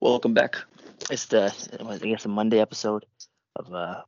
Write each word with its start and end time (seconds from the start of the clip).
Welcome 0.00 0.32
back. 0.32 0.54
It's 1.10 1.26
the 1.26 1.52
I 1.84 1.98
guess 1.98 2.22
the 2.22 2.28
Monday 2.28 2.60
episode 2.60 3.04
of 3.56 3.74
uh, 3.74 4.02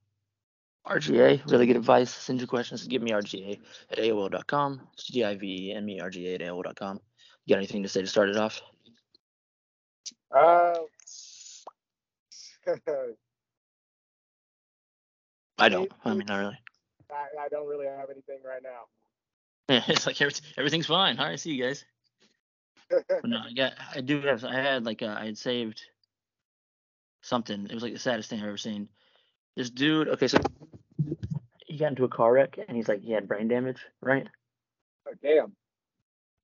RGA. 0.87 1.45
Really 1.51 1.67
good 1.67 1.75
advice. 1.75 2.15
Send 2.15 2.39
your 2.39 2.47
questions. 2.47 2.87
Give 2.87 3.03
me 3.03 3.11
RGA 3.11 3.59
at 3.91 3.99
AOL.com. 3.99 4.83
G 4.97 5.25
I 5.25 5.35
V 5.35 5.71
E 5.71 5.75
M 5.75 5.89
E 5.89 5.99
R 5.99 6.09
G 6.09 6.29
A 6.29 6.35
at 6.37 6.43
AOL.com. 6.43 7.01
You 7.45 7.55
got 7.55 7.59
anything 7.59 7.83
to 7.83 7.89
say 7.89 8.03
to 8.03 8.07
start 8.07 8.29
it 8.29 8.37
off? 8.37 8.63
Uh, 10.31 10.75
I 15.59 15.69
don't. 15.69 15.91
I 16.05 16.15
mean, 16.15 16.27
not 16.29 16.39
really. 16.39 16.59
I, 17.11 17.47
I 17.47 17.49
don't 17.49 17.67
really 17.67 17.87
have 17.87 18.11
anything 18.11 18.39
right 18.47 18.63
now. 18.63 18.83
Yeah, 19.69 19.83
it's 19.89 20.07
like 20.07 20.21
everything, 20.21 20.45
everything's 20.57 20.87
fine. 20.87 21.19
All 21.19 21.27
right, 21.27 21.41
see 21.41 21.53
you 21.53 21.65
guys. 21.65 21.85
But 22.91 23.25
no, 23.25 23.39
I 23.39 23.53
got. 23.53 23.75
I 23.95 24.01
do 24.01 24.21
have. 24.23 24.45
I 24.45 24.55
had 24.55 24.85
like 24.85 25.03
uh, 25.03 25.17
I 25.19 25.27
had 25.27 25.39
saved 25.39 25.83
something. 27.23 27.67
It 27.67 27.75
was 27.75 27.83
like 27.83 27.93
the 27.93 27.99
saddest 27.99 28.31
thing 28.31 28.41
I've 28.41 28.49
ever 28.49 28.57
seen. 28.57 28.89
This 29.57 29.71
dude. 29.71 30.09
Okay, 30.09 30.29
so 30.29 30.39
he 31.67 31.79
got 31.79 31.91
into 31.91 32.05
a 32.05 32.09
car 32.09 32.33
wreck 32.33 32.59
and 32.67 32.77
he's 32.77 32.89
like 32.89 33.01
he 33.03 33.13
had 33.13 33.29
brain 33.29 33.49
damage, 33.49 33.79
right? 34.01 34.29
Oh, 35.09 35.13
damn. 35.23 35.53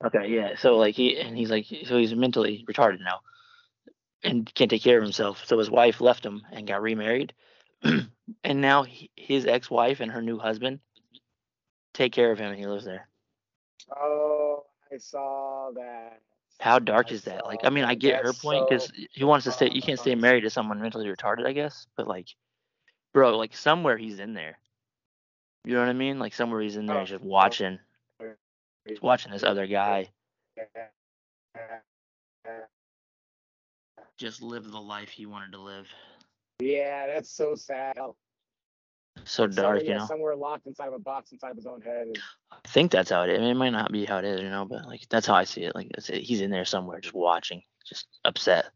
Okay, 0.05 0.29
yeah. 0.29 0.57
So 0.57 0.77
like 0.77 0.95
he 0.95 1.19
and 1.19 1.37
he's 1.37 1.51
like 1.51 1.67
so 1.85 1.99
he's 1.99 2.15
mentally 2.15 2.65
retarded 2.69 3.01
now 3.01 3.21
and 4.23 4.53
can't 4.55 4.71
take 4.71 4.83
care 4.83 4.99
of 4.99 5.03
himself. 5.03 5.45
So 5.47 5.59
his 5.59 5.71
wife 5.71 6.01
left 6.01 6.25
him 6.25 6.43
and 6.53 6.67
got 6.67 6.83
remarried, 6.83 7.33
and 7.83 8.61
now 8.61 8.83
he, 8.83 9.11
his 9.17 9.47
ex-wife 9.47 10.01
and 10.01 10.13
her 10.13 10.23
new 10.23 10.39
husband 10.39 10.81
take 11.95 12.13
care 12.13 12.31
of 12.31 12.39
him 12.39 12.51
and 12.51 12.59
he 12.59 12.67
lives 12.67 12.85
there. 12.85 13.09
Oh, 13.95 14.65
I 14.93 14.99
saw 14.99 15.71
that. 15.75 16.21
How 16.59 16.79
dark 16.79 17.13
is 17.13 17.25
that? 17.25 17.47
Like, 17.47 17.65
I 17.65 17.71
mean, 17.71 17.85
I 17.85 17.95
get 17.95 18.25
her 18.25 18.33
point 18.33 18.69
because 18.69 18.91
he 19.13 19.25
wants 19.25 19.45
to 19.45 19.53
stay. 19.53 19.71
You 19.71 19.83
can't 19.83 19.99
stay 19.99 20.15
married 20.15 20.43
to 20.43 20.51
someone 20.51 20.81
mentally 20.81 21.07
retarded, 21.07 21.47
I 21.47 21.53
guess. 21.53 21.87
But 21.97 22.09
like, 22.09 22.29
bro, 23.13 23.37
like 23.37 23.55
somewhere 23.55 23.97
he's 23.99 24.19
in 24.19 24.35
there. 24.35 24.59
You 25.65 25.75
know 25.75 25.81
what 25.81 25.89
I 25.89 25.95
mean? 25.95 26.19
Like 26.19 26.33
somewhere 26.33 26.61
he's 26.61 26.77
in 26.77 26.87
there, 26.87 27.01
he's 27.01 27.11
just 27.11 27.25
watching, 27.25 27.79
he's 28.85 29.03
watching 29.03 29.33
this 29.33 29.43
other 29.43 29.67
guy 29.67 30.11
just 34.17 34.43
live 34.43 34.71
the 34.71 34.81
life 34.81 35.11
he 35.11 35.27
wanted 35.27 35.53
to 35.53 35.61
live. 35.61 35.89
Yeah, 36.61 37.07
that's 37.07 37.31
so 37.31 37.55
sad. 37.55 37.97
So 39.25 39.47
dark, 39.47 39.83
you 39.83 39.89
yeah, 39.89 39.99
know. 39.99 40.07
somewhere 40.07 40.37
locked 40.37 40.67
inside 40.67 40.89
of 40.89 40.95
a 40.95 40.99
box 40.99 41.33
inside 41.33 41.51
of 41.51 41.57
his 41.57 41.67
own 41.67 41.81
head. 41.81 42.07
I 42.53 42.57
think 42.69 42.93
that's 42.93 43.11
how 43.11 43.23
it 43.23 43.31
is. 43.31 43.39
I 43.39 43.41
mean, 43.41 43.51
it 43.51 43.55
might 43.55 43.71
not 43.71 43.91
be 43.91 44.05
how 44.05 44.19
it 44.19 44.25
is, 44.25 44.41
you 44.41 44.51
know, 44.51 44.65
but 44.65 44.87
like 44.87 45.09
that's 45.09 45.27
how 45.27 45.35
I 45.35 45.45
see 45.45 45.63
it. 45.65 45.75
Like 45.75 45.91
he's 46.07 46.41
in 46.41 46.51
there 46.51 46.65
somewhere, 46.65 47.01
just 47.01 47.15
watching, 47.15 47.63
just 47.85 48.07
upset. 48.25 48.67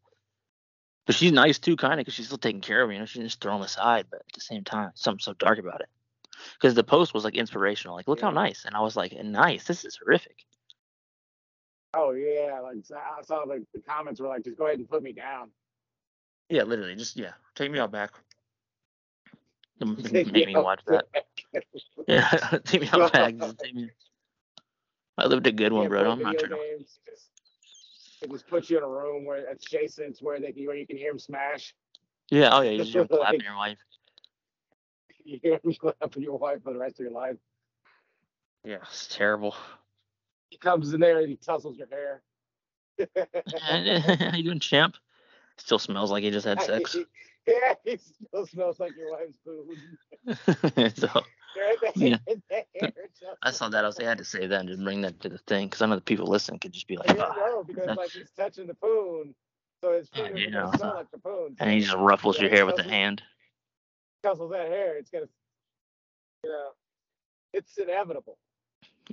But 1.06 1.14
she's 1.14 1.32
nice 1.32 1.58
too, 1.58 1.76
kind 1.76 1.94
of, 1.94 1.98
because 1.98 2.14
she's 2.14 2.26
still 2.26 2.38
taking 2.38 2.60
care 2.60 2.82
of 2.82 2.88
him. 2.88 2.94
You 2.94 2.98
know, 3.00 3.06
she's 3.06 3.22
just 3.22 3.40
throwing 3.40 3.58
him 3.58 3.64
aside, 3.64 4.06
but 4.10 4.20
at 4.20 4.32
the 4.34 4.40
same 4.40 4.64
time, 4.64 4.90
something 4.94 5.20
so 5.20 5.34
dark 5.34 5.58
about 5.58 5.80
it. 5.80 5.88
Because 6.54 6.74
the 6.74 6.84
post 6.84 7.14
was 7.14 7.24
like 7.24 7.34
inspirational, 7.34 7.96
like 7.96 8.08
look 8.08 8.20
how 8.20 8.30
nice, 8.30 8.64
and 8.64 8.74
I 8.74 8.80
was 8.80 8.96
like, 8.96 9.12
nice. 9.22 9.64
This 9.64 9.84
is 9.84 9.98
horrific. 10.02 10.36
Oh 11.94 12.12
yeah, 12.12 12.60
like 12.60 12.76
I 12.90 13.22
saw 13.22 13.40
like 13.40 13.62
the 13.74 13.80
comments 13.80 14.20
were 14.20 14.28
like, 14.28 14.44
just 14.44 14.56
go 14.56 14.66
ahead 14.66 14.78
and 14.78 14.88
put 14.88 15.02
me 15.02 15.12
down. 15.12 15.50
Yeah, 16.48 16.62
literally, 16.62 16.96
just 16.96 17.16
yeah, 17.16 17.32
take 17.54 17.70
me 17.70 17.78
out 17.78 17.92
back. 17.92 18.12
M- 19.80 19.96
Take 19.96 20.26
Make 20.32 20.46
me 20.48 20.54
watch 20.56 20.80
that. 20.86 21.06
Yeah, 22.06 22.28
take 22.64 22.82
me 22.82 22.88
out 22.92 23.12
back. 23.12 23.34
Take 23.62 23.74
me. 23.74 23.90
I 25.18 25.26
lived 25.26 25.46
a 25.46 25.52
good 25.52 25.72
one, 25.72 25.88
bro. 25.88 26.10
I'm 26.10 26.22
not 26.22 26.38
trying 26.38 26.50
to. 26.50 26.56
It 28.22 28.30
just 28.30 28.46
puts 28.48 28.68
you 28.68 28.76
in 28.78 28.84
a 28.84 28.88
room 28.88 29.24
where 29.24 29.38
it's 29.50 29.66
adjacent 29.66 30.18
where 30.20 30.38
they 30.38 30.52
can, 30.52 30.66
where 30.66 30.76
you 30.76 30.86
can 30.86 30.96
hear 30.98 31.10
him 31.10 31.18
smash. 31.18 31.74
Yeah, 32.30 32.50
oh 32.52 32.60
yeah, 32.60 32.70
you 32.72 32.78
just 32.78 32.92
jump 32.92 33.10
Like- 33.10 33.20
clapping 33.20 33.40
your 33.40 33.56
wife. 33.56 33.78
You 35.24 35.38
hear 35.42 35.60
him 35.62 35.72
slapping 35.72 36.22
your 36.22 36.38
wife 36.38 36.62
for 36.62 36.72
the 36.72 36.78
rest 36.78 36.94
of 37.00 37.04
your 37.04 37.12
life. 37.12 37.36
Yeah, 38.64 38.78
it's 38.82 39.08
terrible. 39.08 39.54
He 40.50 40.58
comes 40.58 40.92
in 40.92 41.00
there 41.00 41.18
and 41.20 41.28
he 41.28 41.36
tussles 41.36 41.76
your 41.78 41.86
hair. 41.88 42.22
How 44.30 44.36
you 44.36 44.44
doing, 44.44 44.58
champ? 44.60 44.96
Still 45.56 45.78
smells 45.78 46.10
like 46.10 46.22
he 46.24 46.30
just 46.30 46.46
had 46.46 46.60
sex. 46.62 46.96
Yeah, 47.50 47.74
he 47.84 47.96
still 47.98 48.46
smells 48.46 48.80
like 48.80 48.92
your 48.96 49.10
wife's 49.10 49.38
food. 49.44 50.94
so 50.96 51.08
Yeah. 51.94 52.18
I 53.42 53.50
saw 53.50 53.68
that. 53.68 53.84
I 53.84 53.86
was 53.86 53.98
like, 53.98 54.06
I 54.06 54.10
had 54.10 54.18
to 54.18 54.24
say 54.24 54.46
that 54.46 54.60
and 54.60 54.68
just 54.68 54.82
bring 54.82 55.00
that 55.02 55.20
to 55.20 55.28
the 55.28 55.38
thing 55.38 55.66
because 55.66 55.82
I 55.82 55.86
know 55.86 55.96
the 55.96 56.00
people 56.00 56.26
listening 56.26 56.60
could 56.60 56.72
just 56.72 56.86
be 56.86 56.96
like, 56.96 57.10
Yeah, 57.16 57.24
"Ah." 57.28 57.34
no, 57.36 57.64
because 57.64 57.96
like 57.96 58.10
he's 58.12 58.30
touching 58.36 58.66
the 58.66 58.74
poon, 58.74 59.34
so 59.82 59.92
his 59.94 60.08
Yeah, 60.14 60.28
you 60.36 60.50
know. 60.50 60.70
smell 60.76 60.94
like 60.94 61.10
the 61.10 61.18
poon. 61.18 61.56
and 61.58 61.70
he 61.70 61.80
just 61.80 61.96
ruffles 61.96 62.38
your 62.40 62.50
hair 62.50 62.66
with 62.66 62.76
the 62.76 62.82
hand. 62.82 63.22
tussles 64.22 64.50
that 64.52 64.68
hair. 64.68 64.96
It's 64.98 65.10
gonna, 65.10 65.28
you 66.44 66.50
know, 66.50 66.70
it's 67.52 67.76
inevitable. 67.78 68.38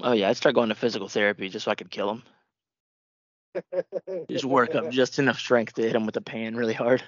Oh 0.02 0.12
yeah, 0.12 0.30
I'd 0.30 0.38
start 0.38 0.56
going 0.56 0.70
to 0.70 0.76
physical 0.76 1.08
therapy 1.08 1.50
just 1.50 1.66
so 1.66 1.72
I 1.72 1.76
could 1.76 1.90
kill 1.90 2.12
him. 2.12 2.24
Just 4.30 4.46
work 4.46 4.76
up 4.76 4.92
just 4.92 5.18
enough 5.18 5.40
strength 5.40 5.74
to 5.76 5.82
hit 5.82 5.96
him 5.96 6.06
with 6.06 6.16
a 6.16 6.22
pan 6.22 6.56
really 6.56 6.74
hard. 6.76 7.02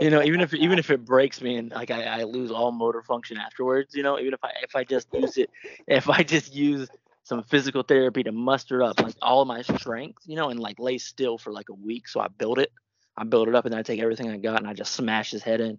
You 0.00 0.10
know, 0.10 0.22
even 0.22 0.40
if 0.40 0.52
even 0.54 0.78
if 0.78 0.90
it 0.90 1.04
breaks 1.04 1.40
me 1.40 1.56
and 1.56 1.70
like 1.70 1.90
I, 1.90 2.02
I 2.02 2.22
lose 2.24 2.50
all 2.50 2.72
motor 2.72 3.02
function 3.02 3.38
afterwards, 3.38 3.94
you 3.94 4.02
know, 4.02 4.18
even 4.18 4.34
if 4.34 4.42
I 4.42 4.50
if 4.62 4.74
I 4.74 4.84
just 4.84 5.08
use 5.12 5.36
it, 5.36 5.50
if 5.86 6.08
I 6.08 6.22
just 6.22 6.54
use 6.54 6.88
some 7.22 7.42
physical 7.44 7.82
therapy 7.82 8.22
to 8.24 8.32
muster 8.32 8.82
up 8.82 9.00
like 9.00 9.14
all 9.22 9.44
my 9.44 9.62
strength, 9.62 10.22
you 10.26 10.36
know, 10.36 10.50
and 10.50 10.58
like 10.58 10.78
lay 10.78 10.98
still 10.98 11.38
for 11.38 11.52
like 11.52 11.68
a 11.68 11.74
week, 11.74 12.08
so 12.08 12.20
I 12.20 12.28
build 12.28 12.58
it, 12.58 12.72
I 13.16 13.24
build 13.24 13.48
it 13.48 13.54
up, 13.54 13.64
and 13.64 13.72
then 13.72 13.78
I 13.78 13.82
take 13.82 14.00
everything 14.00 14.30
I 14.30 14.36
got 14.36 14.58
and 14.58 14.68
I 14.68 14.74
just 14.74 14.92
smash 14.92 15.30
his 15.30 15.42
head 15.42 15.60
in, 15.60 15.78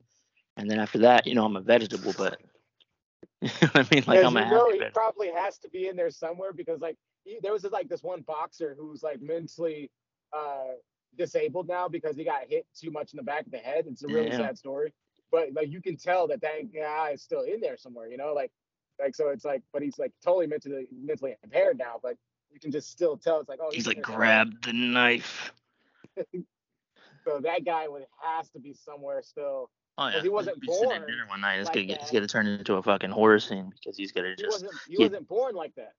and 0.55 0.71
then 0.71 0.79
after 0.79 0.99
that, 0.99 1.27
you 1.27 1.35
know, 1.35 1.45
I'm 1.45 1.57
a 1.57 1.61
vegetable, 1.61 2.13
but 2.17 2.39
you 3.41 3.49
know 3.61 3.69
what 3.73 3.87
I 3.91 3.95
mean, 3.95 4.03
like 4.07 4.23
I'm 4.23 4.37
a 4.37 4.45
happy 4.45 4.79
he 4.79 4.89
probably 4.93 5.29
has 5.31 5.57
to 5.59 5.69
be 5.69 5.87
in 5.87 5.95
there 5.97 6.09
somewhere 6.09 6.53
because 6.53 6.79
like 6.79 6.95
he, 7.25 7.39
there 7.43 7.51
was 7.51 7.63
this, 7.63 7.71
like 7.71 7.89
this 7.89 8.01
one 8.01 8.21
boxer 8.21 8.75
who's 8.79 9.03
like 9.03 9.21
mentally 9.21 9.91
uh 10.31 10.73
disabled 11.17 11.67
now 11.67 11.87
because 11.87 12.15
he 12.15 12.23
got 12.23 12.41
hit 12.47 12.65
too 12.75 12.91
much 12.91 13.13
in 13.13 13.17
the 13.17 13.23
back 13.23 13.45
of 13.45 13.51
the 13.51 13.57
head. 13.57 13.85
It's 13.87 14.03
a 14.03 14.07
really 14.07 14.29
Yeah. 14.29 14.37
sad 14.37 14.57
story, 14.57 14.93
but 15.31 15.53
like 15.53 15.69
you 15.69 15.81
can 15.81 15.97
tell 15.97 16.27
that 16.27 16.41
that 16.41 16.73
guy 16.73 17.11
is 17.11 17.21
still 17.21 17.41
in 17.41 17.59
there 17.61 17.77
somewhere. 17.77 18.07
You 18.07 18.17
know, 18.17 18.33
like 18.33 18.51
like 18.99 19.15
so 19.15 19.29
it's 19.29 19.45
like, 19.45 19.61
but 19.73 19.81
he's 19.81 19.97
like 19.99 20.13
totally 20.23 20.47
mentally 20.47 20.87
mentally 20.91 21.35
impaired 21.43 21.77
now, 21.77 21.99
but 22.01 22.17
you 22.51 22.59
can 22.59 22.71
just 22.71 22.89
still 22.89 23.17
tell 23.17 23.39
it's 23.39 23.49
like 23.49 23.59
oh 23.61 23.71
He's 23.71 23.85
in 23.87 23.95
like, 23.95 24.05
there 24.07 24.15
grab 24.17 24.61
the 24.63 24.73
knife. 24.73 25.51
So 27.25 27.39
that 27.41 27.65
guy 27.65 27.87
would 27.87 28.05
has 28.21 28.49
to 28.51 28.59
be 28.59 28.73
somewhere 28.73 29.21
still. 29.23 29.69
Oh 29.97 30.07
yeah, 30.07 30.21
he 30.21 30.29
wasn't 30.29 30.59
we 30.61 30.67
sitting 30.67 30.91
at 30.91 30.99
born 30.99 31.09
dinner 31.09 31.25
one 31.27 31.41
night. 31.41 31.57
It's 31.59 31.67
like 31.67 31.75
gonna 31.75 31.85
get, 31.87 32.01
it's 32.01 32.11
gonna 32.11 32.27
turn 32.27 32.47
into 32.47 32.75
a 32.75 32.83
fucking 32.83 33.09
horror 33.09 33.39
scene 33.39 33.71
because 33.71 33.97
he's 33.97 34.11
gonna 34.11 34.29
He 34.29 34.35
just 34.35 34.51
wasn't 34.63 34.81
he 34.87 34.97
he- 34.97 35.03
wasn't 35.03 35.27
born 35.27 35.55
like 35.55 35.73
that. 35.75 35.93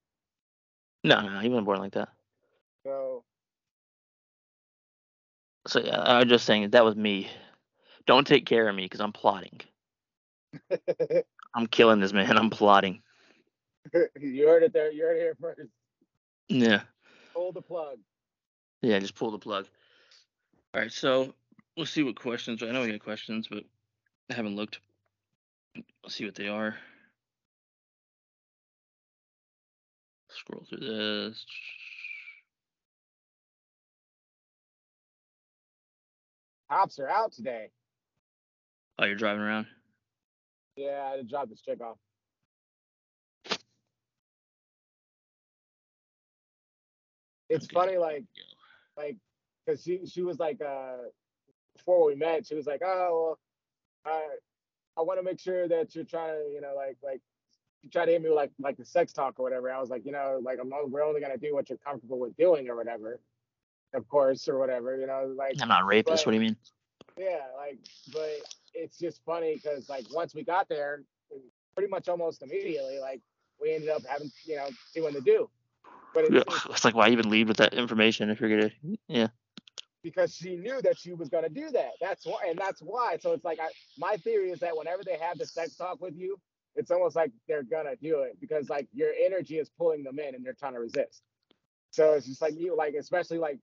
no, 1.04 1.20
no, 1.28 1.40
he 1.40 1.48
wasn't 1.48 1.66
born 1.66 1.78
like 1.80 1.92
that. 1.92 2.08
So 2.84 3.24
So 5.66 5.80
yeah, 5.80 6.00
I 6.00 6.18
was 6.18 6.28
just 6.28 6.44
saying 6.46 6.70
that 6.70 6.84
was 6.84 6.96
me. 6.96 7.28
Don't 8.06 8.26
take 8.26 8.46
care 8.46 8.68
of 8.68 8.74
me 8.74 8.84
because 8.84 9.00
I'm 9.00 9.12
plotting. 9.12 9.60
I'm 11.54 11.66
killing 11.66 12.00
this 12.00 12.12
man. 12.12 12.36
I'm 12.38 12.50
plotting. 12.50 13.02
you 14.20 14.46
heard 14.46 14.62
it 14.62 14.72
there. 14.72 14.92
You 14.92 15.02
heard 15.04 15.16
it 15.16 15.20
here 15.20 15.36
first. 15.40 15.60
Yeah, 16.48 16.82
Pull 17.34 17.52
the 17.52 17.62
plug. 17.62 17.98
yeah. 18.82 18.98
Just 19.00 19.16
pull 19.16 19.32
the 19.32 19.38
plug. 19.38 19.66
All 20.74 20.80
right, 20.82 20.92
so 20.92 21.34
we'll 21.76 21.86
see 21.86 22.02
what 22.04 22.14
questions. 22.20 22.62
I 22.62 22.70
know 22.70 22.82
we 22.82 22.92
got 22.92 23.00
questions, 23.00 23.48
but 23.48 23.64
I 24.30 24.34
haven't 24.34 24.54
looked. 24.56 24.78
Let's 26.04 26.14
see 26.14 26.24
what 26.24 26.34
they 26.36 26.48
are. 26.48 26.76
Scroll 30.28 30.64
through 30.68 30.78
this. 31.30 31.44
Cops 36.70 36.98
are 36.98 37.08
out 37.08 37.32
today. 37.32 37.70
Oh, 38.98 39.04
you're 39.04 39.14
driving 39.14 39.42
around. 39.42 39.66
Yeah, 40.76 41.02
I 41.06 41.10
had 41.12 41.16
to 41.16 41.22
drop 41.24 41.48
this 41.48 41.60
chick 41.60 41.80
off. 41.80 41.96
It's 47.48 47.66
Okay. 47.66 47.74
funny, 47.74 47.96
like, 47.98 48.24
like, 48.96 49.16
cause 49.68 49.82
she 49.82 50.04
she 50.06 50.22
was 50.22 50.38
like, 50.40 50.60
uh, 50.60 50.96
before 51.76 52.04
we 52.04 52.14
met, 52.16 52.46
she 52.46 52.54
was 52.56 52.66
like, 52.66 52.82
oh, 52.84 53.38
well, 54.04 54.14
I 54.14 54.28
I 54.98 55.02
want 55.02 55.18
to 55.20 55.22
make 55.24 55.38
sure 55.38 55.68
that 55.68 55.94
you're 55.94 56.04
trying 56.04 56.34
to, 56.34 56.50
you 56.52 56.60
know, 56.60 56.74
like, 56.74 56.96
like, 57.02 57.20
you 57.82 57.90
try 57.90 58.04
to 58.06 58.12
hit 58.12 58.22
me 58.22 58.28
with 58.30 58.36
like, 58.36 58.50
like 58.58 58.76
the 58.76 58.84
sex 58.84 59.12
talk 59.12 59.38
or 59.38 59.42
whatever. 59.44 59.70
I 59.70 59.78
was 59.80 59.90
like, 59.90 60.04
you 60.06 60.12
know, 60.12 60.40
like, 60.42 60.58
I'm 60.60 60.72
we're 60.90 61.04
only 61.04 61.20
gonna 61.20 61.36
do 61.36 61.54
what 61.54 61.68
you're 61.68 61.78
comfortable 61.78 62.18
with 62.18 62.36
doing 62.36 62.68
or 62.68 62.76
whatever, 62.76 63.20
of 63.94 64.08
course, 64.08 64.48
or 64.48 64.58
whatever, 64.58 64.96
you 64.96 65.06
know, 65.06 65.32
like, 65.36 65.56
I'm 65.60 65.68
not 65.68 65.82
a 65.82 65.84
rapist. 65.84 66.24
but- 66.24 66.26
What 66.26 66.32
do 66.32 66.36
you 66.36 66.42
mean? 66.50 66.56
Yeah, 67.18 67.40
like, 67.56 67.78
but 68.12 68.30
it's 68.74 68.98
just 68.98 69.24
funny 69.24 69.54
because 69.54 69.88
like 69.88 70.04
once 70.12 70.34
we 70.34 70.44
got 70.44 70.68
there, 70.68 71.02
pretty 71.74 71.88
much 71.90 72.08
almost 72.08 72.42
immediately, 72.42 72.98
like 72.98 73.22
we 73.60 73.74
ended 73.74 73.88
up 73.88 74.02
having, 74.06 74.30
you 74.44 74.56
know, 74.56 74.68
doing 74.94 75.14
the 75.14 75.22
do. 75.22 75.48
But 76.12 76.24
it's, 76.24 76.34
it's 76.66 76.66
It's 76.66 76.84
like 76.84 76.94
why 76.94 77.08
even 77.08 77.30
lead 77.30 77.48
with 77.48 77.56
that 77.58 77.72
information 77.74 78.28
if 78.28 78.40
you're 78.40 78.50
gonna 78.50 78.70
yeah. 79.08 79.28
because 80.02 80.34
she 80.34 80.56
knew 80.56 80.80
that 80.82 80.98
she 80.98 81.14
was 81.14 81.28
gonna 81.30 81.48
do 81.48 81.70
that. 81.70 81.92
That's 82.02 82.26
why, 82.26 82.38
and 82.48 82.58
that's 82.58 82.80
why. 82.80 83.16
So 83.20 83.32
it's 83.32 83.44
like 83.44 83.60
I, 83.60 83.68
my 83.96 84.16
theory 84.18 84.50
is 84.50 84.60
that 84.60 84.76
whenever 84.76 85.02
they 85.02 85.16
have 85.18 85.38
the 85.38 85.46
sex 85.46 85.74
talk 85.76 86.02
with 86.02 86.16
you, 86.16 86.38
it's 86.74 86.90
almost 86.90 87.16
like 87.16 87.30
they're 87.48 87.62
gonna 87.62 87.96
do 87.96 88.20
it 88.20 88.38
because 88.40 88.68
like 88.68 88.88
your 88.92 89.12
energy 89.18 89.58
is 89.58 89.70
pulling 89.70 90.02
them 90.02 90.18
in 90.18 90.34
and 90.34 90.44
they're 90.44 90.52
trying 90.52 90.74
to 90.74 90.80
resist. 90.80 91.22
So 91.92 92.12
it's 92.12 92.26
just 92.26 92.42
like 92.42 92.54
you 92.58 92.76
like, 92.76 92.94
especially 92.94 93.38
like 93.38 93.58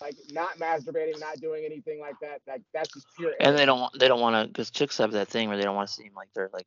like 0.00 0.16
not 0.30 0.58
masturbating, 0.58 1.18
not 1.20 1.40
doing 1.40 1.64
anything 1.64 2.00
like 2.00 2.16
that. 2.20 2.40
Like 2.46 2.62
that's 2.72 2.92
just 2.92 3.06
pure. 3.16 3.32
And 3.40 3.56
they 3.56 3.64
don't 3.64 3.80
want 3.80 3.98
they 3.98 4.08
don't 4.08 4.20
want 4.20 4.36
to 4.36 4.48
because 4.48 4.70
chicks 4.70 4.98
have 4.98 5.12
that 5.12 5.28
thing 5.28 5.48
where 5.48 5.56
they 5.56 5.64
don't 5.64 5.76
want 5.76 5.88
to 5.88 5.94
seem 5.94 6.12
like 6.14 6.28
they're 6.34 6.50
like 6.52 6.66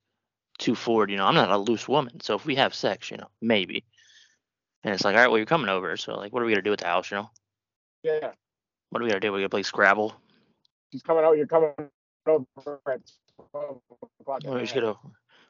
too 0.58 0.76
forward. 0.76 1.12
You 1.12 1.18
know, 1.18 1.26
I'm 1.26 1.36
not 1.36 1.52
a 1.52 1.58
loose 1.58 1.88
woman, 1.88 2.20
so 2.22 2.36
if 2.36 2.46
we 2.46 2.56
have 2.56 2.74
sex, 2.74 3.12
you 3.12 3.18
know, 3.18 3.30
maybe. 3.42 3.84
And 4.84 4.94
it's 4.94 5.04
like, 5.04 5.16
all 5.16 5.22
right, 5.22 5.28
well, 5.28 5.38
you're 5.38 5.46
coming 5.46 5.70
over, 5.70 5.98
so 5.98 6.16
like, 6.16 6.32
what 6.32 6.42
are 6.42 6.46
we 6.46 6.54
gonna 6.54 6.62
do 6.62 6.74
at 6.74 6.80
the 6.80 6.86
house? 6.86 7.12
You 7.12 7.18
know, 7.18 7.30
yeah, 8.04 8.32
what 8.90 9.02
are 9.02 9.06
we 9.06 9.10
gonna 9.10 9.20
do? 9.20 9.32
We 9.32 9.40
gonna 9.40 9.50
play 9.50 9.64
Scrabble? 9.64 10.16
she's 10.92 11.02
coming 11.02 11.24
out. 11.24 11.38
You're 11.38 11.48
coming 11.48 11.74
over 12.26 12.82
at 12.88 13.02
12 13.52 13.82
o'clock. 14.22 14.42
We're 14.46 14.62
just 14.62 14.74
gonna 14.74 14.96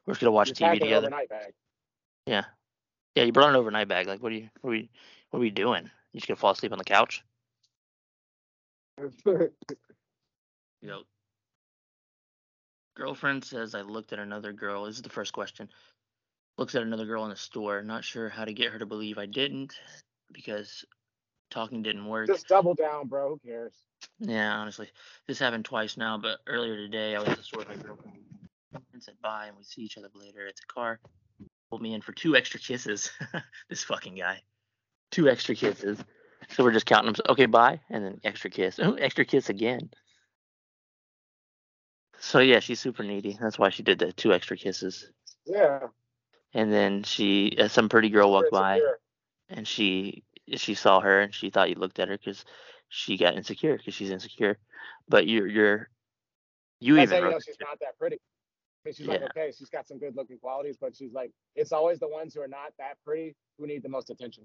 we're 0.06 0.14
just 0.14 0.20
gonna 0.20 0.32
watch 0.32 0.60
You're 0.60 0.70
TV 0.70 0.80
together. 0.80 1.10
Yeah, 2.26 2.44
yeah. 3.14 3.24
You 3.24 3.32
brought 3.32 3.50
an 3.50 3.56
overnight 3.56 3.88
bag. 3.88 4.06
Like, 4.06 4.22
what 4.22 4.32
are 4.32 4.36
you? 4.36 4.48
What 4.60 4.70
are 4.70 4.72
we? 4.72 4.90
What 5.30 5.38
are 5.38 5.40
we 5.40 5.50
doing? 5.50 5.84
You 6.12 6.20
just 6.20 6.28
gonna 6.28 6.36
fall 6.36 6.52
asleep 6.52 6.72
on 6.72 6.78
the 6.78 6.84
couch? 6.84 7.24
Know, 10.82 11.02
girlfriend 12.96 13.44
says 13.44 13.74
I 13.74 13.82
looked 13.82 14.12
at 14.12 14.18
another 14.18 14.52
girl. 14.52 14.84
This 14.84 14.96
is 14.96 15.02
the 15.02 15.10
first 15.10 15.32
question. 15.32 15.68
Looks 16.56 16.74
at 16.74 16.82
another 16.82 17.06
girl 17.06 17.24
in 17.24 17.30
the 17.30 17.36
store. 17.36 17.82
Not 17.82 18.04
sure 18.04 18.28
how 18.28 18.44
to 18.44 18.52
get 18.52 18.72
her 18.72 18.78
to 18.78 18.86
believe 18.86 19.18
I 19.18 19.26
didn't 19.26 19.74
because 20.32 20.84
talking 21.50 21.82
didn't 21.82 22.06
work. 22.06 22.28
Just 22.28 22.48
double 22.48 22.74
down, 22.74 23.08
bro. 23.08 23.30
Who 23.30 23.40
cares? 23.48 23.74
Yeah, 24.18 24.52
honestly, 24.54 24.88
this 25.26 25.38
happened 25.38 25.64
twice 25.64 25.96
now. 25.96 26.18
But 26.18 26.38
earlier 26.46 26.76
today, 26.76 27.14
I 27.14 27.20
was 27.20 27.28
at 27.28 27.36
the 27.36 27.42
store 27.42 27.60
with 27.60 27.68
my 27.68 27.76
girlfriend 27.76 28.18
and 28.92 29.02
said 29.02 29.14
bye, 29.22 29.46
and 29.46 29.56
we 29.56 29.64
see 29.64 29.82
each 29.82 29.98
other 29.98 30.08
later 30.14 30.46
at 30.46 30.56
the 30.56 30.72
car. 30.72 31.00
Pulled 31.70 31.82
me 31.82 31.94
in 31.94 32.00
for 32.00 32.12
two 32.12 32.36
extra 32.36 32.60
kisses. 32.60 33.10
this 33.68 33.84
fucking 33.84 34.16
guy, 34.16 34.42
two 35.10 35.28
extra 35.28 35.54
kisses. 35.54 35.98
So 36.48 36.64
we're 36.64 36.72
just 36.72 36.86
counting 36.86 37.12
them. 37.12 37.24
Okay, 37.28 37.46
bye, 37.46 37.80
and 37.90 38.04
then 38.04 38.20
extra 38.24 38.50
kiss. 38.50 38.78
Oh, 38.80 38.94
extra 38.94 39.24
kiss 39.24 39.48
again. 39.48 39.90
So 42.18 42.40
yeah, 42.40 42.60
she's 42.60 42.80
super 42.80 43.02
needy. 43.02 43.38
That's 43.40 43.58
why 43.58 43.70
she 43.70 43.82
did 43.82 43.98
the 43.98 44.12
two 44.12 44.32
extra 44.32 44.56
kisses. 44.56 45.10
Yeah. 45.46 45.88
And 46.52 46.72
then 46.72 47.02
she, 47.02 47.56
uh, 47.58 47.68
some 47.68 47.88
pretty 47.88 48.10
girl 48.10 48.30
walked 48.30 48.50
by, 48.50 48.80
and 49.48 49.66
she 49.66 50.24
she 50.56 50.74
saw 50.74 51.00
her 51.00 51.20
and 51.20 51.34
she 51.34 51.50
thought 51.50 51.70
you 51.70 51.76
looked 51.76 51.98
at 51.98 52.08
her 52.08 52.18
because 52.18 52.44
she 52.88 53.16
got 53.16 53.36
insecure 53.36 53.76
because 53.76 53.94
she's 53.94 54.10
insecure. 54.10 54.58
But 55.08 55.26
you're 55.26 55.46
you're 55.46 55.88
you 56.80 56.96
That's 56.96 57.10
how 57.10 57.18
even 57.18 57.28
you 57.28 57.34
know 57.34 57.40
she's 57.40 57.56
not 57.60 57.78
that 57.80 57.98
pretty. 57.98 58.16
I 58.16 58.88
mean, 58.88 58.94
she's 58.94 59.06
like, 59.06 59.22
okay, 59.22 59.52
she's 59.56 59.68
got 59.68 59.86
some 59.86 59.98
good 59.98 60.16
looking 60.16 60.38
qualities, 60.38 60.76
but 60.80 60.96
she's 60.96 61.12
like, 61.12 61.30
it's 61.54 61.72
always 61.72 61.98
the 61.98 62.08
ones 62.08 62.34
who 62.34 62.40
are 62.40 62.48
not 62.48 62.72
that 62.78 62.96
pretty 63.04 63.36
who 63.58 63.66
need 63.66 63.82
the 63.82 63.90
most 63.90 64.08
attention. 64.08 64.44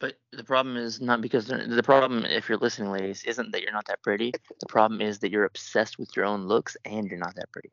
But 0.00 0.14
the 0.32 0.44
problem 0.44 0.76
is 0.76 1.00
not 1.00 1.20
because 1.20 1.46
the 1.46 1.82
problem, 1.82 2.24
if 2.24 2.48
you're 2.48 2.58
listening, 2.58 2.92
ladies, 2.92 3.24
isn't 3.24 3.50
that 3.52 3.62
you're 3.62 3.72
not 3.72 3.86
that 3.86 4.02
pretty. 4.02 4.32
The 4.60 4.66
problem 4.66 5.00
is 5.00 5.18
that 5.20 5.30
you're 5.30 5.44
obsessed 5.44 5.98
with 5.98 6.14
your 6.16 6.24
own 6.24 6.46
looks 6.46 6.76
and 6.84 7.06
you're 7.08 7.18
not 7.18 7.34
that 7.34 7.50
pretty. 7.52 7.70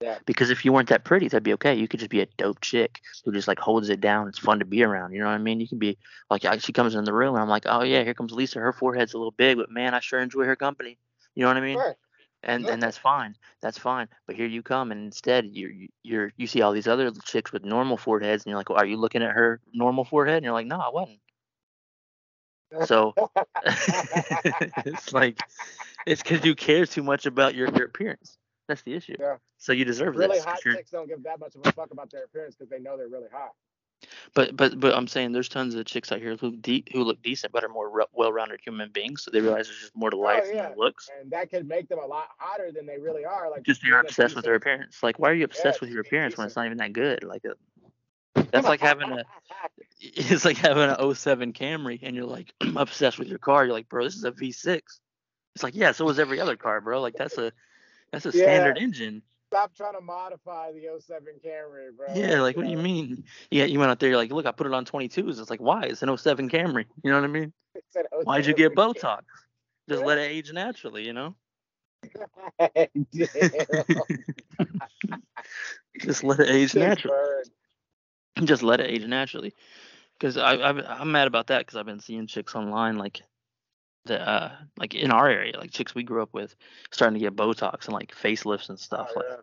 Yeah. 0.00 0.18
Because 0.26 0.50
if 0.50 0.64
you 0.64 0.72
weren't 0.72 0.88
that 0.88 1.04
pretty, 1.04 1.28
that'd 1.28 1.44
be 1.44 1.52
okay. 1.54 1.74
You 1.74 1.86
could 1.88 2.00
just 2.00 2.10
be 2.10 2.20
a 2.22 2.26
dope 2.38 2.60
chick 2.60 3.00
who 3.24 3.32
just 3.32 3.48
like 3.48 3.58
holds 3.58 3.88
it 3.90 4.00
down. 4.00 4.28
It's 4.28 4.38
fun 4.38 4.58
to 4.60 4.64
be 4.64 4.82
around. 4.82 5.12
You 5.12 5.20
know 5.20 5.26
what 5.26 5.32
I 5.32 5.38
mean? 5.38 5.60
You 5.60 5.68
can 5.68 5.78
be 5.78 5.98
like, 6.30 6.42
she 6.60 6.72
comes 6.72 6.94
in 6.94 7.04
the 7.04 7.12
room 7.12 7.34
and 7.34 7.42
I'm 7.42 7.48
like, 7.48 7.64
oh 7.66 7.82
yeah, 7.84 8.02
here 8.02 8.14
comes 8.14 8.32
Lisa. 8.32 8.58
Her 8.58 8.72
forehead's 8.72 9.14
a 9.14 9.18
little 9.18 9.30
big, 9.32 9.58
but 9.58 9.70
man, 9.70 9.94
I 9.94 10.00
sure 10.00 10.20
enjoy 10.20 10.44
her 10.46 10.56
company. 10.56 10.98
You 11.34 11.42
know 11.42 11.48
what 11.48 11.56
I 11.58 11.60
mean? 11.60 11.78
Right. 11.78 11.96
and 12.42 12.64
Yeah. 12.64 12.72
and 12.72 12.82
that's 12.82 12.98
fine 12.98 13.36
that's 13.60 13.78
fine 13.78 14.08
but 14.26 14.34
here 14.36 14.46
you 14.46 14.62
come 14.62 14.90
and 14.92 15.04
instead 15.04 15.46
you're 15.52 15.70
you're 16.02 16.32
you 16.36 16.46
see 16.48 16.62
all 16.62 16.72
these 16.72 16.88
other 16.88 17.12
chicks 17.24 17.52
with 17.52 17.64
normal 17.64 17.96
foreheads 17.96 18.44
and 18.44 18.50
you're 18.50 18.58
like 18.58 18.68
well, 18.68 18.78
are 18.80 18.86
you 18.86 18.96
looking 18.96 19.22
at 19.22 19.30
her 19.32 19.60
normal 19.72 20.04
forehead 20.04 20.36
and 20.38 20.44
you're 20.44 20.52
like 20.52 20.66
no 20.66 20.78
i 20.78 20.88
wasn't 20.88 21.20
so 22.80 23.14
it's 24.84 25.12
like 25.12 25.44
it's 26.06 26.22
because 26.22 26.44
you 26.44 26.54
care 26.54 26.86
too 26.86 27.02
much 27.02 27.26
about 27.26 27.54
your, 27.54 27.68
your 27.76 27.86
appearance 27.86 28.38
that's 28.68 28.82
the 28.82 28.94
issue 28.94 29.14
Yeah. 29.18 29.36
so 29.58 29.72
you 29.72 29.84
deserve 29.84 30.16
really 30.16 30.36
this 30.36 30.44
'cause 30.44 30.54
hot 30.54 30.62
chicks 30.76 30.90
don't 30.90 31.08
give 31.08 31.22
that 31.24 31.38
much 31.40 31.54
of 31.54 31.66
a 31.66 31.72
fuck 31.72 31.90
about 31.92 32.10
their 32.10 32.24
appearance 32.24 32.56
because 32.56 32.70
they 32.70 32.78
know 32.78 32.96
they're 32.96 33.08
really 33.08 33.28
hot. 33.32 33.52
but 34.34 34.56
but 34.56 34.78
but 34.80 34.94
i'm 34.94 35.06
saying 35.06 35.32
there's 35.32 35.48
tons 35.48 35.74
of 35.74 35.84
chicks 35.84 36.10
out 36.10 36.18
here 36.18 36.36
who 36.36 36.56
de- 36.56 36.84
who 36.92 37.04
look 37.04 37.22
decent 37.22 37.52
but 37.52 37.62
are 37.64 37.68
more 37.68 37.88
re- 37.90 38.04
well-rounded 38.12 38.60
human 38.64 38.90
beings 38.90 39.22
so 39.22 39.30
they 39.30 39.40
realize 39.40 39.66
there's 39.68 39.80
just 39.80 39.96
more 39.96 40.10
to 40.10 40.16
life 40.16 40.44
than 40.44 40.52
Oh, 40.52 40.56
yeah. 40.56 40.68
their 40.68 40.76
looks 40.76 41.10
And 41.20 41.30
that 41.30 41.50
could 41.50 41.68
make 41.68 41.88
them 41.88 41.98
a 42.00 42.06
lot 42.06 42.28
hotter 42.38 42.72
than 42.72 42.86
they 42.86 42.98
really 42.98 43.24
are. 43.24 43.50
Like 43.50 43.62
just 43.62 43.82
a 43.84 43.98
obsessed 43.98 44.34
with 44.34 44.44
their 44.44 44.54
appearance 44.54 45.02
like 45.02 45.18
why 45.18 45.30
are 45.30 45.34
you 45.34 45.44
obsessed 45.44 45.80
with 45.80 45.90
your 45.90 46.00
appearance 46.00 46.36
when 46.36 46.46
it's 46.46 46.56
not 46.56 46.66
even 46.66 46.78
that 46.78 46.92
good 46.92 47.22
like 47.22 47.44
uh, 47.44 47.54
that's 48.52 48.68
like 48.68 48.80
having 48.80 49.10
a 49.10 49.24
it's 50.00 50.44
like 50.44 50.56
having 50.56 50.84
an 50.84 51.14
07 51.14 51.52
Camry 51.52 51.98
and 52.02 52.14
you're 52.14 52.26
like 52.26 52.52
obsessed 52.76 53.18
with 53.18 53.28
your 53.28 53.38
car. 53.38 53.64
You're 53.64 53.74
like, 53.74 53.88
bro, 53.88 54.04
this 54.04 54.14
is 54.14 54.24
a 54.24 54.32
V6. 54.32 54.80
It's 55.54 55.62
like, 55.62 55.74
yeah, 55.74 55.92
so 55.92 56.08
is 56.08 56.18
every 56.18 56.40
other 56.40 56.56
car, 56.56 56.80
bro. 56.80 57.00
Like 57.00 57.14
that's 57.16 57.38
a 57.38 57.52
that's 58.12 58.26
a 58.26 58.30
Yeah. 58.30 58.44
standard 58.44 58.78
engine. 58.78 59.22
Stop 59.48 59.74
trying 59.74 59.94
to 59.94 60.00
modify 60.00 60.72
the 60.72 60.98
07 60.98 61.34
Camry, 61.44 61.94
bro. 61.94 62.06
Yeah, 62.14 62.40
like 62.40 62.56
what 62.56 62.64
do 62.64 62.70
you 62.70 62.78
mean? 62.78 63.24
Yeah, 63.50 63.64
you 63.64 63.78
went 63.78 63.90
out 63.90 63.98
there, 63.98 64.08
you're 64.08 64.16
like, 64.18 64.32
look, 64.32 64.46
I 64.46 64.52
put 64.52 64.66
it 64.66 64.72
on 64.72 64.86
22s. 64.86 65.38
It's 65.38 65.50
like, 65.50 65.60
why? 65.60 65.82
It's 65.82 66.02
an 66.02 66.16
07 66.16 66.48
Camry. 66.48 66.86
You 67.02 67.10
know 67.10 67.20
what 67.20 67.28
I 67.28 67.32
mean? 67.32 67.52
Why'd 68.24 68.46
you 68.46 68.54
get 68.54 68.74
Botox? 68.74 69.22
Just 69.88 70.02
let 70.02 70.18
it 70.18 70.22
age 70.22 70.52
naturally, 70.52 71.04
you 71.04 71.12
know? 71.12 71.34
Just 76.00 76.24
let 76.24 76.40
it 76.40 76.48
age 76.48 76.72
Big 76.72 76.82
naturally. 76.82 77.16
Bird. 78.36 78.46
Just 78.48 78.62
let 78.62 78.80
it 78.80 78.90
age 78.90 79.04
naturally. 79.04 79.54
Because 80.18 80.36
I, 80.36 80.54
I 80.54 81.00
I'm 81.00 81.10
mad 81.12 81.26
about 81.26 81.48
that 81.48 81.60
because 81.60 81.76
I've 81.76 81.86
been 81.86 82.00
seeing 82.00 82.26
chicks 82.26 82.54
online 82.54 82.96
like 82.96 83.22
the 84.04 84.20
uh 84.20 84.52
like 84.76 84.94
in 84.94 85.12
our 85.12 85.28
area 85.28 85.56
like 85.56 85.70
chicks 85.70 85.94
we 85.94 86.02
grew 86.02 86.22
up 86.22 86.32
with 86.32 86.56
starting 86.90 87.18
to 87.18 87.24
get 87.24 87.36
Botox 87.36 87.84
and 87.86 87.94
like 87.94 88.12
facelifts 88.12 88.68
and 88.68 88.78
stuff 88.78 89.10
Oh, 89.14 89.18
like 89.18 89.26
yeah. 89.28 89.36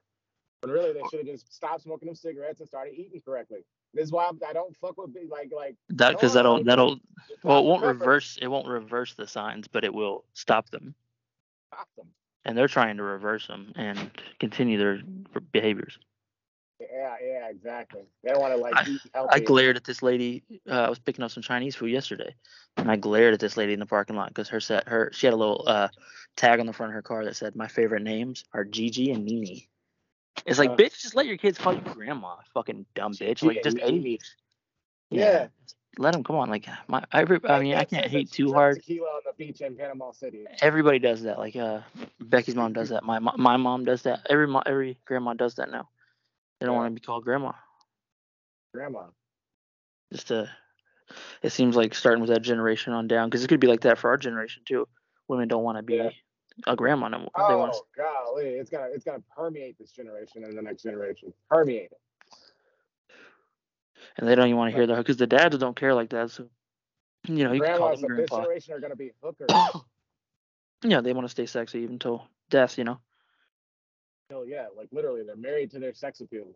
But 0.62 0.71
really, 0.71 0.91
they 0.91 1.00
should 1.09 1.19
have 1.19 1.27
just 1.27 1.53
stopped 1.53 1.83
smoking 1.83 2.07
them 2.07 2.15
cigarettes 2.15 2.59
and 2.59 2.68
started 2.68 2.94
eating 2.94 3.21
correctly. 3.21 3.59
This 3.94 4.06
is 4.06 4.12
why 4.12 4.27
I'm, 4.27 4.39
I 4.47 4.51
don't 4.53 4.75
fuck 4.77 4.97
with 4.97 5.15
like 5.30 5.51
like. 5.56 5.75
that 5.89 6.12
because 6.12 6.33
that'll 6.33 6.57
like, 6.57 6.65
that'll 6.65 7.00
well 7.44 7.59
it 7.59 7.65
won't 7.65 7.81
Pepper, 7.81 7.94
reverse 7.94 8.38
it 8.41 8.47
won't 8.47 8.68
reverse 8.68 9.13
the 9.13 9.27
signs 9.27 9.68
but 9.68 9.83
it 9.83 9.94
will 9.94 10.25
stop 10.33 10.69
them 10.69 10.93
stop 11.74 11.88
them. 11.98 12.08
and 12.46 12.58
they're 12.58 12.67
trying 12.67 12.98
to 12.98 13.03
reverse 13.03 13.48
them 13.48 13.72
and 13.75 14.12
continue 14.39 14.77
their 14.77 15.00
behaviors. 15.51 15.98
Yeah, 16.79 17.15
yeah, 17.21 17.50
exactly. 17.50 18.03
They 18.24 18.31
don't 18.31 18.39
want 18.39 18.53
to 18.53 18.59
like 18.59 18.75
I- 18.75 18.89
eat 18.89 19.01
healthy. 19.13 19.29
I 19.33 19.39
glared 19.39 19.75
at 19.75 19.83
this 19.83 20.01
lady. 20.01 20.43
Uh, 20.69 20.81
I 20.83 20.89
was 20.89 21.00
picking 21.00 21.24
up 21.24 21.31
some 21.31 21.43
Chinese 21.43 21.75
food 21.75 21.91
yesterday, 21.91 22.33
and 22.77 22.89
I 22.89 22.95
glared 22.95 23.33
at 23.33 23.39
this 23.39 23.57
lady 23.57 23.74
in 23.74 23.79
the 23.79 23.86
parking 23.86 24.15
lot 24.15 24.29
because 24.29 24.48
her 24.50 24.59
set 24.62 24.88
her 24.88 25.12
she 25.13 25.27
had 25.27 25.33
a 25.33 25.38
little 25.38 25.63
uh, 25.67 25.89
tag 26.38 26.59
on 26.59 26.65
the 26.65 26.74
front 26.74 26.91
of 26.91 26.93
her 26.95 27.01
car 27.01 27.25
that 27.25 27.36
said, 27.36 27.55
"My 27.55 27.67
favorite 27.67 28.03
names 28.03 28.45
are 28.53 28.63
Gigi 28.63 29.12
and 29.12 29.25
Nini." 29.25 29.67
It's 30.45 30.57
like, 30.57 30.69
Uh. 30.69 30.75
bitch, 30.77 31.01
just 31.01 31.15
let 31.15 31.25
your 31.25 31.36
kids 31.38 31.57
call 31.57 31.74
you 31.74 31.81
grandma, 31.81 32.36
fucking 32.53 32.86
dumb 32.95 33.13
bitch. 33.13 33.43
Like, 33.43 33.62
just 33.62 33.75
Nini. 33.75 34.13
age. 34.13 34.21
Yeah. 35.09 35.48
Let 35.98 36.13
them 36.13 36.24
come 36.24 36.38
on. 36.38 36.50
Like, 36.50 36.65
my 36.88 37.03
every. 37.12 37.39
I 37.43 37.53
Like 37.53 37.62
mean, 37.62 37.75
I 37.75 37.83
can't 37.83 38.05
hate 38.05 38.31
too 38.31 38.53
hard. 38.53 38.77
Tequila 38.77 39.05
on 39.07 39.21
the 39.25 39.33
beach 39.38 39.59
in 39.59 39.75
Panama 39.75 40.12
City. 40.12 40.45
Everybody 40.62 41.00
does 41.00 41.24
that. 41.24 41.39
Like, 41.39 41.57
uh, 41.57 41.81
Becky's 42.21 42.55
mom 42.55 42.71
does 42.71 42.89
that. 42.89 43.03
My 43.03 43.19
my 43.19 43.57
mom 43.57 43.83
does 43.83 44.03
that. 44.03 44.25
Every 44.29 44.48
every 44.65 44.98
grandma 45.05 45.33
does 45.33 45.55
that 45.55 45.69
now. 45.71 45.89
They 46.60 46.66
don't 46.66 46.75
Yeah. 46.75 46.80
want 46.82 46.96
to 46.96 47.00
be 47.00 47.06
called 47.06 47.24
grandma. 47.24 47.54
Grandma. 48.74 49.08
just 50.12 50.28
to 50.28 50.50
it 51.42 51.51
seems 51.51 51.75
like 51.75 51.96
starting 51.96 52.22
with 52.22 52.30
that 52.30 52.42
generation 52.42 52.94
on 52.94 53.08
down 53.08 53.30
because 53.30 53.44
it 53.44 53.48
could 53.48 53.60
be 53.60 53.68
like 53.68 53.82
that 53.82 53.98
for 53.98 54.10
our 54.12 54.18
generation 54.18 54.63
too 54.66 54.88
women 55.28 55.48
don't 55.48 55.63
want 55.63 55.78
to 55.78 55.84
be 55.84 55.96
Yeah. 55.96 56.10
a 56.68 56.75
grandma 56.75 57.08
no 57.08 57.20
more 57.20 57.30
Oh 57.36 57.58
want 57.58 57.74
to 57.74 57.80
golly, 57.96 58.46
it's 58.50 58.70
gonna 58.70 58.89
it's 58.94 59.04
gonna 59.04 59.24
permeate 59.36 59.78
this 59.80 59.92
generation 59.92 60.44
and 60.44 60.58
the 60.58 60.62
next 60.62 60.84
generation. 60.84 61.34
Permeate 61.50 61.92
it. 61.92 62.00
and 64.18 64.28
they 64.28 64.36
don't 64.36 64.48
even 64.48 64.58
want 64.58 64.72
to 64.72 64.75
hear 64.78 64.88
that 64.88 64.98
because 64.98 65.18
the 65.18 65.28
dads 65.28 65.58
don't 65.58 65.75
care 65.75 65.94
like 65.94 66.10
that 66.10 66.30
so 66.32 66.48
you 67.28 67.44
know 67.44 67.54
you 67.54 67.62
can 67.62 67.78
call 67.78 67.96
them 67.96 68.12
of 68.12 68.18
this 68.18 68.30
generation 68.30 68.74
are 68.74 68.80
gonna 68.80 68.96
be 68.96 69.12
hookers. 69.24 69.50
yeah 70.84 71.01
they 71.01 71.13
want 71.13 71.25
to 71.25 71.30
stay 71.30 71.46
sexy 71.46 71.80
even 71.80 71.98
till 72.00 72.28
death 72.50 72.78
you 72.78 72.84
know 72.84 73.00
Hell 74.29 74.45
yeah, 74.45 74.67
like 74.75 74.89
literally, 74.91 75.24
they're 75.24 75.36
married 75.36 75.71
to 75.71 75.79
their 75.79 75.93
sex 75.93 76.21
appeal. 76.21 76.48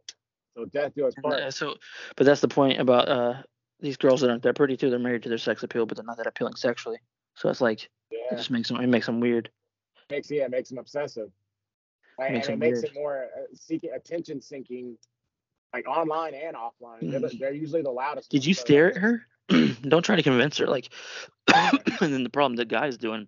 So 0.56 0.66
death 0.66 0.94
do 0.96 1.08
us 1.08 1.16
part. 1.16 1.40
uh, 1.40 1.50
so 1.52 1.76
but 2.16 2.26
that's 2.26 2.42
the 2.42 2.48
point 2.48 2.80
about 2.80 3.10
uh 3.10 3.34
these 3.80 3.98
girls 3.98 4.22
that 4.22 4.30
aren't 4.30 4.44
that 4.44 4.56
pretty 4.56 4.78
too 4.78 4.92
they're 4.92 5.00
married 5.00 5.24
to 5.24 5.30
their 5.30 5.40
sex 5.40 5.64
appeal 5.64 5.86
but 5.88 5.98
they're 5.98 6.06
not 6.06 6.18
that 6.18 6.28
appealing 6.28 6.56
sexually 6.56 7.00
so 7.34 7.50
it's 7.50 7.60
like 7.60 7.84
it 7.86 7.90
Yeah, 8.12 8.38
just 8.38 8.52
makes 8.52 8.70
them 8.70 8.80
it 8.80 8.86
makes 8.88 9.08
them 9.08 9.20
weird 9.20 9.50
makes 10.12 10.30
yeah, 10.30 10.44
it 10.44 10.52
makes 10.52 10.70
them 10.70 10.78
obsessive. 10.78 11.32
Like, 12.20 12.32
Makes 12.32 12.48
and 12.48 12.54
them 12.54 12.62
it 12.62 12.66
makes 12.66 12.84
weird. 12.84 12.92
it 12.92 12.94
more 12.94 13.28
uh, 13.36 13.42
seeking 13.56 13.92
attention 13.92 14.40
seeking, 14.40 14.98
like 15.74 15.88
online 15.88 16.36
and 16.36 16.56
offline. 16.56 17.10
They're, 17.10 17.20
Mhm. 17.20 17.40
they're 17.40 17.54
usually 17.54 17.82
the 17.82 17.90
loudest. 17.90 18.30
Did 18.30 18.46
you 18.46 18.54
stare 18.54 18.92
at 18.92 18.98
her? 18.98 19.26
Don't 19.82 20.04
try 20.04 20.16
to 20.16 20.22
convince 20.24 20.58
her. 20.60 20.68
Like, 20.68 20.90
and 21.56 22.14
then 22.14 22.24
the 22.24 22.30
problem 22.30 22.56
the 22.56 22.66
guy's 22.66 22.98
doing 22.98 23.28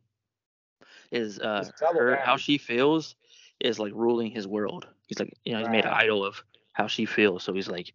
is 1.11 1.39
uh 1.39 1.69
her 1.93 2.15
how 2.15 2.37
she 2.37 2.57
feels 2.57 3.15
is 3.59 3.79
like 3.79 3.93
ruling 3.95 4.31
his 4.31 4.47
world. 4.47 4.87
He's 5.07 5.19
like, 5.19 5.33
you 5.43 5.53
know, 5.53 5.59
he's 5.59 5.69
made 5.69 5.85
an 5.85 5.93
idol 5.93 6.25
of 6.25 6.43
how 6.73 6.87
she 6.87 7.05
feels. 7.05 7.43
So 7.43 7.53
he's 7.53 7.67
like, 7.67 7.93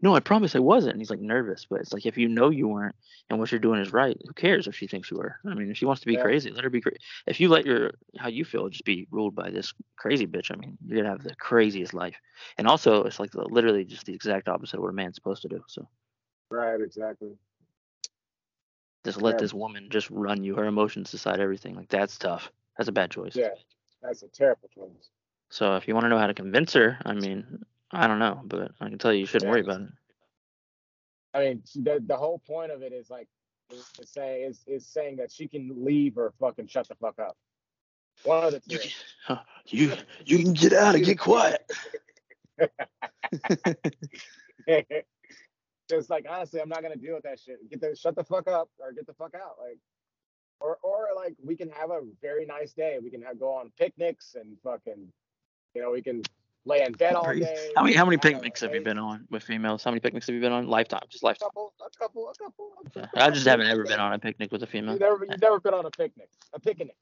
no, 0.00 0.14
I 0.14 0.20
promise 0.20 0.56
I 0.56 0.60
wasn't. 0.60 0.92
And 0.94 1.00
he's 1.00 1.10
like 1.10 1.20
nervous, 1.20 1.66
but 1.68 1.80
it's 1.80 1.92
like 1.92 2.06
if 2.06 2.16
you 2.16 2.28
know 2.28 2.50
you 2.50 2.68
weren't 2.68 2.94
and 3.28 3.38
what 3.38 3.52
you're 3.52 3.60
doing 3.60 3.80
is 3.80 3.92
right, 3.92 4.16
who 4.26 4.32
cares 4.32 4.66
if 4.66 4.74
she 4.74 4.86
thinks 4.86 5.10
you 5.10 5.18
were? 5.18 5.36
I 5.46 5.54
mean, 5.54 5.70
if 5.70 5.76
she 5.76 5.84
wants 5.84 6.00
to 6.00 6.06
be 6.06 6.14
Yeah. 6.14 6.22
crazy, 6.22 6.50
let 6.50 6.64
her 6.64 6.70
be 6.70 6.80
crazy. 6.80 6.98
If 7.26 7.40
you 7.40 7.48
let 7.48 7.66
your 7.66 7.92
how 8.18 8.28
you 8.28 8.44
feel 8.44 8.68
just 8.68 8.84
be 8.84 9.06
ruled 9.10 9.34
by 9.34 9.50
this 9.50 9.74
crazy 9.96 10.26
bitch, 10.26 10.50
I 10.50 10.56
mean, 10.56 10.78
you're 10.86 10.98
gonna 10.98 11.10
have 11.10 11.22
the 11.22 11.34
craziest 11.34 11.92
life. 11.94 12.16
And 12.58 12.66
also, 12.66 13.04
it's 13.04 13.20
like 13.20 13.32
the, 13.32 13.42
literally 13.42 13.84
just 13.84 14.06
the 14.06 14.14
exact 14.14 14.48
opposite 14.48 14.76
of 14.76 14.82
what 14.82 14.90
a 14.90 14.94
man's 14.94 15.16
supposed 15.16 15.42
to 15.42 15.48
do. 15.48 15.62
So 15.68 15.86
Right, 16.50 16.80
exactly. 16.80 17.36
just 19.04 19.20
let 19.20 19.34
Yeah. 19.34 19.40
this 19.40 19.54
woman 19.54 19.88
just 19.90 20.10
run 20.10 20.44
you. 20.44 20.54
Her 20.54 20.64
emotions 20.64 21.10
decide 21.10 21.40
everything. 21.40 21.74
Like 21.74 21.88
that's 21.88 22.18
tough. 22.18 22.50
That's 22.76 22.88
a 22.88 22.92
bad 22.92 23.10
choice. 23.10 23.36
Yeah, 23.36 23.48
that's 24.02 24.22
a 24.22 24.28
terrible 24.28 24.68
choice. 24.74 25.10
So 25.50 25.76
if 25.76 25.86
you 25.86 25.94
want 25.94 26.04
to 26.04 26.08
know 26.08 26.18
how 26.18 26.26
to 26.26 26.34
convince 26.34 26.72
her, 26.72 26.98
I 27.04 27.12
mean, 27.14 27.64
I 27.90 28.06
don't 28.06 28.18
know, 28.18 28.40
but 28.44 28.72
I 28.80 28.88
can 28.88 28.98
tell 28.98 29.12
you 29.12 29.20
you 29.20 29.26
shouldn't 29.26 29.50
worry 29.50 29.60
about 29.60 29.82
it. 29.82 29.88
I 31.34 31.40
mean, 31.40 31.62
the 31.74 32.02
the 32.06 32.16
whole 32.16 32.38
point 32.38 32.72
of 32.72 32.82
it 32.82 32.92
is 32.92 33.10
like 33.10 33.28
is, 33.70 33.86
is 34.00 34.10
saying 34.10 34.44
is 34.44 34.64
is 34.66 34.86
saying 34.86 35.16
that 35.16 35.30
she 35.32 35.48
can 35.48 35.84
leave 35.84 36.18
or 36.18 36.32
fucking 36.40 36.66
shut 36.66 36.88
the 36.88 36.94
fuck 36.94 37.18
up. 37.18 37.36
One 38.24 38.44
of 38.44 38.52
the 38.52 38.62
You 38.66 38.78
two. 38.78 38.88
can, 39.26 39.38
you 39.66 39.92
you 40.24 40.38
can 40.38 40.52
get 40.52 40.72
out 40.72 40.94
and 40.94 41.04
get 41.04 41.18
quiet. 41.18 41.70
Just 45.88 46.10
like 46.10 46.26
honestly, 46.28 46.60
I'm 46.60 46.68
not 46.68 46.82
gonna 46.82 46.96
deal 46.96 47.14
with 47.14 47.24
that 47.24 47.40
shit. 47.40 47.58
Get 47.70 47.80
the 47.80 47.96
shut 47.96 48.14
the 48.14 48.24
fuck 48.24 48.48
up 48.48 48.68
or 48.78 48.92
get 48.92 49.06
the 49.06 49.14
fuck 49.14 49.34
out. 49.34 49.56
Like, 49.60 49.78
or 50.62 50.78
or 50.82 51.08
like 51.16 51.34
we 51.44 51.56
can 51.56 51.68
have 51.70 51.90
a 51.90 52.00
very 52.20 52.46
nice 52.46 52.72
day. 52.72 52.98
We 53.02 53.10
can 53.10 53.22
have 53.22 53.38
go 53.38 53.52
on 53.52 53.70
picnics 53.78 54.36
and 54.38 54.56
fucking, 54.62 55.08
you 55.74 55.82
know, 55.82 55.90
we 55.90 56.02
can 56.02 56.22
lay 56.64 56.82
in 56.82 56.92
bed 56.92 57.14
all 57.14 57.32
day. 57.34 57.70
How 57.76 57.82
many 57.82 57.94
how 57.96 58.04
many 58.04 58.16
picnics 58.18 58.60
have 58.60 58.74
you 58.74 58.80
been 58.82 58.98
on 58.98 59.26
with 59.30 59.42
females? 59.42 59.82
How 59.84 59.90
many 59.90 60.00
picnics 60.00 60.26
have 60.26 60.34
you 60.34 60.40
been 60.40 60.52
on? 60.52 60.66
Lifetime, 60.68 61.02
just 61.08 61.22
A 61.24 61.26
lifetime. 61.26 61.48
couple, 61.48 61.72
a 61.80 61.98
couple, 61.98 62.28
a 62.30 62.34
couple. 62.34 62.70
a 62.86 62.90
couple. 63.00 63.20
I 63.20 63.30
just 63.30 63.46
haven't 63.46 63.66
ever 63.66 63.84
been 63.84 64.00
on 64.00 64.12
a 64.12 64.18
picnic 64.18 64.52
with 64.52 64.62
a 64.62 64.66
female. 64.66 64.92
You've 64.92 65.00
never, 65.00 65.26
you've 65.28 65.40
never 65.40 65.60
been 65.60 65.74
on 65.74 65.84
a 65.86 65.90
picnic, 65.90 66.28
a 66.52 66.60
picnic. 66.60 66.96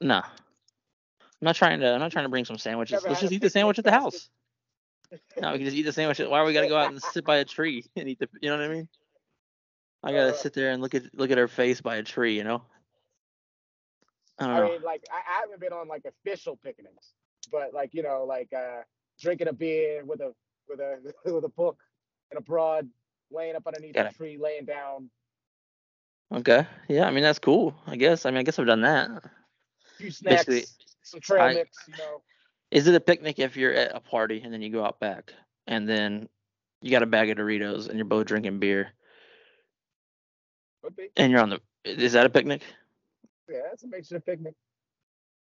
No. 0.00 0.16
I'm 0.18 1.46
not 1.46 1.56
trying 1.56 1.80
to. 1.80 1.92
I'm 1.92 2.00
not 2.00 2.12
trying 2.12 2.24
to 2.24 2.28
bring 2.28 2.44
some 2.44 2.58
sandwiches. 2.58 3.02
Let's 3.04 3.20
just 3.20 3.32
eat 3.32 3.42
the 3.42 3.50
sandwich 3.50 3.78
at 3.78 3.84
the 3.84 3.90
house. 3.90 4.28
No, 5.40 5.52
we 5.52 5.58
can 5.58 5.66
just 5.66 5.76
eat 5.76 5.82
the 5.82 5.92
sandwich. 5.92 6.20
Why 6.20 6.38
are 6.38 6.44
we 6.44 6.52
gotta 6.52 6.68
go 6.68 6.76
out 6.78 6.90
and 6.92 7.02
sit 7.02 7.24
by 7.24 7.38
a 7.38 7.44
tree 7.44 7.84
and 7.96 8.08
eat 8.08 8.18
the? 8.20 8.28
You 8.40 8.50
know 8.50 8.56
what 8.58 8.64
I 8.64 8.68
mean? 8.72 8.88
I 10.04 10.12
gotta 10.12 10.30
Uh, 10.30 10.32
sit 10.34 10.54
there 10.54 10.70
and 10.70 10.80
look 10.80 10.94
at 10.94 11.02
look 11.14 11.30
at 11.30 11.38
her 11.38 11.48
face 11.48 11.80
by 11.80 11.96
a 11.96 12.02
tree. 12.02 12.36
You 12.36 12.44
know? 12.44 12.62
I 14.50 14.60
I 14.60 14.68
mean, 14.70 14.82
like 14.82 15.02
I, 15.10 15.16
I 15.16 15.40
haven't 15.40 15.60
been 15.60 15.72
on 15.72 15.88
like 15.88 16.04
official 16.04 16.56
picnics, 16.56 17.12
but 17.50 17.72
like 17.74 17.94
you 17.94 18.02
know, 18.02 18.24
like 18.24 18.52
uh 18.52 18.82
drinking 19.20 19.48
a 19.48 19.52
beer 19.52 20.04
with 20.04 20.20
a 20.20 20.34
with 20.68 20.80
a 20.80 21.12
with 21.32 21.44
a 21.44 21.48
book 21.48 21.78
and 22.30 22.38
a 22.38 22.42
broad, 22.42 22.88
laying 23.30 23.56
up 23.56 23.66
underneath 23.66 23.94
Got 23.94 24.06
a 24.06 24.08
it. 24.10 24.16
tree, 24.16 24.38
laying 24.38 24.64
down, 24.64 25.10
Okay. 26.34 26.66
Yeah. 26.88 27.06
I 27.06 27.10
mean 27.10 27.22
that's 27.22 27.38
cool. 27.38 27.74
I 27.86 27.96
guess. 27.96 28.24
I 28.26 28.30
mean 28.30 28.38
I 28.38 28.42
guess 28.42 28.58
I've 28.58 28.66
done 28.66 28.80
that. 28.82 29.10
a 29.10 29.20
few 29.98 30.10
snacks, 30.10 30.46
Basically, 30.46 30.64
some 31.02 31.20
trail 31.20 31.42
I- 31.42 31.54
mix, 31.54 31.76
you 31.86 31.94
know. 31.98 32.22
Is 32.70 32.86
it 32.86 32.94
a 32.94 33.00
picnic 33.00 33.38
if 33.38 33.54
you're 33.56 33.74
at 33.74 33.94
a 33.94 34.00
party 34.00 34.40
and 34.42 34.50
then 34.52 34.62
you 34.62 34.70
go 34.70 34.82
out 34.82 34.98
back 34.98 35.34
and 35.66 35.86
then 35.86 36.26
you 36.80 36.90
got 36.90 37.02
a 37.02 37.06
bag 37.06 37.28
of 37.28 37.36
Doritos 37.36 37.86
and 37.88 37.96
you're 37.98 38.06
both 38.06 38.24
drinking 38.26 38.60
beer 38.60 38.92
and 41.16 41.30
you're 41.30 41.40
on 41.40 41.50
the? 41.50 41.60
Is 41.84 42.12
that 42.12 42.24
a 42.26 42.30
picnic? 42.30 42.62
Yeah, 43.52 43.60
that's 43.68 43.84
a 43.84 43.88
makes 43.88 44.10
it 44.10 44.16
a 44.16 44.20
picnic. 44.20 44.54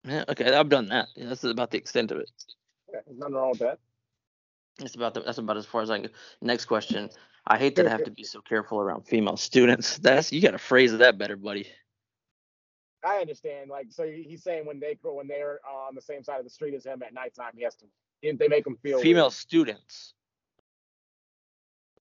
Yeah. 0.05 0.25
Okay. 0.29 0.53
I've 0.53 0.69
done 0.69 0.87
that. 0.89 1.09
Yeah, 1.17 1.27
that's 1.27 1.45
about 1.45 1.71
the 1.71 1.79
extent 1.79 2.13
of 2.13 2.19
it. 2.19 2.31
Yeah, 2.93 3.01
there's 3.07 3.19
nothing 3.19 3.35
wrong 3.35 3.51
with 3.51 3.61
that. 3.61 3.79
That's 4.79 4.95
about 4.95 5.15
the, 5.15 5.23
that's 5.23 5.39
about 5.39 5.57
as 5.57 5.65
far 5.65 5.83
as 5.83 5.91
I 5.91 6.01
can. 6.01 6.11
Next 6.43 6.67
question. 6.67 7.09
I 7.47 7.59
hate 7.59 7.77
that 7.77 7.87
I 7.87 7.91
have 7.91 8.05
to 8.05 8.11
be 8.11 8.25
so 8.25 8.41
careful 8.41 8.81
around 8.81 9.07
female 9.07 9.37
students. 9.37 9.99
That's 10.03 10.33
you 10.33 10.43
got 10.43 10.51
to 10.51 10.59
phrase 10.59 10.93
that 10.93 11.17
better, 11.17 11.37
buddy. 11.37 11.69
I 13.05 13.19
understand. 13.19 13.71
Like, 13.71 13.87
so 13.91 14.05
he's 14.05 14.43
saying 14.43 14.67
when 14.67 14.81
they 14.81 14.99
when 15.03 15.29
they're 15.29 15.61
on 15.65 15.95
the 15.95 16.01
same 16.01 16.25
side 16.25 16.39
of 16.39 16.45
the 16.45 16.51
street 16.51 16.75
as 16.75 16.85
him 16.85 17.03
at 17.03 17.15
nighttime, 17.15 17.53
he 17.57 17.63
has 17.63 17.77
to. 17.77 17.87
They 18.23 18.49
make 18.49 18.67
him 18.67 18.77
feel 18.83 19.01
Female 19.01 19.25
weird. 19.25 19.33
students. 19.33 20.15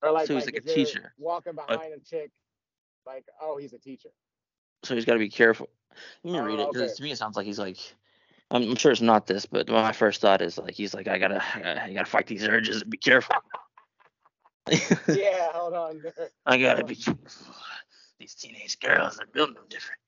or 0.02 0.12
like, 0.12 0.26
so 0.26 0.34
he's 0.34 0.46
like 0.46 0.56
like 0.56 0.64
a 0.64 0.68
teacher. 0.68 1.14
walking 1.20 1.54
behind 1.54 1.94
a 1.94 2.00
chick, 2.00 2.32
like, 3.06 3.26
oh, 3.40 3.58
he's 3.58 3.74
a 3.74 3.78
teacher. 3.78 4.10
So 4.86 4.96
he's 4.96 5.06
got 5.06 5.14
to 5.14 5.20
be 5.20 5.30
careful. 5.30 5.70
Let 6.24 6.34
me 6.34 6.40
Oh, 6.40 6.44
read 6.44 6.60
it 6.60 6.64
oh, 6.64 6.72
because 6.72 6.92
okay. 6.92 6.96
to 6.98 7.04
me 7.04 7.12
it 7.12 7.18
sounds 7.18 7.36
like 7.36 7.46
he's 7.46 7.60
like. 7.60 7.78
I'm, 8.52 8.62
I'm 8.62 8.76
sure 8.76 8.92
it's 8.92 9.02
not 9.02 9.26
this, 9.26 9.48
but 9.48 9.68
my 9.68 9.92
first 9.92 10.22
thought 10.22 10.42
is 10.42 10.60
like 10.60 10.76
he's 10.76 10.94
like 10.94 11.08
I 11.08 11.18
gotta 11.18 11.44
I 11.56 11.92
gotta 11.92 12.06
fight 12.06 12.28
these 12.28 12.48
urges 12.48 12.84
and 12.84 12.92
be 12.92 12.98
careful. 12.98 13.36
yeah, 14.70 15.52
hold 15.52 15.74
on. 15.74 16.02
I 16.46 16.60
gotta 16.60 16.84
be 16.84 16.96
careful. 16.96 17.20
These 18.20 18.36
teenage 18.36 18.80
girls 18.80 19.20
are 19.20 19.26
building 19.26 19.56
them 19.56 19.66
different. 19.68 20.00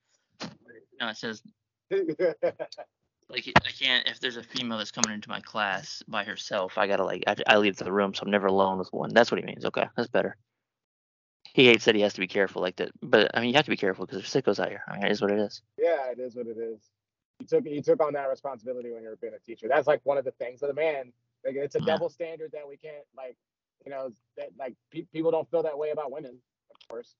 No, 0.99 1.09
it 1.09 1.17
says 1.17 1.41
like 3.29 3.51
I 3.65 3.71
can't 3.79 4.07
if 4.07 4.19
there's 4.19 4.37
a 4.37 4.43
female 4.43 4.77
that's 4.77 4.91
coming 4.91 5.15
into 5.15 5.29
my 5.29 5.39
class 5.41 6.03
by 6.07 6.23
herself, 6.23 6.77
I 6.77 6.85
gotta 6.87 7.05
like 7.05 7.23
I, 7.25 7.35
I 7.47 7.57
leave 7.57 7.77
the 7.77 7.91
room, 7.91 8.13
so 8.13 8.21
I'm 8.23 8.31
never 8.31 8.47
alone 8.47 8.77
with 8.77 8.93
one. 8.93 9.13
That's 9.13 9.31
what 9.31 9.39
he 9.39 9.45
means. 9.45 9.65
Okay, 9.65 9.87
that's 9.95 10.09
better. 10.09 10.37
He 11.57 11.65
hates 11.65 11.85
that 11.85 11.95
he 11.95 12.01
has 12.01 12.13
to 12.13 12.21
be 12.21 12.27
careful 12.27 12.61
like 12.61 12.77
that, 12.77 12.91
but 13.01 13.31
I 13.35 13.41
mean 13.41 13.49
you 13.49 13.55
have 13.55 13.65
to 13.65 13.71
be 13.71 13.77
careful 13.77 14.05
because 14.05 14.21
there's 14.21 14.45
sickos 14.45 14.63
out 14.63 14.69
here. 14.69 14.83
I 14.87 14.95
mean, 14.97 15.05
it 15.07 15.11
is 15.11 15.23
what 15.23 15.31
it 15.31 15.39
is. 15.39 15.63
yeah, 15.79 16.11
it 16.11 16.19
is 16.19 16.35
what 16.35 16.47
it 16.47 16.57
is. 16.59 16.79
You 17.41 17.47
took 17.47 17.65
you 17.65 17.81
took 17.81 18.03
on 18.03 18.13
that 18.13 18.29
responsibility 18.29 18.91
when 18.91 19.03
you 19.03 19.09
were 19.09 19.17
being 19.17 19.33
a 19.33 19.39
teacher. 19.39 19.67
That's 19.67 19.87
like 19.87 20.01
one 20.05 20.19
of 20.19 20.25
the 20.25 20.31
things 20.33 20.61
of 20.61 20.69
the 20.69 20.75
man. 20.75 21.11
Like 21.43 21.55
it's 21.55 21.75
a 21.75 21.79
Yeah. 21.79 21.93
double 21.93 22.09
standard 22.09 22.51
that 22.53 22.67
we 22.69 22.77
can't 22.77 23.05
like, 23.17 23.37
you 23.85 23.91
know, 23.91 24.11
that 24.37 24.49
like 24.59 24.75
pe- 24.91 25.07
people 25.13 25.31
don't 25.31 25.49
feel 25.49 25.63
that 25.63 25.77
way 25.79 25.89
about 25.89 26.11
women, 26.11 26.37
of 26.71 26.89
course. 26.89 27.15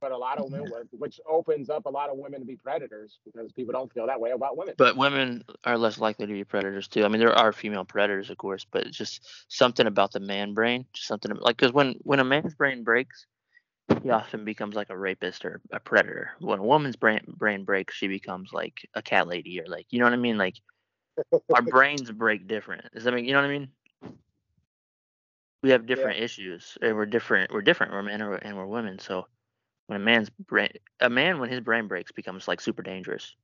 But 0.00 0.12
a 0.12 0.16
lot 0.18 0.38
of 0.38 0.44
women, 0.52 0.70
would, 0.70 0.88
which 0.92 1.20
opens 1.28 1.68
up 1.68 1.86
a 1.86 1.90
lot 1.90 2.10
of 2.10 2.16
women 2.16 2.40
to 2.40 2.46
be 2.46 2.56
predators 2.56 3.18
because 3.26 3.52
people 3.52 3.72
don't 3.72 3.92
feel 3.92 4.06
that 4.06 4.20
way 4.20 4.30
about 4.30 4.56
women. 4.56 4.74
But 4.78 4.96
women 4.96 5.44
are 5.64 5.76
less 5.76 5.98
likely 5.98 6.26
to 6.26 6.32
be 6.32 6.44
predators 6.44 6.88
too. 6.88 7.04
I 7.04 7.08
mean, 7.08 7.20
there 7.20 7.36
are 7.36 7.52
female 7.52 7.84
predators, 7.84 8.30
of 8.30 8.38
course, 8.38 8.64
but 8.70 8.86
it's 8.86 8.96
just 8.96 9.20
something 9.48 9.86
about 9.86 10.12
the 10.12 10.20
man 10.20 10.54
brain, 10.54 10.86
just 10.92 11.08
something 11.08 11.32
like 11.40 11.56
because 11.56 11.72
when 11.72 11.96
when 12.02 12.20
a 12.20 12.24
man's 12.24 12.54
brain 12.54 12.84
breaks, 12.84 13.26
he 14.02 14.10
often 14.10 14.44
becomes 14.44 14.74
like 14.74 14.90
a 14.90 14.98
rapist 14.98 15.44
or 15.44 15.60
a 15.72 15.80
predator. 15.80 16.30
When 16.40 16.58
a 16.58 16.64
woman's 16.64 16.96
brain 16.96 17.22
brain 17.36 17.64
breaks, 17.64 17.94
she 17.94 18.08
becomes 18.08 18.52
like 18.52 18.88
a 18.94 19.02
cat 19.02 19.28
lady 19.28 19.60
or 19.60 19.66
like 19.66 19.86
you 19.90 19.98
know 19.98 20.06
what 20.06 20.14
I 20.14 20.16
mean. 20.16 20.38
Like 20.38 20.56
our 21.54 21.62
brains 21.62 22.10
break 22.10 22.46
different. 22.46 22.92
Does 22.92 23.04
that 23.04 23.14
mean 23.14 23.24
you 23.24 23.32
know 23.32 23.40
what 23.40 23.50
I 23.50 23.58
mean? 23.58 23.68
We 25.62 25.70
have 25.70 25.86
different 25.86 26.20
issues, 26.20 26.78
and 26.80 26.96
we're 26.96 27.06
different. 27.06 27.52
We're 27.52 27.60
different. 27.62 27.92
We're 27.92 28.02
men 28.02 28.20
and 28.20 28.56
we're 28.56 28.66
women. 28.66 28.98
So 28.98 29.26
when 29.86 30.00
a 30.00 30.04
man's 30.04 30.30
brain, 30.30 30.70
a 31.00 31.10
man 31.10 31.38
when 31.38 31.50
his 31.50 31.60
brain 31.60 31.88
breaks 31.88 32.12
becomes 32.12 32.48
like 32.48 32.60
super 32.60 32.82
dangerous. 32.82 33.34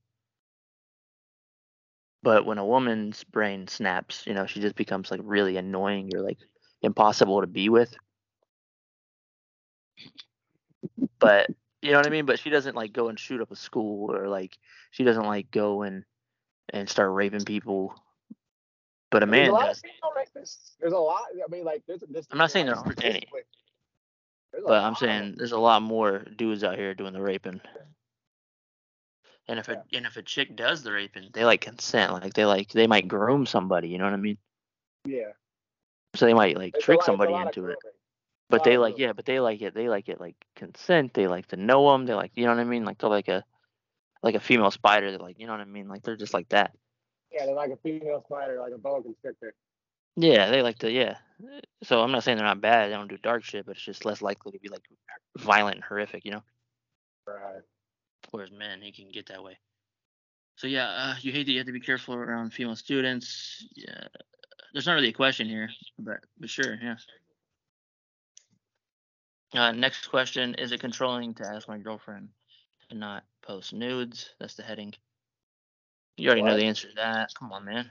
But 2.23 2.47
when 2.47 2.59
a 2.59 2.65
woman's 2.67 3.23
brain 3.25 3.69
snaps, 3.69 4.27
you 4.27 4.35
know, 4.35 4.47
she 4.47 4.61
just 4.61 4.75
becomes 4.77 5.11
like 5.11 5.21
really 5.23 5.57
annoying 5.59 6.11
or 6.15 6.23
like 6.23 6.39
impossible 6.83 7.41
to 7.41 7.47
be 7.47 7.69
with. 7.69 7.95
But 11.19 11.49
you 11.83 11.93
know 11.93 11.99
what 11.99 12.07
I 12.07 12.11
mean? 12.11 12.27
But 12.27 12.39
she 12.39 12.51
doesn't 12.51 12.77
like 12.77 12.93
go 12.93 13.09
and 13.09 13.19
shoot 13.19 13.41
up 13.41 13.51
a 13.51 13.57
school 13.57 14.15
or 14.15 14.29
like 14.29 14.59
she 14.91 15.05
doesn't 15.05 15.25
like 15.25 15.51
go 15.51 15.83
and 15.83 16.05
and 16.71 16.89
start 16.89 17.13
raping 17.13 17.45
people. 17.45 17.95
But 19.11 19.23
a 19.23 19.27
man 19.27 19.51
does. 19.51 19.79
of 19.79 19.83
female 19.83 20.13
rapists. 20.17 20.73
There's 20.81 20.93
a 20.93 20.99
lot. 20.99 21.23
I 21.33 21.51
mean, 21.51 21.65
like 21.65 21.83
there's. 21.87 22.03
there's 22.09 22.27
I'm 22.31 22.39
not 22.39 22.51
saying 22.51 22.67
there 22.67 22.75
aren't 22.77 23.03
any. 23.05 23.21
statistically, 23.21 23.41
there's 24.53 24.65
a 24.65 24.69
But 24.69 24.83
I'm 24.83 24.95
saying 24.97 25.35
there's 25.39 25.53
a 25.53 25.59
lot 25.59 25.83
more 25.83 26.25
dudes 26.37 26.65
out 26.65 26.77
here 26.77 26.95
doing 26.95 27.13
the 27.13 27.23
raping. 27.23 27.61
And 29.49 29.61
if 29.61 29.69
a 29.69 29.83
and 29.93 30.07
if 30.07 30.17
a 30.17 30.23
chick 30.23 30.57
does 30.57 30.83
the 30.83 30.91
raping, 30.93 31.31
they 31.33 31.45
like 31.45 31.61
consent. 31.61 32.13
Like 32.13 32.35
they 32.35 32.45
like 32.45 32.73
they 32.73 32.89
might 32.89 33.07
groom 33.07 33.47
somebody. 33.47 33.89
You 33.89 33.99
know 33.99 34.05
what 34.05 34.13
I 34.13 34.17
mean? 34.17 34.39
Yeah. 35.05 35.33
So 36.17 36.27
they 36.27 36.35
might 36.35 36.57
like 36.57 36.75
It's 36.75 36.85
trick 36.85 36.99
lot- 36.99 37.07
somebody 37.07 37.33
into 37.35 37.67
it. 37.67 37.79
But 38.49 38.65
they 38.65 38.79
like 38.79 38.99
yeah, 38.99 39.13
but 39.13 39.25
they 39.25 39.41
like 39.41 39.61
it. 39.63 39.75
They 39.75 39.89
like 39.89 40.09
it 40.09 40.21
like 40.21 40.37
consent. 40.55 41.15
They 41.15 41.27
like 41.27 41.49
to 41.49 41.57
know 41.57 41.91
them. 41.91 42.07
They 42.07 42.15
like 42.15 42.33
you 42.35 42.45
know 42.45 42.53
what 42.53 42.61
I 42.61 42.65
mean. 42.65 42.85
Like 42.85 42.99
they're 42.99 43.11
like 43.11 43.29
a 43.29 43.45
like 44.23 44.35
a 44.37 44.41
female 44.41 44.71
spider. 44.71 45.11
They're 45.11 45.19
like 45.19 45.39
you 45.41 45.47
know 45.47 45.53
what 45.53 45.61
I 45.61 45.65
mean. 45.65 45.89
Like 45.89 46.03
they're 46.03 46.17
just 46.17 46.35
like 46.35 46.49
that. 46.51 46.73
Yeah, 47.33 47.47
they're 47.47 47.55
like 47.55 47.71
a 47.71 47.77
female 47.77 48.23
spider, 48.27 48.61
like 48.61 48.73
a 48.73 48.79
boa 48.79 49.03
constrictor. 49.03 49.55
Yeah, 50.17 50.51
they 50.51 50.63
like 50.63 50.79
to 50.79 50.91
yeah. 50.91 51.17
So 51.83 52.01
I'm 52.01 52.13
not 52.13 52.23
saying 52.23 52.39
they're 52.39 52.47
not 52.47 52.61
bad. 52.61 52.91
They 52.91 52.95
don't 52.95 53.09
do 53.09 53.19
dark 53.19 53.45
shit, 53.45 53.67
but 53.67 53.77
it's 53.77 53.85
just 53.85 54.05
less 54.05 54.23
likely 54.23 54.53
to 54.53 54.59
be 54.61 54.69
like 54.69 54.85
violent 55.37 55.77
and 55.77 55.85
horrific. 55.85 56.25
You 56.25 56.33
know. 56.33 56.43
Right. 57.27 57.63
whereas 58.31 58.53
men 58.53 58.81
he 58.81 58.93
can 58.93 59.11
get 59.11 59.27
that 59.27 59.43
way 59.43 59.59
so 60.55 60.69
yeah 60.69 60.89
uh, 60.89 61.15
you 61.21 61.33
hate 61.33 61.47
that 61.47 61.53
you 61.53 61.59
have 61.59 61.67
to 61.67 61.73
be 61.73 61.81
careful 61.81 62.15
around 62.15 62.53
female 62.53 62.77
students 62.77 63.67
yeah 63.75 64.07
there's 64.73 64.87
not 64.87 64.95
really 64.95 65.09
a 65.09 65.13
question 65.13 65.49
here 65.49 65.69
but 65.99 66.19
but 66.39 66.49
sure 66.49 66.79
yeah 66.81 66.95
uh, 69.55 69.73
next 69.73 70.09
question 70.09 70.55
is 70.55 70.73
it 70.73 70.81
controlling 70.81 71.35
to 71.35 71.47
ask 71.47 71.69
my 71.69 71.79
girlfriend 71.79 72.29
to 72.89 72.97
not 72.97 73.25
post 73.43 73.73
nudes 73.73 74.31
that's 74.39 74.55
the 74.55 74.63
heading 74.63 74.95
You 76.17 76.29
already 76.29 76.43
know 76.43 76.57
the 76.57 76.65
answer 76.65 76.89
to 76.89 76.95
that. 76.97 77.35
Come 77.39 77.53
on, 77.53 77.65
man. 77.65 77.91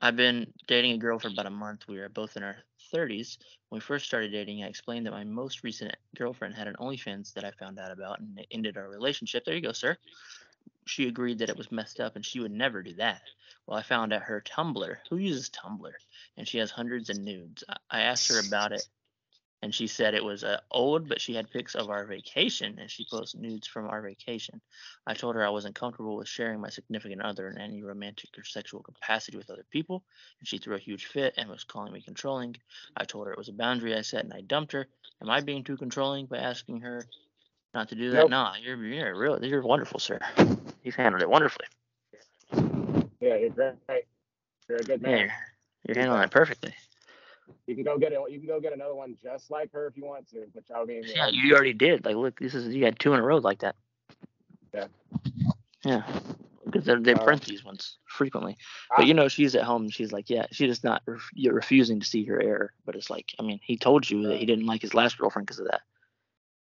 I've 0.00 0.16
been 0.16 0.52
dating 0.66 0.92
a 0.92 0.98
girl 0.98 1.18
for 1.18 1.28
about 1.28 1.46
a 1.46 1.50
month. 1.50 1.86
We 1.88 1.98
are 1.98 2.08
both 2.08 2.36
in 2.36 2.42
our 2.42 2.56
30s. 2.92 3.38
When 3.68 3.78
we 3.78 3.80
first 3.80 4.06
started 4.06 4.32
dating, 4.32 4.62
I 4.62 4.68
explained 4.68 5.06
that 5.06 5.12
my 5.12 5.24
most 5.24 5.62
recent 5.62 5.94
girlfriend 6.16 6.54
had 6.54 6.68
an 6.68 6.76
OnlyFans 6.80 7.32
that 7.34 7.44
I 7.44 7.50
found 7.52 7.78
out 7.78 7.92
about 7.92 8.20
and 8.20 8.38
it 8.38 8.46
ended 8.50 8.76
our 8.76 8.88
relationship. 8.88 9.44
There 9.44 9.54
you 9.54 9.62
go, 9.62 9.72
sir. 9.72 9.96
She 10.86 11.08
agreed 11.08 11.38
that 11.38 11.48
it 11.48 11.56
was 11.56 11.72
messed 11.72 12.00
up 12.00 12.16
and 12.16 12.24
she 12.26 12.40
would 12.40 12.52
never 12.52 12.82
do 12.82 12.94
that. 12.96 13.22
Well, 13.66 13.78
I 13.78 13.82
found 13.82 14.12
out 14.12 14.22
her 14.22 14.42
Tumblr. 14.42 14.96
Who 15.08 15.16
uses 15.16 15.50
Tumblr? 15.50 15.92
And 16.36 16.46
she 16.46 16.58
has 16.58 16.70
hundreds 16.70 17.08
of 17.08 17.18
nudes. 17.18 17.64
I 17.90 18.02
asked 18.02 18.28
her 18.28 18.40
about 18.46 18.72
it 18.72 18.86
and 19.64 19.74
she 19.74 19.86
said 19.86 20.12
it 20.12 20.22
was 20.22 20.44
uh, 20.44 20.60
old, 20.70 21.08
but 21.08 21.22
she 21.22 21.34
had 21.34 21.50
pics 21.50 21.74
of 21.74 21.88
our 21.88 22.04
vacation 22.04 22.78
and 22.78 22.90
she 22.90 23.06
posts 23.10 23.34
nudes 23.34 23.66
from 23.66 23.88
our 23.88 24.02
vacation. 24.02 24.60
I 25.06 25.14
told 25.14 25.36
her 25.36 25.44
I 25.44 25.48
wasn't 25.48 25.74
comfortable 25.74 26.16
with 26.16 26.28
sharing 26.28 26.60
my 26.60 26.68
significant 26.68 27.22
other 27.22 27.48
in 27.48 27.56
any 27.56 27.82
romantic 27.82 28.28
or 28.36 28.44
sexual 28.44 28.82
capacity 28.82 29.38
with 29.38 29.48
other 29.48 29.64
people, 29.70 30.02
and 30.38 30.46
she 30.46 30.58
threw 30.58 30.74
a 30.74 30.78
huge 30.78 31.06
fit 31.06 31.32
and 31.38 31.48
was 31.48 31.64
calling 31.64 31.94
me 31.94 32.02
controlling. 32.02 32.56
I 32.94 33.06
told 33.06 33.26
her 33.26 33.32
it 33.32 33.38
was 33.38 33.48
a 33.48 33.54
boundary 33.54 33.94
I 33.94 34.02
set 34.02 34.24
and 34.24 34.34
I 34.34 34.42
dumped 34.42 34.72
her. 34.72 34.86
Am 35.22 35.30
I 35.30 35.40
being 35.40 35.64
too 35.64 35.78
controlling 35.78 36.26
by 36.26 36.36
asking 36.36 36.80
her 36.80 37.06
not 37.72 37.88
to 37.88 37.94
do 37.94 38.10
that? 38.10 38.18
Nope. 38.18 38.30
Nah, 38.30 38.56
you're 38.62 38.76
you're 38.84 39.16
real. 39.16 39.42
You're 39.42 39.62
wonderful, 39.62 39.98
sir. 39.98 40.20
You've 40.82 40.94
handled 40.94 41.22
it 41.22 41.30
wonderfully. 41.30 41.68
Yeah, 42.52 43.36
you're 43.36 43.48
great. 43.48 44.04
You're 44.68 44.78
a 44.78 44.82
good 44.82 45.00
man. 45.00 45.20
you're, 45.20 45.30
you're 45.86 45.96
handling 45.96 46.22
it 46.22 46.30
perfectly. 46.30 46.74
You 47.66 47.74
can 47.74 47.84
go 47.84 47.98
get 47.98 48.12
it. 48.12 48.18
You 48.30 48.38
can 48.38 48.46
go 48.48 48.60
get 48.60 48.72
another 48.72 48.94
one 48.94 49.16
just 49.22 49.50
like 49.50 49.72
her 49.72 49.86
if 49.86 49.96
you 49.96 50.04
want 50.04 50.28
to. 50.30 50.46
But 50.54 50.64
I 50.74 50.84
mean, 50.84 51.02
Yeah, 51.06 51.28
you 51.28 51.54
already 51.54 51.72
did. 51.72 52.04
Like, 52.04 52.16
look, 52.16 52.38
this 52.38 52.54
is 52.54 52.74
you 52.74 52.84
had 52.84 52.98
two 52.98 53.12
in 53.14 53.20
a 53.20 53.22
row 53.22 53.38
like 53.38 53.60
that. 53.60 53.76
Yeah. 54.72 54.86
Yeah. 55.84 56.02
Because 56.64 56.84
they 56.86 56.94
they 56.96 57.14
Uh, 57.14 57.22
print 57.24 57.42
these 57.44 57.62
ones 57.64 57.98
frequently. 58.06 58.56
I- 58.90 58.94
But 58.98 59.06
you 59.06 59.14
know, 59.14 59.28
she's 59.28 59.54
at 59.54 59.62
home. 59.64 59.88
She's 59.90 60.12
like, 60.12 60.28
yeah, 60.30 60.46
she's 60.50 60.68
just 60.68 60.84
not 60.84 61.02
ref- 61.06 61.30
you're 61.34 61.54
refusing 61.54 62.00
to 62.00 62.06
see 62.06 62.24
her 62.24 62.40
error. 62.42 62.72
But 62.86 62.96
it's 62.96 63.10
like, 63.10 63.34
I 63.38 63.42
mean, 63.42 63.60
he 63.62 63.76
told 63.76 64.08
you 64.08 64.26
that 64.28 64.38
he 64.38 64.46
didn't 64.46 64.66
like 64.66 64.80
his 64.82 64.94
last 64.94 65.18
girlfriend 65.18 65.46
because 65.46 65.60
of 65.60 65.66
that. 65.66 65.82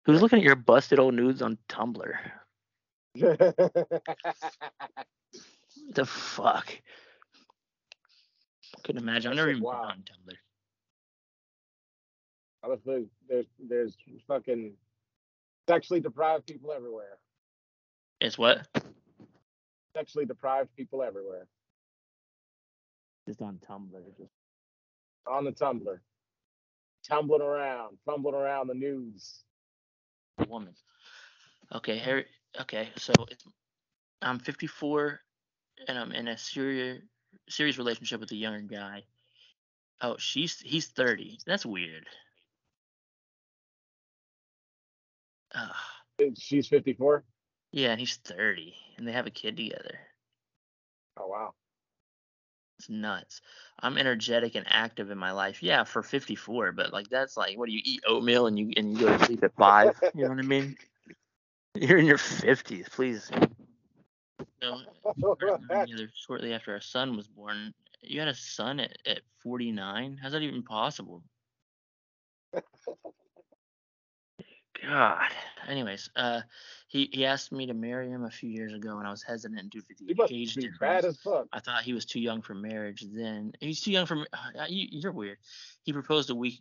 Who's 0.05 0.21
looking 0.21 0.39
at 0.39 0.45
your 0.45 0.55
busted 0.55 0.99
old 0.99 1.13
nudes 1.15 1.41
on 1.41 1.57
Tumblr? 1.69 2.13
The 5.93 6.05
fuck? 6.05 6.77
Couldn't 8.83 9.01
imagine. 9.01 9.31
I've 9.31 9.35
That 9.35 9.41
never 9.41 9.49
even 9.51 9.61
been 9.61 9.65
wild. 9.65 9.85
on 9.91 9.97
Tumblr. 10.03 10.35
Honestly, 12.65 13.05
there's 13.29 13.45
there's 13.59 13.95
fucking 14.27 14.73
sexually 15.69 15.99
deprived 15.99 16.47
people 16.47 16.71
everywhere. 16.71 17.17
It's 18.21 18.37
what? 18.37 18.67
Sexually 19.95 20.25
deprived 20.25 20.75
people 20.75 21.03
everywhere 21.03 21.47
Just 23.27 23.41
on 23.41 23.59
Tumblr. 23.69 23.91
Just 24.17 24.31
on 25.27 25.45
the 25.45 25.51
Tumblr, 25.51 25.99
tumbling 27.07 27.41
around, 27.41 27.97
fumbling 28.05 28.35
around 28.35 28.67
the 28.67 28.73
news. 28.73 29.43
woman. 30.47 30.73
Okay, 31.73 31.97
Harry. 31.97 32.25
Okay, 32.59 32.89
so 32.95 33.13
it's, 33.29 33.43
I'm 34.21 34.39
54, 34.39 35.19
and 35.87 35.97
I'm 35.97 36.11
in 36.13 36.27
a 36.27 36.37
serious 36.37 37.01
serious 37.49 37.77
relationship 37.77 38.19
with 38.19 38.31
a 38.31 38.35
younger 38.35 38.61
guy. 38.61 39.03
Oh, 40.01 40.15
she's 40.17 40.59
he's 40.59 40.87
30. 40.87 41.39
That's 41.45 41.65
weird. 41.65 42.05
Uh, 45.55 45.67
She's 46.37 46.67
54. 46.67 47.23
yeah, 47.71 47.91
and 47.91 47.99
he's 47.99 48.17
30, 48.17 48.75
and 48.97 49.07
they 49.07 49.11
have 49.11 49.27
a 49.27 49.31
kid 49.31 49.57
together. 49.57 49.99
Oh 51.17 51.27
wow. 51.27 51.53
It's 52.79 52.89
nuts. 52.89 53.41
I'm 53.79 53.97
energetic 53.97 54.55
and 54.55 54.65
active 54.69 55.09
in 55.09 55.17
my 55.17 55.31
life. 55.31 55.63
Yeah, 55.63 55.85
for 55.85 56.03
54, 56.03 56.73
but 56.73 56.91
like 56.91 57.09
that's 57.09 57.37
like, 57.37 57.57
what 57.57 57.67
do 57.67 57.71
you 57.73 57.81
eat 57.83 58.03
oatmeal 58.05 58.47
and 58.47 58.59
you 58.59 58.73
and 58.75 58.93
you 58.93 59.05
go 59.07 59.17
to 59.17 59.25
sleep 59.25 59.43
at 59.43 59.55
five? 59.55 59.97
You 60.13 60.23
know 60.23 60.29
what 60.31 60.39
I 60.39 60.43
mean? 60.43 60.77
You're 61.73 61.97
in 61.97 62.05
your 62.05 62.17
50s, 62.17 62.89
please. 62.91 63.29
So, 64.61 64.77
started 65.37 65.61
living 65.61 65.85
together 65.87 66.09
shortly 66.13 66.53
after 66.53 66.73
our 66.73 66.81
son 66.81 67.15
was 67.15 67.27
born. 67.27 67.73
You 68.01 68.19
had 68.19 68.29
a 68.29 68.33
son 68.35 68.79
at, 68.79 68.97
at 69.05 69.21
49? 69.43 70.19
How's 70.21 70.31
that 70.33 70.41
even 70.41 70.63
possible? 70.63 71.23
God. 74.83 75.29
Anyways, 75.67 76.09
uh, 76.15 76.41
he, 76.87 77.09
he 77.11 77.25
asked 77.25 77.51
me 77.51 77.65
to 77.67 77.73
marry 77.73 78.09
him 78.09 78.23
a 78.23 78.29
few 78.29 78.49
years 78.49 78.73
ago, 78.73 78.97
and 78.97 79.07
I 79.07 79.11
was 79.11 79.23
hesitant 79.23 79.69
due 79.71 79.81
to 79.81 79.87
he 79.97 80.13
the 80.13 80.23
age 80.41 80.55
difference. 80.55 80.77
bad 80.79 81.05
as 81.05 81.17
fuck. 81.17 81.47
I 81.51 81.59
thought 81.59 81.83
he 81.83 81.93
was 81.93 82.05
too 82.05 82.19
young 82.19 82.41
for 82.41 82.53
marriage 82.53 83.05
then. 83.11 83.53
He's 83.59 83.81
too 83.81 83.91
young 83.91 84.05
for. 84.05 84.15
ma- 84.15 84.25
Uh, 84.33 84.65
you, 84.69 84.87
you're 84.91 85.11
weird. 85.11 85.37
He 85.83 85.93
proposed 85.93 86.29
a 86.29 86.35
week 86.35 86.59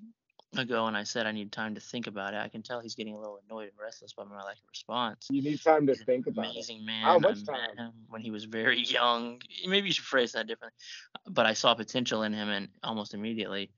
ago, 0.57 0.87
and 0.87 0.97
I 0.97 1.03
said 1.03 1.27
I 1.27 1.33
need 1.33 1.51
time 1.53 1.75
to 1.75 1.81
think 1.81 2.07
about 2.07 2.35
it. 2.35 2.39
I 2.39 2.49
can 2.49 2.63
tell 2.63 2.81
he's 2.81 2.95
getting 2.95 3.15
a 3.15 3.19
little 3.19 3.41
annoyed 3.49 3.65
and 3.65 3.73
restless 3.81 4.13
by 4.13 4.25
my 4.25 4.37
lack 4.37 4.57
of 4.57 4.69
response. 4.71 5.27
You 5.31 5.43
need 5.43 5.61
time 5.63 5.87
to 5.89 5.95
think 5.95 6.27
about 6.27 6.47
it. 6.47 6.51
amazing 6.51 6.85
man. 6.85 7.03
How 7.03 7.17
I 7.17 7.19
much 7.19 7.45
time? 7.45 7.77
him 7.77 7.93
when 8.09 8.21
he 8.23 8.31
was 8.31 8.45
very 8.45 8.81
young. 8.85 9.41
Maybe 9.67 9.89
you 9.89 9.93
should 9.93 10.05
phrase 10.05 10.33
that 10.33 10.47
differently. 10.47 10.77
But 11.29 11.47
I 11.47 11.55
saw 11.55 11.75
potential 11.75 12.23
in 12.23 12.33
him, 12.33 12.49
and 12.49 12.69
almost 12.83 13.15
immediately, 13.15 13.71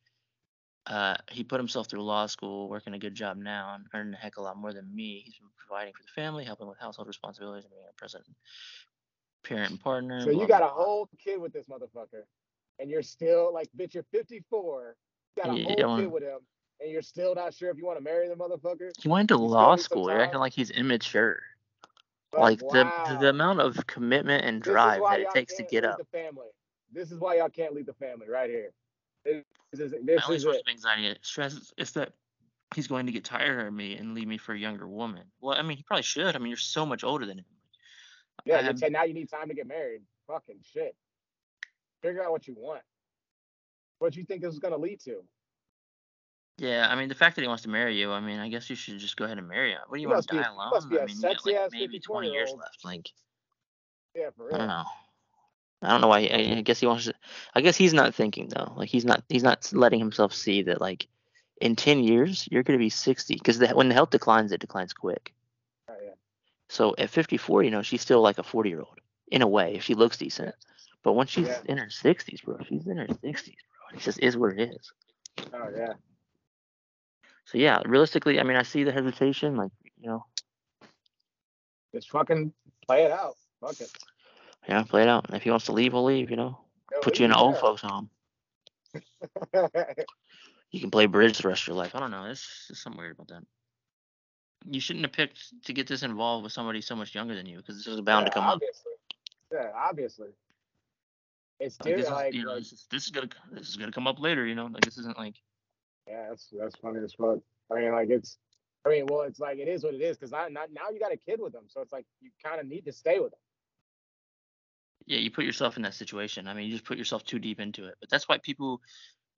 uh, 0.87 1.16
he 1.31 1.42
put 1.44 1.59
himself 1.61 1.88
through 1.88 2.03
law 2.03 2.27
school, 2.27 2.68
working 2.68 2.94
a 2.94 2.99
good 2.99 3.14
job 3.14 3.37
now, 3.37 3.75
and 3.75 3.87
earning 3.94 4.14
a 4.14 4.16
heck 4.16 4.37
of 4.37 4.42
a 4.42 4.44
lot 4.44 4.57
more 4.57 4.72
than 4.72 4.94
me. 4.94 5.22
He's 5.25 5.37
been 5.37 5.49
providing 5.57 5.92
for 5.94 6.03
the 6.03 6.09
family, 6.20 6.44
helping 6.44 6.68
with 6.68 6.79
household 6.79 7.09
responsibilities, 7.09 7.64
and 7.64 7.72
being 7.72 7.85
a 7.88 7.94
present 7.99 8.25
parent 9.44 9.70
and 9.70 9.81
partner. 9.81 10.20
So 10.20 10.31
you 10.31 10.46
got 10.46 10.62
a 10.62 10.68
whole 10.68 11.09
kid 11.18 11.40
with 11.40 11.53
this 11.53 11.66
motherfucker, 11.66 12.22
and 12.79 12.90
you're 12.90 13.03
still 13.03 13.53
like, 13.53 13.68
bitch, 13.77 13.94
you're 13.94 14.05
54. 14.12 14.96
You 15.37 15.42
got 15.42 15.51
a 15.51 15.55
Yeah, 15.55 15.64
whole 15.64 15.99
kid 15.99 16.07
with 16.12 16.22
him, 16.22 16.38
and 16.81 16.90
you're 16.90 17.03
still 17.03 17.35
not 17.35 17.55
sure 17.55 17.70
if 17.70 17.79
you 17.79 17.85
want 17.87 17.99
to 17.99 18.05
marry 18.05 18.29
the 18.29 18.35
motherfucker. 18.35 18.90
He 18.99 19.09
went 19.09 19.29
to 19.31 19.37
law 19.37 19.77
school. 19.77 20.11
You're 20.11 20.20
acting 20.20 20.40
like 20.40 20.53
he's 20.53 20.70
immature. 20.70 21.40
Like 22.33 22.59
the, 22.59 22.85
the 23.09 23.16
the 23.16 23.29
amount 23.31 23.61
of 23.61 23.87
commitment 23.87 24.44
and 24.44 24.62
drive 24.62 25.03
that 25.05 25.20
it 25.20 25.31
takes 25.31 25.55
to 25.55 25.62
get 25.64 25.85
up. 25.85 25.99
The 25.99 26.05
family. 26.05 26.49
This 26.92 27.11
is 27.11 27.18
why 27.18 27.37
y'all 27.37 27.49
can't 27.49 27.75
leave 27.75 27.87
the 27.87 27.94
family 27.94 28.29
right 28.29 28.51
here. 28.51 28.72
This 29.25 29.42
is 29.72 29.92
My 29.92 29.98
this 30.05 30.22
only 30.26 30.38
source 30.38 30.57
it. 30.57 30.62
of 30.66 30.70
anxiety 30.70 31.18
stress 31.22 31.52
is, 31.55 31.72
is 31.76 31.92
that 31.92 32.12
he's 32.74 32.87
going 32.87 33.07
to 33.07 33.12
get 33.12 33.24
tired 33.24 33.66
of 33.66 33.72
me 33.72 33.96
and 33.96 34.14
leave 34.14 34.26
me 34.26 34.38
for 34.38 34.52
a 34.55 34.59
younger 34.59 34.87
woman. 34.87 35.24
Well, 35.40 35.57
I 35.59 35.62
mean, 35.62 35.76
he 35.76 35.83
probably 35.83 36.02
should. 36.02 36.35
I 36.35 36.38
mean, 36.38 36.48
you're 36.48 36.57
so 36.57 36.87
much 36.87 37.05
older 37.05 37.26
than 37.26 37.38
him. 37.38 37.44
Yeah, 38.44 38.59
I 38.59 38.68
um, 38.68 38.76
say 38.76 38.88
now 38.88 39.05
you 39.05 39.14
need 39.14 39.29
time 39.29 39.48
to 39.48 39.55
get 39.55 39.66
married. 39.66 40.02
Fucking 40.26 40.57
shit. 40.62 40.94
Figure 42.02 42.22
out 42.22 42.31
what 42.31 42.46
you 42.46 42.55
want. 42.57 42.83
What 43.98 44.14
you 44.16 44.24
think 44.24 44.42
this 44.42 44.52
is 44.52 44.59
gonna 44.59 44.76
lead 44.76 45.00
to. 45.00 45.22
Yeah, 46.59 46.87
I 46.90 46.94
mean, 46.96 47.09
the 47.09 47.14
fact 47.14 47.37
that 47.37 47.42
he 47.42 47.48
wants 47.48 47.64
to 47.64 47.68
marry 47.68 47.98
you, 47.98 48.12
I 48.12 48.20
mean, 48.20 48.38
I 48.38 48.48
guess 48.48 48.70
you 48.70 48.76
should 48.76 48.98
just 48.98 49.16
go 49.16 49.24
ahead 49.26 49.38
and 49.38 49.46
marry 49.48 49.72
him. 49.72 49.81
What 49.88 49.96
do 49.96 50.02
you 50.02 50.09
want 50.09 50.26
to 50.26 50.35
be- 50.35 50.40
die 50.40 50.48
alone? 50.48 50.70
must 50.70 50.88
be 50.88 50.98
I 50.98 51.05
mean, 51.05 51.16
you 51.16 51.22
got 51.22 51.44
like 51.44 51.72
maybe 51.72 51.98
20 52.00 52.31
years 52.31 52.55
left. 52.57 52.85
Like, 52.85 53.11
Yeah, 54.14 54.31
for 54.37 54.44
I 54.44 54.46
real. 54.48 54.59
don't 54.59 54.68
know. 54.68 54.85
I 55.87 55.90
don't 55.90 56.01
know 56.01 56.09
why. 56.09 56.29
I, 56.33 56.57
I 56.59 56.61
guess 56.62 56.81
he 56.81 56.87
wants 56.87 57.05
to. 57.05 57.14
I 57.55 57.61
guess 57.61 57.77
he's 57.77 57.94
not 57.94 58.14
thinking 58.14 58.49
though. 58.49 58.72
Like 58.77 58.88
he's 58.88 59.05
not. 59.05 59.22
He's 59.29 59.42
not 59.42 59.70
letting 59.72 59.99
himself 60.01 60.35
see 60.35 60.62
that 60.62 60.81
like 60.81 61.07
in 61.61 61.77
10 61.77 62.01
years 62.01 62.46
you're 62.51 62.62
going 62.62 62.79
to 62.79 62.83
be 62.85 62.90
60 62.90 63.35
because 63.35 63.59
when 63.75 63.88
the 63.88 63.94
health 63.94 64.11
declines, 64.11 64.53
it 64.53 64.61
declines 64.61 64.92
quick. 64.92 65.33
Right, 65.88 65.99
yeah. 66.05 66.11
So 66.68 66.94
at 66.99 67.11
54, 67.11 67.62
you 67.62 67.70
know, 67.70 67.83
she's 67.83 68.03
still 68.03 68.20
like 68.20 68.38
a 68.38 68.42
40 68.42 68.68
year 68.68 68.81
old 68.81 68.99
in 69.29 69.42
a 69.42 69.49
way 69.49 69.75
if 69.77 69.85
she 69.85 69.94
looks 69.94 70.18
decent. 70.18 70.55
But 71.03 71.12
once 71.14 71.31
she's 71.31 71.46
Yeah. 71.49 71.61
in 71.66 71.79
her 71.79 71.87
60s, 71.87 72.42
bro, 72.44 72.59
she's 72.68 72.87
in 72.87 72.96
her 72.99 73.07
60s, 73.07 73.22
bro. 73.22 73.94
It 73.94 74.01
just 74.01 74.18
is 74.18 74.37
what 74.37 74.59
it 74.59 74.70
is. 74.75 74.92
Oh 75.55 75.68
yeah. 75.75 75.92
So 77.44 77.59
yeah, 77.59 77.81
realistically, 77.87 78.40
I 78.40 78.42
mean, 78.42 78.57
I 78.57 78.62
see 78.64 78.83
the 78.83 78.90
hesitation. 78.92 79.57
Like, 79.57 79.70
you 80.01 80.09
know, 80.09 80.27
Just 81.94 82.11
fucking 82.11 82.53
play 82.87 83.05
it 83.05 83.12
out. 83.12 83.37
Fuck 83.61 83.81
it. 83.81 83.90
Yeah, 84.68 84.83
play 84.83 85.02
it 85.02 85.09
out. 85.09 85.26
And 85.26 85.37
If 85.37 85.42
he 85.42 85.50
wants 85.50 85.66
to 85.66 85.72
leave, 85.72 85.92
he'll 85.92 86.05
leave. 86.05 86.31
You 86.31 86.37
know, 86.37 86.59
Go 86.92 87.00
put 87.00 87.18
you 87.18 87.24
in 87.24 87.31
an 87.33 87.37
old 87.37 87.59
folks 87.59 87.83
home. 87.83 88.11
You 90.72 90.81
can 90.81 90.90
play 90.90 91.07
bridge 91.07 91.38
the 91.38 91.48
rest 91.48 91.62
of 91.62 91.68
your 91.68 91.76
life. 91.76 91.94
I 91.94 92.00
don't 92.00 92.11
know. 92.11 92.24
There's 92.24 92.44
just 92.68 92.83
something 92.83 92.98
weird 93.00 93.12
about 93.12 93.29
that. 93.29 93.42
You 94.68 94.81
shouldn't 94.81 95.05
have 95.07 95.12
picked 95.12 95.64
to 95.64 95.72
get 95.72 95.87
this 95.87 96.02
involved 96.02 96.42
with 96.42 96.52
somebody 96.52 96.81
so 96.81 96.96
much 96.96 97.14
younger 97.14 97.35
than 97.35 97.46
you 97.46 97.59
because 97.59 97.76
this 97.76 97.87
is 97.87 98.00
bound 98.00 98.26
to 98.26 98.31
Yeah, 98.31 98.35
come 98.35 98.44
up. 98.44 98.55
obviously. 98.55 98.92
Yeah, 99.52 99.70
obviously. 99.74 100.29
It's 101.61 101.81
Like, 101.81 101.96
this, 101.96 102.07
is, 102.07 102.11
like, 102.11 102.35
you 102.35 102.44
know, 102.44 102.57
this, 102.59 102.72
is, 102.72 102.87
this 102.90 103.05
is 103.05 103.11
gonna 103.11 103.29
this 103.52 103.68
is 103.68 103.76
gonna 103.76 103.92
come 103.92 104.07
up 104.07 104.20
later. 104.20 104.44
You 104.44 104.55
know, 104.55 104.66
like 104.66 104.85
this 104.85 104.98
isn't 104.98 105.16
like 105.16 105.37
yeah, 106.07 106.26
that's 106.29 106.48
that's 106.52 106.76
funny 106.76 107.02
as 107.02 107.14
fuck. 107.14 107.38
I 107.70 107.74
mean, 107.76 107.92
like 107.92 108.11
it's. 108.11 108.37
I 108.85 108.90
mean, 108.90 109.07
well, 109.07 109.22
it's 109.22 109.40
like 109.40 109.59
it 109.59 109.68
is 109.68 109.83
what 109.83 109.94
it 109.94 110.02
is 110.02 110.16
because 110.18 110.33
I 110.33 110.48
not 110.48 110.70
now 110.72 110.90
you 110.92 111.00
got 111.00 111.12
a 111.12 111.16
kid 111.16 111.40
with 111.40 111.55
him, 111.55 111.64
so 111.68 111.81
it's 111.81 111.92
like 111.92 112.05
you 112.20 112.31
kind 112.44 112.61
of 112.61 112.66
need 112.66 112.85
to 112.85 112.92
stay 112.92 113.18
with 113.18 113.33
him. 113.33 113.38
Yeah, 115.06 115.18
you 115.18 115.30
put 115.30 115.44
yourself 115.44 115.76
in 115.76 115.82
that 115.82 115.94
situation. 115.94 116.48
I 116.48 116.54
mean, 116.54 116.66
you 116.66 116.72
just 116.72 116.84
put 116.84 116.98
yourself 116.98 117.24
too 117.24 117.38
deep 117.38 117.60
into 117.60 117.86
it. 117.86 117.94
But 118.00 118.10
that's 118.10 118.28
why 118.28 118.38
people, 118.38 118.82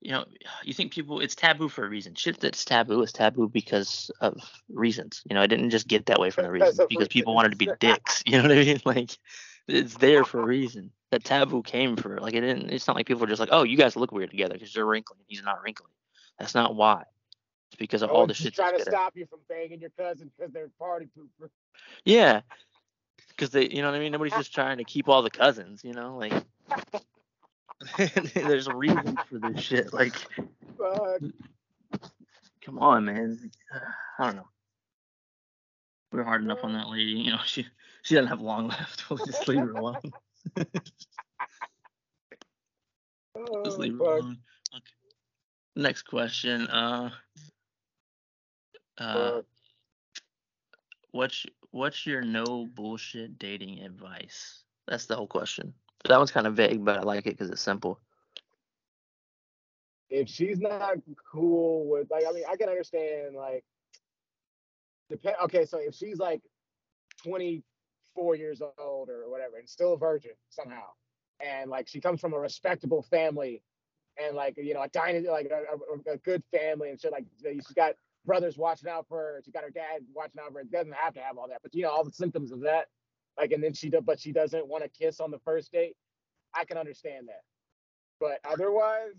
you 0.01 0.11
know, 0.11 0.25
you 0.63 0.73
think 0.73 0.91
people 0.91 1.19
it's 1.19 1.35
taboo 1.35 1.69
for 1.69 1.85
a 1.85 1.89
reason. 1.89 2.15
Shit 2.15 2.39
that's 2.39 2.65
taboo 2.65 3.01
is 3.01 3.13
taboo 3.13 3.47
because 3.47 4.11
of 4.19 4.37
reasons. 4.69 5.21
You 5.29 5.35
know, 5.35 5.41
I 5.41 5.47
didn't 5.47 5.69
just 5.69 5.87
get 5.87 6.07
that 6.07 6.19
way 6.19 6.31
for 6.31 6.41
no 6.41 6.49
Because 6.49 6.71
reason. 6.71 6.87
Because 6.89 7.07
people 7.07 7.35
wanted 7.35 7.51
to 7.51 7.57
be 7.57 7.69
dicks. 7.79 8.23
You 8.25 8.37
know 8.37 8.43
what 8.43 8.51
I 8.51 8.55
mean? 8.55 8.81
Like 8.85 9.11
it's 9.67 9.95
there 9.95 10.23
for 10.23 10.41
a 10.41 10.45
reason. 10.45 10.91
That 11.11 11.23
taboo 11.23 11.61
came 11.61 11.95
for 11.95 12.19
like 12.19 12.33
it 12.33 12.41
didn't. 12.41 12.71
It's 12.71 12.87
not 12.87 12.95
like 12.95 13.05
people 13.05 13.23
are 13.23 13.27
just 13.27 13.39
like, 13.39 13.49
oh, 13.51 13.63
you 13.63 13.77
guys 13.77 13.95
look 13.95 14.11
weird 14.11 14.31
together 14.31 14.53
because 14.53 14.75
you're 14.75 14.85
wrinkly. 14.85 15.17
He's 15.27 15.43
not 15.43 15.61
wrinkly. 15.63 15.91
That's 16.39 16.55
not 16.55 16.75
why. 16.75 17.03
It's 17.69 17.77
because 17.77 18.01
of 18.01 18.09
No 18.09 18.15
all 18.15 18.27
the 18.27 18.33
shit. 18.33 18.55
trying 18.55 18.77
to 18.77 18.81
stop 18.81 19.15
you 19.15 19.27
from 19.27 19.39
banging 19.47 19.79
your 19.79 19.91
cousin 19.91 20.31
because 20.35 20.51
they're 20.51 20.69
party 20.79 21.07
pooper. 21.17 21.49
Yeah. 22.03 22.41
Because 23.39 23.51
they, 23.51 23.69
you 23.69 23.81
know 23.81 23.87
what 23.89 23.95
I 23.95 23.99
mean. 23.99 24.11
Nobody's 24.11 24.33
just 24.33 24.53
trying 24.53 24.79
to 24.79 24.83
keep 24.83 25.07
all 25.07 25.21
the 25.21 25.29
cousins. 25.29 25.81
You 25.81 25.93
know, 25.93 26.17
like 26.17 26.33
there's 28.33 28.67
a 28.67 28.75
reason 28.75 29.17
for 29.29 29.39
this 29.39 29.61
shit. 29.61 29.93
Like, 29.93 30.13
Fuck. 30.77 31.21
come 32.61 32.79
on, 32.79 33.05
man. 33.05 33.49
I 34.19 34.25
don't 34.25 34.35
know. 34.35 34.47
We're 36.11 36.25
hard 36.25 36.43
enough 36.43 36.65
on 36.65 36.73
that 36.73 36.89
lady. 36.89 37.11
You 37.11 37.31
know, 37.31 37.39
she 37.45 37.65
she 38.01 38.15
doesn't 38.15 38.27
have 38.27 38.41
long 38.41 38.67
left. 38.67 39.09
We'll 39.09 39.25
just 39.25 39.47
leave 39.47 39.61
her 39.61 39.71
alone. 39.71 39.99
Oh, 43.35 43.63
Just 43.63 43.77
leave 43.77 43.93
her 43.93 43.99
fuck. 43.99 44.07
alone. 44.07 44.37
Okay. 44.75 44.83
Next 45.77 46.01
question. 46.01 46.67
Uh, 46.67 47.11
uh, 48.97 49.41
what's 51.11 51.45
what's 51.71 52.05
your 52.05 52.21
no 52.21 52.65
bullshit 52.65 53.39
dating 53.39 53.81
advice? 53.81 54.63
That's 54.87 55.05
the 55.05 55.15
whole 55.15 55.27
question. 55.27 55.73
That 56.07 56.17
one's 56.17 56.31
kind 56.31 56.47
of 56.47 56.55
vague, 56.55 56.83
but 56.83 56.97
I 56.97 57.01
like 57.01 57.27
it 57.27 57.37
because 57.37 57.49
it's 57.49 57.61
simple. 57.61 57.99
if 60.09 60.27
she's 60.27 60.59
not 60.59 60.95
cool 61.31 61.87
with 61.87 62.09
like 62.09 62.23
I 62.27 62.31
mean 62.31 62.43
I 62.49 62.55
can 62.55 62.69
understand 62.69 63.35
like 63.35 63.63
depend 65.09 65.35
okay 65.43 65.65
so 65.65 65.77
if 65.77 65.95
she's 65.95 66.17
like 66.17 66.41
24 67.23 68.35
years 68.35 68.61
old 68.77 69.09
or 69.09 69.29
whatever 69.29 69.57
and 69.57 69.69
still 69.69 69.93
a 69.93 69.97
virgin 69.97 70.31
somehow 70.49 70.85
and 71.39 71.69
like 71.69 71.87
she 71.87 72.01
comes 72.01 72.19
from 72.19 72.33
a 72.33 72.39
respectable 72.39 73.03
family 73.03 73.61
and 74.21 74.35
like 74.35 74.55
you 74.57 74.73
know 74.73 74.81
a 74.81 74.89
dynasty 74.89 75.29
like 75.29 75.49
a, 75.51 76.11
a, 76.11 76.13
a 76.13 76.17
good 76.17 76.43
family 76.51 76.89
and 76.89 76.99
shit 76.99 77.11
like 77.11 77.25
she's 77.43 77.67
got 77.67 77.93
brothers 78.25 78.57
watching 78.57 78.89
out 78.89 79.05
for 79.07 79.17
her 79.17 79.41
she 79.43 79.51
got 79.51 79.63
her 79.63 79.69
dad 79.69 80.01
watching 80.13 80.39
out 80.41 80.47
for 80.51 80.55
her 80.55 80.61
it 80.61 80.71
doesn't 80.71 80.93
have 80.93 81.13
to 81.13 81.21
have 81.21 81.37
all 81.37 81.47
that 81.47 81.59
but 81.63 81.73
you 81.73 81.83
know 81.83 81.89
all 81.89 82.03
the 82.03 82.11
symptoms 82.11 82.51
of 82.51 82.61
that 82.61 82.87
like 83.37 83.51
and 83.51 83.63
then 83.63 83.73
she 83.73 83.89
do, 83.89 84.01
but 84.01 84.19
she 84.19 84.31
doesn't 84.31 84.67
want 84.67 84.83
to 84.83 84.89
kiss 84.89 85.19
on 85.19 85.31
the 85.31 85.39
first 85.39 85.71
date 85.71 85.95
I 86.53 86.65
can 86.65 86.77
understand 86.77 87.27
that 87.27 87.41
but 88.19 88.39
otherwise 88.49 89.13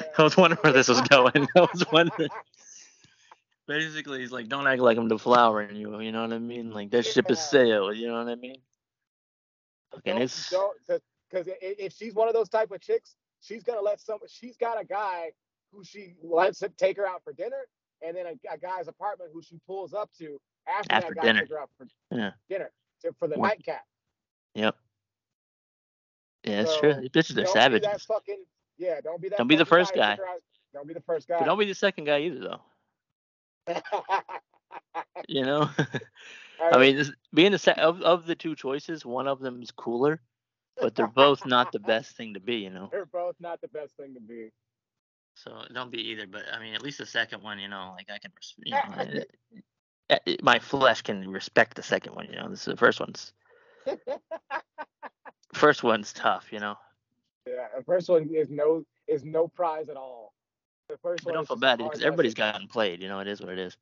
yeah. 0.00 0.06
I 0.18 0.22
was 0.22 0.36
wondering 0.36 0.60
where 0.62 0.72
this 0.72 0.88
was 0.88 1.00
going. 1.02 1.48
I 1.56 1.60
was 1.60 1.84
wondering. 1.92 2.30
Basically, 3.68 4.18
he's 4.20 4.32
like, 4.32 4.48
don't 4.48 4.66
act 4.66 4.82
like 4.82 4.98
I'm 4.98 5.08
deflowering 5.08 5.76
you. 5.76 6.00
You 6.00 6.10
know 6.10 6.22
what 6.22 6.32
I 6.32 6.38
mean? 6.38 6.72
Like 6.72 6.90
that 6.90 7.06
ship 7.06 7.30
is 7.30 7.38
sailed. 7.38 7.96
You 7.96 8.08
know 8.08 8.24
what 8.24 8.28
I 8.28 8.34
mean? 8.34 8.56
Fucking 9.92 10.14
Don't- 10.14 10.22
it's 10.22 10.52
because 11.30 11.48
if 11.60 11.92
she's 11.92 12.14
one 12.14 12.26
of 12.26 12.34
those 12.34 12.48
type 12.48 12.72
of 12.72 12.80
chicks, 12.80 13.14
she's 13.40 13.62
gonna 13.62 13.80
let 13.80 14.00
some. 14.00 14.18
She's 14.26 14.56
got 14.56 14.80
a 14.80 14.84
guy 14.84 15.30
who 15.72 15.84
she 15.84 16.16
lets 16.20 16.62
him 16.62 16.72
take 16.76 16.96
her 16.96 17.06
out 17.06 17.22
for 17.22 17.32
dinner, 17.32 17.68
and 18.02 18.16
then 18.16 18.26
a, 18.26 18.54
a 18.54 18.58
guy's 18.58 18.88
apartment 18.88 19.30
who 19.32 19.42
she 19.42 19.58
pulls 19.66 19.92
up 19.94 20.10
to 20.18 20.38
after, 20.68 20.94
After 20.94 21.14
that 21.14 21.16
guy 21.16 21.32
dinner. 21.32 21.46
out 21.60 21.70
for 21.78 21.86
Yeah. 22.10 22.30
dinner 22.48 22.70
to, 23.02 23.12
for 23.18 23.28
the 23.28 23.36
nightcap. 23.36 23.84
yep. 24.54 24.76
Yeah, 26.44 26.62
it's 26.62 26.72
So, 26.74 26.80
true. 26.80 26.94
These 26.94 27.10
bitches 27.10 27.36
are 27.38 27.44
don't 27.44 27.52
savages. 27.52 27.86
Be 27.86 27.92
that 27.92 28.00
fucking 28.02 28.44
yeah. 28.78 29.00
Don't 29.02 29.20
be 29.20 29.28
that. 29.28 29.36
Don't 29.38 29.46
be 29.48 29.56
the 29.56 29.66
first 29.66 29.94
guy. 29.94 30.12
out- 30.12 30.18
Don't 30.72 30.86
be 30.88 30.94
the 30.94 31.02
first 31.02 31.28
guy. 31.28 31.38
But 31.38 31.44
don't 31.44 31.58
be 31.58 31.66
the 31.66 31.74
second 31.74 32.04
guy 32.04 32.20
either, 32.20 32.40
though. 32.40 32.60
You 35.28 35.42
know. 35.44 35.68
I 36.62 36.78
mean, 36.78 36.96
this, 36.96 37.10
being 37.34 37.52
the 37.52 37.58
se- 37.58 37.74
of 37.78 38.00
of 38.02 38.26
the 38.26 38.34
two 38.34 38.54
choices, 38.54 39.04
one 39.04 39.26
of 39.26 39.40
them 39.40 39.62
is 39.62 39.70
cooler, 39.70 40.20
but 40.80 40.94
they're 40.94 41.06
both 41.06 41.44
not 41.46 41.72
the 41.72 41.78
best 41.92 42.16
thing 42.16 42.34
to 42.34 42.40
be. 42.40 42.56
You 42.56 42.70
know. 42.70 42.88
they're 42.92 43.06
both 43.06 43.34
not 43.40 43.60
the 43.60 43.68
best 43.68 43.96
thing 43.96 44.14
to 44.14 44.20
be. 44.20 44.50
So 45.34 45.62
don't 45.72 45.90
be 45.90 46.10
either. 46.10 46.26
But 46.26 46.42
I 46.52 46.60
mean, 46.60 46.74
at 46.74 46.82
least 46.82 46.98
the 46.98 47.06
second 47.06 47.42
one, 47.42 47.58
you 47.58 47.68
know, 47.68 47.94
like 47.96 48.10
I 48.10 48.18
can, 48.18 48.32
you 48.64 48.72
know, 48.72 49.22
eh, 50.10 50.18
eh, 50.26 50.36
my 50.42 50.58
flesh 50.58 51.02
can 51.02 51.30
respect 51.30 51.76
the 51.76 51.82
second 51.82 52.14
one. 52.14 52.26
You 52.26 52.36
know, 52.36 52.48
this 52.48 52.60
is 52.60 52.64
the 52.66 52.76
first 52.76 53.00
one's 53.00 53.32
first 55.54 55.82
one's 55.82 56.12
tough. 56.12 56.48
You 56.52 56.60
know. 56.60 56.76
Yeah, 57.46 57.66
the 57.76 57.84
first 57.84 58.08
one 58.08 58.28
is 58.34 58.48
no 58.50 58.84
is 59.08 59.24
no 59.24 59.48
prize 59.48 59.88
at 59.88 59.96
all. 59.96 60.34
The 60.88 60.98
first 60.98 61.24
I 61.26 61.30
one 61.30 61.34
don't 61.34 61.48
feel 61.48 61.56
bad 61.56 61.78
because 61.78 62.02
everybody's 62.02 62.36
lesson. 62.36 62.52
gotten 62.52 62.68
played. 62.68 63.02
You 63.02 63.08
know, 63.08 63.20
it 63.20 63.28
is 63.28 63.40
what 63.40 63.50
it 63.50 63.58
is. 63.58 63.76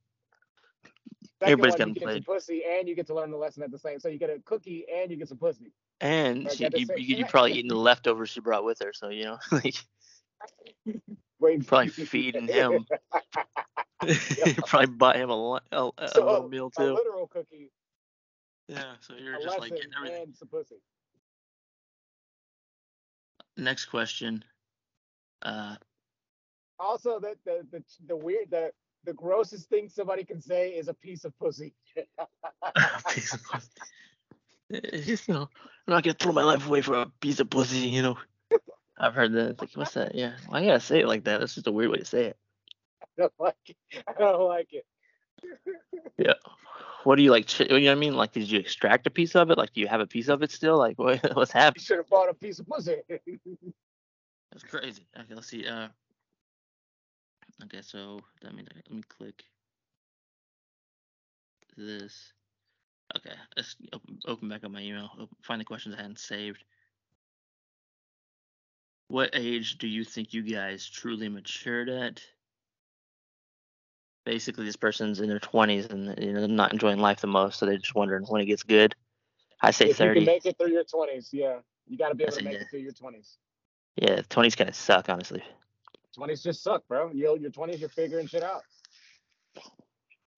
Second 1.41 1.53
everybody's 1.53 1.73
one, 1.73 1.79
gotten 1.79 1.95
you 1.95 2.01
get 2.01 2.05
played. 2.05 2.25
some 2.25 2.35
pussy 2.35 2.63
and 2.69 2.89
you 2.89 2.95
get 2.95 3.07
to 3.09 3.15
learn 3.15 3.31
the 3.31 3.37
lesson 3.37 3.63
at 3.63 3.71
the 3.71 3.79
same. 3.79 3.99
So 3.99 4.09
you 4.09 4.19
get 4.19 4.31
a 4.31 4.39
cookie 4.45 4.85
and 4.93 5.11
you 5.11 5.17
get 5.17 5.29
some 5.29 5.39
pussy. 5.39 5.73
And 6.01 6.45
Like, 6.45 6.57
she, 6.57 6.69
you, 6.75 6.87
you, 6.97 7.17
you 7.17 7.27
probably 7.27 7.53
eating 7.53 7.69
the 7.69 7.75
leftovers 7.77 8.31
she 8.31 8.41
brought 8.41 8.65
with 8.65 8.81
her. 8.83 8.93
So 8.93 9.09
you 9.09 9.25
know, 9.25 9.39
like 9.51 9.75
Wait, 10.87 11.03
probably 11.40 11.88
feeding 11.88 12.48
him. 12.48 12.87
probably 14.66 14.87
buy 14.87 15.16
him 15.16 15.31
a, 15.31 15.61
a, 15.72 15.90
a 15.98 16.07
So, 16.07 16.22
little 16.22 16.48
meal 16.48 16.70
a 16.77 16.81
too. 16.81 16.92
literal 16.92 17.27
cookie, 17.29 17.72
Yeah. 18.68 18.94
So 19.01 19.14
you're 19.16 19.38
just 19.38 19.59
like 19.59 19.74
getting 19.74 19.92
everything. 19.96 20.22
and 20.24 20.37
some 20.37 20.48
pussy. 20.48 20.77
Next 23.57 23.87
question. 23.87 24.44
Uh, 25.42 25.77
Also, 26.79 27.18
the 27.20 27.37
the 27.44 27.66
the, 27.70 27.83
the 28.07 28.16
weird 28.16 28.51
the 28.51 28.72
the 29.05 29.12
grossest 29.14 29.68
thing 29.68 29.88
somebody 29.88 30.24
can 30.24 30.40
say 30.40 30.70
is 30.70 30.88
a 30.88 30.94
piece 30.94 31.24
of 31.24 31.37
pussy. 31.38 31.74
piece 33.11 33.33
of 33.35 33.42
pussy. 33.44 33.70
You 34.70 35.16
know, 35.29 35.48
I'm 35.87 35.92
not 35.94 36.03
gonna 36.03 36.14
throw 36.14 36.33
my 36.33 36.42
life 36.42 36.66
away 36.66 36.83
for 36.83 36.94
a 36.94 37.07
piece 37.20 37.40
of 37.40 37.51
pussy, 37.51 37.88
you 37.88 38.03
know. 38.03 38.18
I've 38.99 39.15
heard 39.15 39.33
that. 39.33 39.61
Like, 39.61 39.71
what's 39.75 39.95
that? 39.95 40.15
Yeah. 40.15 40.33
Why 40.49 40.61
you 40.61 40.67
gotta 40.67 40.81
say 40.81 41.01
it 41.01 41.07
like 41.07 41.25
that? 41.25 41.41
That's 41.41 41.55
just 41.55 41.67
a 41.67 41.73
weird 41.73 41.91
way 41.91 41.99
to 41.99 42.05
say 42.05 42.27
it. 42.27 42.37
I 43.03 43.07
don't 43.17 43.33
like 43.39 43.55
it. 43.67 43.77
I 44.07 44.13
don't 44.19 44.49
like 44.49 44.73
it. 44.73 44.85
Yeah. 46.19 46.35
What 47.05 47.15
do 47.15 47.23
you 47.23 47.31
like? 47.31 47.61
You 47.61 47.67
know 47.69 47.75
what 47.75 47.93
I 47.93 47.95
mean? 47.95 48.17
Like, 48.17 48.33
did 48.33 48.51
you 48.51 48.59
extract 48.59 49.07
a 49.07 49.11
piece 49.11 49.37
of 49.37 49.51
it? 49.51 49.57
Like, 49.57 49.73
do 49.73 49.81
you 49.81 49.87
have 49.87 50.01
a 50.01 50.07
piece 50.07 50.29
of 50.29 50.43
it 50.43 50.51
still? 50.51 50.77
Like, 50.77 50.99
what, 50.99 51.21
what's 51.37 51.55
You 51.55 51.71
should 51.79 51.99
have 51.99 52.09
bought 52.09 52.29
a 52.29 52.35
piece 52.35 52.59
of 52.59 52.67
pussy. 52.67 52.97
That's 54.51 54.65
crazy. 54.65 55.07
Okay, 55.17 55.35
let's 55.35 55.47
see. 55.47 55.67
Uh. 55.67 55.89
Okay, 57.65 57.83
so 57.83 58.21
that 58.43 58.55
means 58.55 58.69
let 58.75 58.91
me 58.91 59.03
click 59.09 59.45
this. 61.77 62.33
Okay, 63.17 63.35
let's 63.57 63.77
open, 63.93 64.19
open 64.27 64.49
back 64.49 64.65
up 64.65 64.71
my 64.71 64.83
email. 64.83 65.11
Open, 65.15 65.37
find 65.43 65.61
the 65.61 65.65
questions 65.65 65.95
I 65.95 65.99
hadn't 65.99 66.19
saved. 66.19 66.65
What 69.09 69.31
age 69.33 69.79
do 69.79 69.88
you 69.88 70.05
think 70.05 70.35
you 70.35 70.42
guys 70.42 70.88
truly 70.88 71.29
matured 71.29 71.88
at? 71.88 72.23
Basically, 74.25 74.66
this 74.66 74.77
person's 74.77 75.21
in 75.21 75.29
their 75.29 75.40
20s 75.40 75.90
and 75.90 76.14
you 76.23 76.33
know 76.33 76.40
they're 76.40 76.49
not 76.49 76.73
enjoying 76.73 76.99
life 76.99 77.21
the 77.21 77.27
most, 77.27 77.59
so 77.59 77.66
they're 77.66 77.79
just 77.79 77.94
wondering 77.94 78.25
when 78.25 78.42
it 78.42 78.47
gets 78.47 78.62
good. 78.62 78.94
I 79.62 79.71
say 79.71 79.88
if 79.88 79.99
you 79.99 80.12
can 80.12 80.25
make 80.25 80.44
it 80.47 80.57
through 80.59 80.71
your 80.71 80.85
twenties, 80.85 81.31
yeah, 81.33 81.57
you 81.87 81.99
got 81.99 82.11
to 82.11 82.14
be 82.14 82.25
able 82.25 82.37
to 82.37 82.44
make 82.44 82.53
yeah. 82.53 82.61
it 82.61 82.66
through 82.71 82.81
your 82.81 82.92
twenties. 82.92 83.38
Yeah, 83.97 84.21
20s 84.31 84.57
kind 84.57 84.71
of 84.71 84.77
suck, 84.77 85.09
honestly. 85.09 85.42
Twenties 86.14 86.42
just 86.42 86.62
suck, 86.62 86.87
bro. 86.87 87.11
You 87.12 87.37
your 87.40 87.51
twenties, 87.51 87.81
you're 87.81 87.88
figuring 87.88 88.27
shit 88.27 88.44
out. 88.44 88.62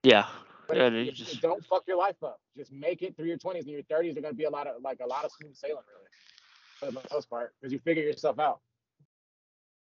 Yeah. 0.03 0.27
But 0.67 0.77
yeah 0.77 0.87
if- 0.87 1.15
just 1.15 1.43
don't 1.43 1.65
fuck 1.67 1.83
your 1.87 1.99
life 1.99 2.23
up. 2.23 2.41
Just 2.57 2.73
make 2.73 3.03
it 3.03 3.17
through 3.17 3.27
your 3.27 3.37
twenties 3.37 3.65
and 3.65 3.73
your 3.73 3.83
thirties 3.83 4.17
are 4.17 4.21
gonna 4.21 4.35
be 4.35 4.45
a 4.45 4.51
lot 4.51 4.67
of 4.67 4.81
like 4.83 5.01
a 5.01 5.07
lot 5.07 5.25
of 5.25 5.33
smooth 5.33 5.55
sailing, 5.55 5.83
really, 5.89 6.09
for 6.81 6.87
the 6.87 7.01
most 7.13 7.31
part, 7.31 7.55
because 7.61 7.73
you 7.73 7.79
figure 7.79 8.03
yourself 8.03 8.39
out. 8.41 8.61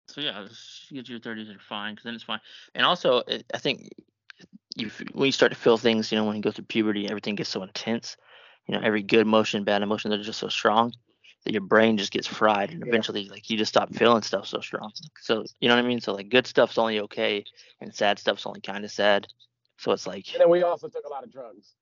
So 0.08 0.20
yeah, 0.20 0.44
just 0.48 0.90
get 0.92 1.08
your 1.08 1.18
thirties 1.18 1.48
are 1.48 1.58
fine 1.58 1.94
because 1.94 2.04
then 2.04 2.14
it's 2.14 2.24
fine. 2.24 2.40
And 2.74 2.86
also, 2.86 3.18
it, 3.26 3.44
I 3.54 3.58
think 3.58 3.90
you 4.76 4.90
when 5.12 5.26
you 5.26 5.32
start 5.32 5.52
to 5.52 5.58
feel 5.58 5.78
things, 5.78 6.12
you 6.12 6.18
know, 6.18 6.24
when 6.24 6.36
you 6.36 6.42
go 6.42 6.50
through 6.50 6.66
puberty, 6.66 7.08
everything 7.08 7.34
gets 7.36 7.50
so 7.50 7.62
intense. 7.62 8.16
You 8.66 8.74
know, 8.74 8.80
every 8.82 9.02
good 9.02 9.20
emotion, 9.20 9.64
bad 9.64 9.82
emotion, 9.82 10.10
they're 10.10 10.22
just 10.22 10.38
so 10.40 10.48
strong 10.48 10.92
that 11.44 11.52
your 11.52 11.62
brain 11.62 11.96
just 11.98 12.12
gets 12.12 12.26
fried, 12.26 12.70
and 12.70 12.82
Yeah. 12.82 12.88
eventually, 12.88 13.28
like 13.28 13.50
you 13.50 13.56
just 13.58 13.70
stop 13.70 13.94
feeling 13.94 14.22
stuff 14.22 14.46
so 14.46 14.60
strong. 14.60 14.92
So 15.20 15.44
you 15.60 15.68
know 15.68 15.76
what 15.76 15.84
I 15.84 15.88
mean? 15.88 16.00
So 16.00 16.12
like, 16.14 16.28
good 16.28 16.46
stuff's 16.46 16.78
only 16.78 17.00
okay, 17.00 17.44
and 17.80 17.94
sad 17.94 18.18
stuff's 18.18 18.46
only 18.46 18.60
kind 18.60 18.84
of 18.84 18.90
sad. 18.90 19.28
So 19.78 19.92
it's 19.92 20.06
like, 20.06 20.32
And 20.32 20.40
then 20.40 20.50
we 20.50 20.62
also 20.62 20.88
took 20.88 21.04
a 21.04 21.08
lot 21.08 21.24
of 21.24 21.32
drugs. 21.32 21.74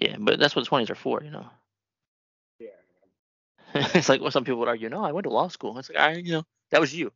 yeah, 0.00 0.16
but 0.18 0.38
that's 0.38 0.56
what 0.56 0.64
twenties 0.66 0.90
are 0.90 0.94
for, 0.96 1.22
you 1.22 1.30
know. 1.30 1.46
Yeah. 3.74 3.88
it's 3.94 4.08
like 4.08 4.20
well, 4.20 4.30
some 4.30 4.44
people 4.44 4.60
would 4.60 4.68
argue. 4.68 4.88
No, 4.88 5.04
I 5.04 5.12
went 5.12 5.24
to 5.24 5.30
law 5.30 5.48
school. 5.48 5.78
It's 5.78 5.88
like, 5.90 5.98
I, 5.98 6.12
you 6.14 6.32
know, 6.32 6.44
that 6.70 6.80
was 6.80 6.94
you. 6.94 7.12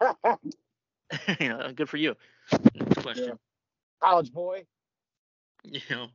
you 1.40 1.48
know, 1.48 1.56
uh, 1.58 1.72
good 1.72 1.88
for 1.88 1.96
you. 1.96 2.14
Next 2.74 3.02
question. 3.02 3.38
College 4.00 4.32
boy. 4.32 4.64
You 5.64 5.80
know, 5.90 6.06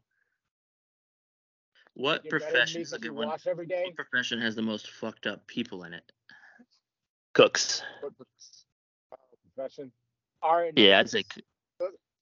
what 1.93 2.23
Get 2.23 2.31
better 2.31 2.39
than 2.39 2.47
me 2.47 2.53
profession 2.53 2.81
is 2.81 2.93
a 2.93 2.99
good 2.99 3.11
one? 3.11 3.31
Every 3.45 3.65
day. 3.65 3.83
What 3.85 3.95
profession 3.95 4.39
has 4.41 4.55
the 4.55 4.61
most 4.61 4.89
fucked 4.89 5.25
up 5.25 5.47
people 5.47 5.83
in 5.83 5.93
it? 5.93 6.11
Cooks. 7.33 7.81
Profession. 9.55 9.91
R 10.43 10.69
Yeah, 10.75 10.99
I'd 10.99 11.09
say 11.09 11.23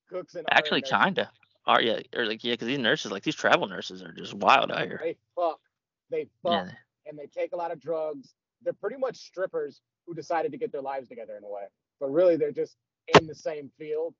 cooks 0.09 0.35
and 0.35 0.45
actually 0.49 0.81
RNs. 0.81 1.03
kinda. 1.03 1.31
Are 1.67 1.81
yeah, 1.81 1.99
or 2.15 2.25
like 2.25 2.43
yeah, 2.43 2.53
because 2.53 2.67
these 2.67 2.79
nurses, 2.79 3.11
like 3.11 3.23
these 3.23 3.35
travel 3.35 3.67
nurses, 3.67 4.03
are 4.03 4.11
just 4.11 4.33
wild 4.33 4.71
out 4.71 4.85
here. 4.85 4.99
They 5.01 5.17
fuck. 5.35 5.59
They 6.09 6.27
fuck 6.43 6.67
yeah. 6.67 6.71
and 7.07 7.17
they 7.17 7.27
take 7.27 7.53
a 7.53 7.55
lot 7.55 7.71
of 7.71 7.79
drugs. 7.79 8.33
They're 8.63 8.73
pretty 8.73 8.97
much 8.97 9.17
strippers 9.17 9.81
who 10.05 10.13
decided 10.13 10.51
to 10.51 10.57
get 10.57 10.71
their 10.71 10.81
lives 10.81 11.07
together 11.07 11.35
in 11.37 11.43
a 11.43 11.49
way, 11.49 11.63
but 11.99 12.11
really 12.11 12.35
they're 12.35 12.51
just 12.51 12.77
in 13.19 13.27
the 13.27 13.35
same 13.35 13.71
field. 13.77 14.13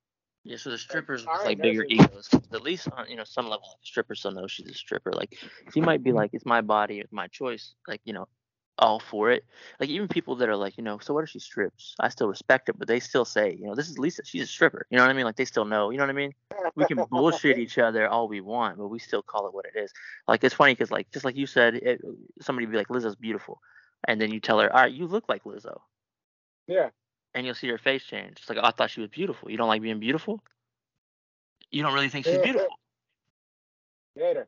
Yeah, 0.44 0.58
so 0.58 0.70
the 0.70 0.78
strippers 0.78 1.26
with 1.26 1.44
like 1.44 1.60
bigger 1.60 1.86
egos. 1.90 2.30
At 2.54 2.62
least 2.62 2.88
on 2.96 3.10
you 3.10 3.16
know 3.16 3.24
some 3.24 3.46
level, 3.46 3.68
like, 3.68 3.82
the 3.82 3.88
stripper 3.88 4.14
still 4.14 4.32
knows 4.32 4.52
she's 4.52 4.70
a 4.70 4.74
stripper. 4.74 5.12
Like 5.12 5.36
she 5.74 5.82
might 5.82 6.04
be 6.04 6.12
mm-hmm. 6.12 6.18
like, 6.18 6.30
it's 6.34 6.46
my 6.46 6.62
body, 6.62 7.00
it's 7.00 7.12
my 7.12 7.28
choice. 7.28 7.74
Like 7.88 8.02
you 8.06 8.14
know, 8.14 8.28
all 8.78 9.00
for 9.00 9.32
it. 9.32 9.46
Like 9.80 9.90
even 9.90 10.08
people 10.08 10.36
that 10.38 10.50
are 10.50 10.56
like, 10.56 10.78
you 10.78 10.84
know, 10.84 11.00
so 11.00 11.14
what 11.14 11.24
if 11.24 11.30
she 11.30 11.40
strips? 11.40 11.96
I 12.00 12.10
still 12.10 12.28
respect 12.28 12.70
it, 12.70 12.78
but 12.78 12.88
they 12.88 13.00
still 13.00 13.26
say, 13.26 13.56
you 13.58 13.66
know, 13.66 13.76
this 13.76 13.90
is 13.90 13.98
Lisa. 13.98 14.24
She's 14.26 14.44
a 14.44 14.48
stripper. 14.48 14.86
You 14.90 14.98
know 14.98 15.04
what 15.04 15.10
I 15.10 15.14
mean? 15.14 15.26
Like 15.26 15.38
they 15.38 15.46
still 15.46 15.66
know. 15.66 15.90
You 15.90 15.98
know 15.98 16.04
what 16.04 16.10
I 16.10 16.14
mean? 16.14 16.34
We 16.76 16.86
can 16.86 17.04
bullshit 17.10 17.58
each 17.60 17.78
other 17.78 18.08
all 18.08 18.28
we 18.28 18.42
want, 18.42 18.78
but 18.78 18.88
we 18.88 19.00
still 19.00 19.22
call 19.22 19.48
it 19.48 19.54
what 19.54 19.66
it 19.66 19.80
is. 19.80 19.92
Like 20.28 20.44
it's 20.44 20.56
funny 20.56 20.74
because 20.74 20.92
like 20.92 21.12
just 21.12 21.26
like 21.26 21.36
you 21.36 21.48
said, 21.48 21.76
it, 21.76 22.02
somebody 22.42 22.66
be 22.66 22.78
like, 22.78 22.90
Lizzo's 22.90 23.16
beautiful, 23.16 23.62
and 24.08 24.20
then 24.20 24.32
you 24.32 24.40
tell 24.40 24.60
her, 24.60 24.72
all 24.72 24.82
right, 24.82 24.94
you 24.94 25.08
look 25.08 25.30
like 25.30 25.44
Lizzo. 25.44 25.80
Yeah. 26.68 26.90
And 27.34 27.46
you'll 27.46 27.56
see 27.56 27.68
her 27.68 27.78
face 27.78 28.04
change. 28.04 28.38
It's 28.40 28.50
like, 28.50 28.58
oh, 28.58 28.66
I 28.66 28.72
thought 28.72 28.92
she 28.92 29.02
was 29.02 29.10
beautiful. 29.10 29.52
You 29.52 29.58
don't 29.58 29.68
like 29.68 29.82
being 29.82 30.00
beautiful? 30.00 30.42
You 31.70 31.84
don't 31.84 31.94
really 31.94 32.10
think 32.10 32.26
she's 32.26 32.38
beautiful? 32.38 32.70
Yeah. 34.16 34.44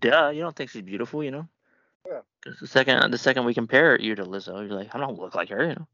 Duh, 0.00 0.30
you 0.30 0.40
don't 0.40 0.56
think 0.56 0.70
she's 0.70 0.82
beautiful, 0.82 1.22
you 1.22 1.30
know? 1.30 1.48
Yeah. 2.06 2.20
Because 2.42 2.60
the 2.60 2.66
second 2.66 3.10
the 3.10 3.18
second 3.18 3.44
we 3.44 3.54
compare 3.54 4.00
you 4.00 4.14
to 4.14 4.24
Lizzo, 4.24 4.66
you're 4.66 4.76
like, 4.76 4.94
I 4.94 4.98
don't 4.98 5.18
look 5.18 5.34
like 5.34 5.50
her, 5.50 5.62
you 5.62 5.74
know. 5.74 5.88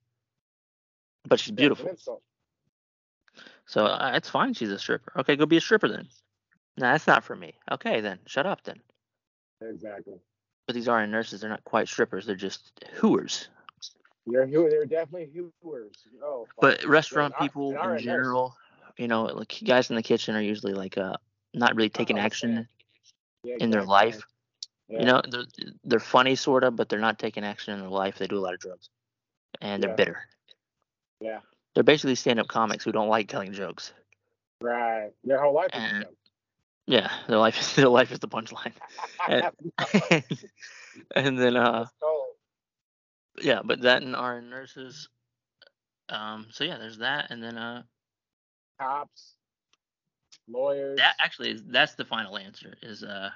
But 1.26 1.40
she's 1.40 1.52
beautiful. 1.52 1.86
Yeah, 1.86 2.14
so 3.66 3.86
uh, 3.86 4.12
it's 4.14 4.30
fine. 4.30 4.54
She's 4.54 4.70
a 4.70 4.78
stripper. 4.78 5.12
Okay, 5.16 5.36
go 5.36 5.44
be 5.44 5.56
a 5.56 5.60
stripper 5.60 5.88
then. 5.88 6.08
No, 6.78 6.92
that's 6.92 7.06
not 7.06 7.24
for 7.24 7.34
me. 7.34 7.54
Okay, 7.70 8.00
then 8.00 8.18
shut 8.26 8.46
up 8.46 8.62
then. 8.62 8.80
Exactly. 9.60 10.14
But 10.66 10.74
these 10.74 10.88
RN 10.88 11.10
nurses, 11.10 11.40
they're 11.40 11.50
not 11.50 11.64
quite 11.64 11.88
strippers. 11.88 12.26
They're 12.26 12.36
just 12.36 12.84
hooers. 12.94 13.48
They're 14.26 14.46
they're 14.46 14.86
definitely 14.86 15.30
hooers. 15.62 15.94
Oh. 16.22 16.46
But 16.60 16.84
restaurant 16.84 17.34
people 17.38 17.70
in 17.70 17.98
general, 17.98 18.56
you 18.96 19.08
know, 19.08 19.24
like 19.24 19.60
guys 19.64 19.90
in 19.90 19.96
the 19.96 20.02
kitchen 20.02 20.34
are 20.34 20.40
usually 20.40 20.74
like 20.74 20.98
uh 20.98 21.16
not 21.54 21.76
really 21.76 21.88
taking 21.88 22.18
action 22.18 22.68
yeah, 23.44 23.56
in 23.60 23.70
their 23.70 23.84
life. 23.84 24.20
Yeah. 24.88 24.98
You 25.00 25.04
know, 25.06 25.22
they're, 25.28 25.44
they're 25.84 26.00
funny 26.00 26.36
sort 26.36 26.62
of, 26.62 26.76
but 26.76 26.88
they're 26.88 26.98
not 26.98 27.18
taking 27.18 27.44
action 27.44 27.74
in 27.74 27.80
their 27.80 27.88
life. 27.88 28.18
They 28.18 28.26
do 28.26 28.38
a 28.38 28.40
lot 28.40 28.54
of 28.54 28.60
drugs, 28.60 28.88
and 29.60 29.82
they're 29.82 29.90
yeah. 29.90 29.96
bitter. 29.96 30.18
Yeah. 31.20 31.40
They're 31.74 31.82
basically 31.82 32.14
stand-up 32.14 32.48
comics 32.48 32.84
who 32.84 32.92
don't 32.92 33.08
like 33.08 33.28
telling 33.28 33.52
jokes. 33.52 33.92
Right. 34.60 35.10
Their 35.24 35.42
whole 35.42 35.54
life 35.54 35.70
and, 35.72 36.04
is 36.04 36.08
Yeah, 36.86 37.10
their 37.28 37.38
life 37.38 37.60
is 37.60 37.74
their 37.76 37.88
life 37.88 38.12
is 38.12 38.18
the 38.18 38.28
punchline. 38.28 38.72
and, 39.28 39.52
and, 41.14 41.38
then 41.38 41.56
uh 41.56 41.86
yeah, 43.42 43.60
but 43.62 43.82
that 43.82 44.02
and 44.02 44.16
our 44.16 44.40
nurses. 44.40 45.08
Um 46.08 46.46
so 46.50 46.64
yeah, 46.64 46.78
there's 46.78 46.98
that 46.98 47.30
and 47.30 47.42
then 47.42 47.58
uh 47.58 47.82
cops, 48.80 49.34
lawyers. 50.48 50.96
That 50.96 51.16
actually 51.20 51.50
is 51.50 51.62
that's 51.66 51.94
the 51.94 52.04
final 52.04 52.38
answer 52.38 52.74
is 52.82 53.02
uh 53.02 53.30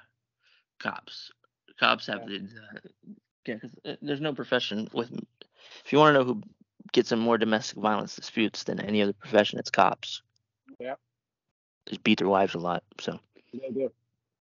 cops. 0.78 1.30
Cops 1.80 2.06
have 2.08 2.28
yeah. 2.28 2.38
the 2.38 2.80
yeah, 3.46 3.54
because 3.56 3.70
uh, 3.86 3.94
there's 4.02 4.20
no 4.20 4.34
profession 4.34 4.88
with. 4.92 5.10
If 5.84 5.92
you 5.92 5.98
want 5.98 6.14
to 6.14 6.18
know 6.18 6.24
who 6.24 6.42
gets 6.92 7.10
in 7.10 7.18
more 7.18 7.38
domestic 7.38 7.78
violence 7.78 8.14
disputes 8.14 8.64
than 8.64 8.80
any 8.80 9.00
other 9.00 9.14
profession, 9.14 9.58
it's 9.58 9.70
cops. 9.70 10.20
Yeah. 10.78 10.94
They 11.86 11.96
beat 11.96 12.18
their 12.18 12.28
wives 12.28 12.54
a 12.54 12.58
lot, 12.58 12.82
so. 13.00 13.18
They 13.52 13.70
do. 13.70 13.90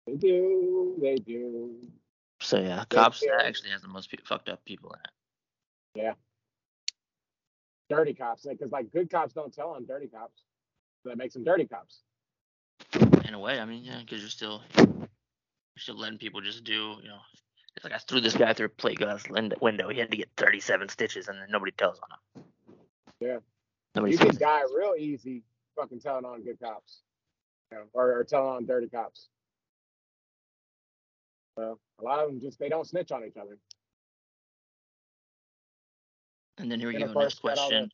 They 0.07 0.16
do. 0.16 0.97
They 1.01 1.16
do. 1.16 1.71
So 2.40 2.61
yeah, 2.61 2.85
they 2.90 2.97
cops 2.97 3.21
do. 3.21 3.31
actually 3.42 3.71
has 3.71 3.81
the 3.81 3.88
most 3.88 4.14
fucked 4.25 4.51
up 4.51 4.62
people 4.66 4.92
in 4.92 5.01
it. 5.01 6.05
Yeah. 6.05 6.12
Dirty 7.88 8.12
cops, 8.12 8.47
because 8.47 8.73
like 8.73 8.92
good 8.92 9.11
cops 9.11 9.33
don't 9.33 9.55
tell 9.55 9.71
on 9.71 9.87
dirty 9.87 10.07
cops. 10.07 10.42
So 11.03 11.09
that 11.09 11.16
makes 11.16 11.33
them 11.33 11.45
dirty 11.45 11.66
cops. 11.66 12.03
In 13.27 13.33
a 13.33 13.38
way, 13.38 13.59
I 13.59 13.64
mean, 13.64 13.85
yeah, 13.85 14.01
because 14.01 14.21
you're 14.21 14.29
still 14.29 14.62
still 15.79 15.99
letting 15.99 16.19
people 16.19 16.41
just 16.41 16.65
do, 16.65 16.97
you 17.03 17.09
know, 17.09 17.19
it's 17.77 17.85
like 17.85 17.95
I 17.95 17.99
threw 17.99 18.21
this 18.21 18.37
guy 18.37 18.53
through 18.53 18.67
a 18.67 18.71
plate 18.71 18.99
glass 18.99 19.25
window. 19.61 19.89
He 19.89 19.99
had 19.99 20.11
to 20.11 20.17
get 20.17 20.29
37 20.37 20.89
stitches, 20.89 21.29
and 21.29 21.39
then 21.39 21.47
nobody 21.51 21.73
tells 21.73 21.99
on 22.01 22.43
him. 22.43 22.45
Yeah. 23.21 23.39
Nobody 23.95 24.13
you 24.13 24.19
can 24.19 24.37
die 24.37 24.63
real 24.75 24.95
easy 24.99 25.43
fucking 25.77 26.01
telling 26.01 26.25
on 26.25 26.43
good 26.43 26.59
cops, 26.61 27.01
you 27.71 27.79
know, 27.79 27.85
or, 27.93 28.19
or 28.19 28.25
telling 28.25 28.57
on 28.57 28.67
dirty 28.67 28.89
cops. 28.89 29.29
So 31.57 31.79
a 32.01 32.05
lot 32.05 32.21
of 32.21 32.29
them 32.29 32.41
just 32.41 32.59
they 32.59 32.69
don't 32.69 32.87
snitch 32.87 33.13
on 33.13 33.25
each 33.25 33.37
other. 33.37 33.59
And 36.59 36.71
then 36.71 36.81
here 36.81 36.89
we 36.89 36.99
go. 36.99 37.13
Next 37.13 37.41
question. 37.41 37.91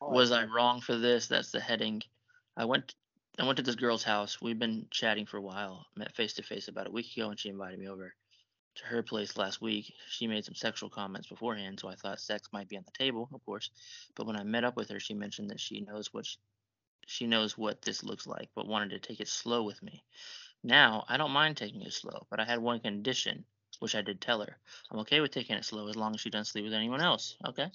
Was 0.00 0.32
I 0.32 0.44
wrong 0.46 0.80
for 0.80 0.96
this? 0.96 1.26
That's 1.26 1.50
the 1.50 1.60
heading. 1.60 2.02
I 2.56 2.64
went 2.64 2.94
I 3.38 3.44
went 3.44 3.56
to 3.56 3.62
this 3.62 3.76
girl's 3.76 4.02
house. 4.02 4.40
We've 4.42 4.58
been 4.58 4.86
chatting 4.90 5.24
for 5.24 5.36
a 5.36 5.42
while. 5.42 5.86
Met 5.96 6.14
face 6.14 6.34
to 6.34 6.42
face 6.42 6.68
about 6.68 6.88
a 6.88 6.90
week 6.90 7.16
ago, 7.16 7.30
and 7.30 7.38
she 7.38 7.48
invited 7.48 7.78
me 7.78 7.88
over 7.88 8.14
to 8.76 8.84
her 8.84 9.02
place 9.02 9.36
last 9.36 9.60
week. 9.60 9.94
She 10.08 10.26
made 10.26 10.44
some 10.44 10.54
sexual 10.54 10.90
comments 10.90 11.28
beforehand, 11.28 11.80
so 11.80 11.88
I 11.88 11.94
thought 11.94 12.20
sex 12.20 12.48
might 12.52 12.68
be 12.68 12.76
on 12.76 12.84
the 12.84 12.92
table, 12.92 13.28
of 13.32 13.44
course. 13.44 13.70
But 14.14 14.26
when 14.26 14.36
I 14.36 14.42
met 14.42 14.64
up 14.64 14.76
with 14.76 14.90
her, 14.90 15.00
she 15.00 15.14
mentioned 15.14 15.50
that 15.50 15.60
she 15.60 15.80
knows 15.80 16.12
what 16.12 16.26
she, 16.26 16.38
she 17.06 17.26
knows 17.26 17.56
what 17.56 17.82
this 17.82 18.02
looks 18.02 18.26
like, 18.26 18.50
but 18.54 18.66
wanted 18.66 18.90
to 18.90 18.98
take 18.98 19.20
it 19.20 19.28
slow 19.28 19.62
with 19.62 19.82
me. 19.82 20.04
Now, 20.62 21.04
I 21.08 21.16
don't 21.16 21.30
mind 21.30 21.56
taking 21.56 21.82
it 21.82 21.92
slow, 21.92 22.26
but 22.30 22.40
I 22.40 22.44
had 22.44 22.60
one 22.60 22.80
condition, 22.80 23.44
which 23.80 23.94
I 23.94 24.02
did 24.02 24.20
tell 24.20 24.40
her. 24.40 24.56
I'm 24.90 25.00
okay 25.00 25.20
with 25.20 25.32
taking 25.32 25.56
it 25.56 25.64
slow 25.64 25.88
as 25.88 25.96
long 25.96 26.14
as 26.14 26.20
she 26.20 26.30
doesn't 26.30 26.46
sleep 26.46 26.64
with 26.64 26.74
anyone 26.74 27.00
else. 27.00 27.36
Okay? 27.44 27.66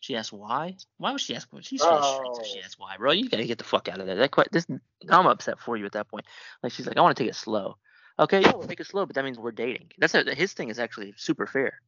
She 0.00 0.16
asked 0.16 0.32
why. 0.32 0.76
Why 0.98 1.12
would 1.12 1.20
she 1.20 1.34
ask? 1.34 1.48
She's 1.62 1.80
so 1.80 1.88
oh. 1.90 2.42
she 2.44 2.60
asked 2.60 2.78
why, 2.78 2.96
bro. 2.98 3.12
You 3.12 3.28
gotta 3.28 3.46
get 3.46 3.58
the 3.58 3.64
fuck 3.64 3.88
out 3.88 4.00
of 4.00 4.06
there. 4.06 4.16
That 4.16 4.30
quite 4.30 4.52
this. 4.52 4.66
I'm 5.08 5.26
upset 5.26 5.58
for 5.58 5.76
you 5.76 5.86
at 5.86 5.92
that 5.92 6.08
point. 6.08 6.26
Like 6.62 6.72
she's 6.72 6.86
like, 6.86 6.98
I 6.98 7.00
want 7.00 7.16
to 7.16 7.22
take 7.22 7.30
it 7.30 7.36
slow. 7.36 7.78
Okay, 8.18 8.42
yeah, 8.42 8.52
we'll 8.52 8.68
take 8.68 8.80
it 8.80 8.86
slow, 8.86 9.06
but 9.06 9.16
that 9.16 9.24
means 9.24 9.38
we're 9.38 9.50
dating. 9.50 9.90
That's 9.98 10.14
a, 10.14 10.34
his 10.34 10.52
thing 10.52 10.68
is 10.68 10.78
actually 10.78 11.14
super 11.16 11.46
fair. 11.46 11.80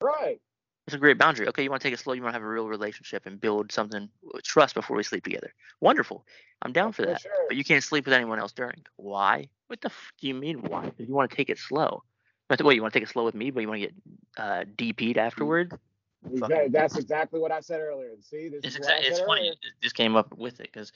Right. 0.00 0.40
It's 0.86 0.94
a 0.94 0.98
great 0.98 1.16
boundary. 1.16 1.48
Okay, 1.48 1.62
you 1.62 1.70
want 1.70 1.80
to 1.80 1.88
take 1.88 1.94
it 1.94 2.00
slow. 2.00 2.12
You 2.12 2.22
want 2.22 2.34
to 2.34 2.40
have 2.40 2.42
a 2.42 2.50
real 2.50 2.68
relationship 2.68 3.24
and 3.24 3.40
build 3.40 3.72
something 3.72 4.10
uh, 4.34 4.38
trust 4.42 4.74
before 4.74 4.96
we 4.96 5.02
sleep 5.02 5.24
together. 5.24 5.54
Wonderful. 5.80 6.26
I'm 6.60 6.72
down 6.72 6.92
for 6.92 7.06
that. 7.06 7.22
Sure. 7.22 7.32
But 7.48 7.56
you 7.56 7.64
can't 7.64 7.82
sleep 7.82 8.04
with 8.04 8.12
anyone 8.12 8.38
else 8.38 8.52
during. 8.52 8.84
Why? 8.96 9.48
What 9.68 9.80
the 9.80 9.88
f- 9.88 10.12
do 10.20 10.28
you 10.28 10.34
mean? 10.34 10.58
Why? 10.58 10.92
You 10.98 11.14
want 11.14 11.30
to 11.30 11.36
take 11.36 11.48
it 11.48 11.58
slow. 11.58 12.02
Wait, 12.50 12.74
you 12.74 12.82
want 12.82 12.92
to 12.92 13.00
take 13.00 13.08
it 13.08 13.12
slow 13.12 13.24
with 13.24 13.34
me, 13.34 13.50
but 13.50 13.60
you 13.60 13.68
want 13.68 13.80
to 13.80 13.86
get 13.86 13.94
uh, 14.36 14.64
DP'd 14.76 15.18
afterward? 15.18 15.78
Exactly. 16.30 16.68
That's 16.68 16.96
exactly 16.96 17.40
what 17.40 17.52
I 17.52 17.60
said 17.60 17.80
earlier. 17.80 18.10
See, 18.20 18.48
this 18.48 18.64
it's 18.64 18.74
is 18.74 18.76
exactly. 18.76 19.08
It's 19.08 19.20
funny. 19.20 19.48
It 19.48 19.56
just 19.82 19.94
came 19.94 20.16
up 20.16 20.36
with 20.36 20.60
it 20.60 20.70
because, 20.72 20.92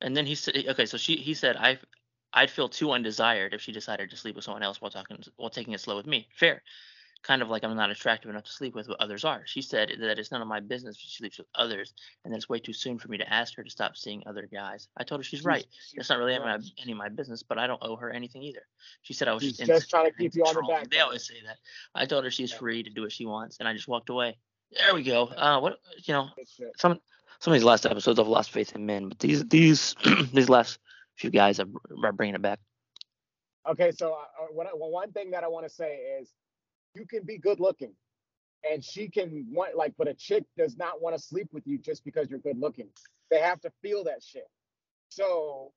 and 0.00 0.16
then 0.16 0.26
he 0.26 0.34
said, 0.34 0.56
okay, 0.68 0.86
so 0.86 0.96
she 0.96 1.16
he 1.16 1.34
said 1.34 1.56
I 1.56 1.78
I'd 2.32 2.50
feel 2.50 2.68
too 2.68 2.92
undesired 2.92 3.54
if 3.54 3.60
she 3.60 3.72
decided 3.72 4.10
to 4.10 4.16
sleep 4.16 4.36
with 4.36 4.44
someone 4.44 4.62
else 4.62 4.80
while 4.80 4.90
talking 4.90 5.18
while 5.36 5.50
taking 5.50 5.72
it 5.72 5.80
slow 5.80 5.96
with 5.96 6.06
me. 6.06 6.28
Fair. 6.36 6.62
Kind 7.22 7.42
of 7.42 7.50
like 7.50 7.64
I'm 7.64 7.76
not 7.76 7.90
attractive 7.90 8.30
enough 8.30 8.44
to 8.44 8.52
sleep 8.52 8.74
with 8.74 8.88
what 8.88 9.00
others 9.00 9.24
are. 9.24 9.42
She 9.44 9.60
said 9.60 9.92
that 10.00 10.18
it's 10.18 10.32
none 10.32 10.40
of 10.40 10.48
my 10.48 10.60
business 10.60 10.96
if 10.96 11.02
she 11.02 11.10
sleeps 11.10 11.38
with 11.38 11.46
others, 11.54 11.92
and 12.24 12.32
that 12.32 12.38
it's 12.38 12.48
way 12.48 12.58
too 12.58 12.72
soon 12.72 12.98
for 12.98 13.08
me 13.08 13.18
to 13.18 13.30
ask 13.30 13.54
her 13.56 13.62
to 13.62 13.70
stop 13.70 13.96
seeing 13.96 14.22
other 14.26 14.48
guys. 14.50 14.88
I 14.96 15.04
told 15.04 15.20
her 15.20 15.22
she's, 15.22 15.44
right. 15.44 15.66
It's 15.92 16.08
not 16.08 16.18
really 16.18 16.34
any 16.34 16.42
of, 16.42 16.62
my, 16.62 16.68
any 16.82 16.92
of 16.92 16.98
my 16.98 17.10
business, 17.10 17.42
but 17.42 17.58
I 17.58 17.66
don't 17.66 17.80
owe 17.82 17.96
her 17.96 18.10
anything 18.10 18.42
either. 18.42 18.62
She 19.02 19.12
said 19.12 19.28
I 19.28 19.34
was 19.34 19.42
she's 19.42 19.58
just 19.58 19.90
trying 19.90 20.06
to 20.06 20.16
keep 20.16 20.34
you 20.34 20.44
on 20.44 20.54
the 20.54 20.62
back. 20.62 20.88
They 20.88 21.00
always 21.00 21.26
say 21.26 21.34
that. 21.46 21.58
I 21.94 22.06
told 22.06 22.24
her 22.24 22.30
she's 22.30 22.52
free 22.52 22.82
to 22.82 22.90
do 22.90 23.02
what 23.02 23.12
she 23.12 23.26
wants, 23.26 23.58
and 23.58 23.68
I 23.68 23.74
just 23.74 23.86
walked 23.86 24.08
away. 24.08 24.38
There 24.78 24.94
we 24.94 25.02
go. 25.02 25.24
Uh, 25.26 25.60
what 25.60 25.78
you 26.04 26.14
know, 26.14 26.28
some 26.78 27.00
some 27.40 27.52
of 27.52 27.58
these 27.58 27.64
last 27.64 27.86
episodes 27.86 28.18
I've 28.18 28.28
lost 28.28 28.50
faith 28.50 28.74
in 28.74 28.86
men, 28.86 29.08
but 29.08 29.18
these 29.18 29.44
these 29.48 29.94
these 30.32 30.48
last 30.48 30.78
few 31.16 31.30
guys 31.30 31.60
are, 31.60 31.66
are 32.02 32.12
bringing 32.12 32.34
it 32.34 32.42
back. 32.42 32.60
Okay, 33.68 33.90
so 33.90 34.14
uh, 34.14 34.46
what, 34.52 34.66
well, 34.78 34.90
one 34.90 35.12
thing 35.12 35.30
that 35.32 35.44
I 35.44 35.48
want 35.48 35.66
to 35.66 35.72
say 35.72 35.96
is, 36.20 36.30
you 36.94 37.06
can 37.06 37.24
be 37.24 37.38
good 37.38 37.60
looking, 37.60 37.92
and 38.70 38.84
she 38.84 39.08
can 39.08 39.46
want 39.50 39.76
like, 39.76 39.94
but 39.96 40.08
a 40.08 40.14
chick 40.14 40.44
does 40.56 40.76
not 40.76 41.00
want 41.00 41.16
to 41.16 41.22
sleep 41.22 41.48
with 41.52 41.66
you 41.66 41.78
just 41.78 42.04
because 42.04 42.28
you're 42.30 42.38
good 42.40 42.58
looking. 42.58 42.88
They 43.30 43.40
have 43.40 43.60
to 43.62 43.70
feel 43.82 44.04
that 44.04 44.22
shit. 44.22 44.48
So 45.08 45.72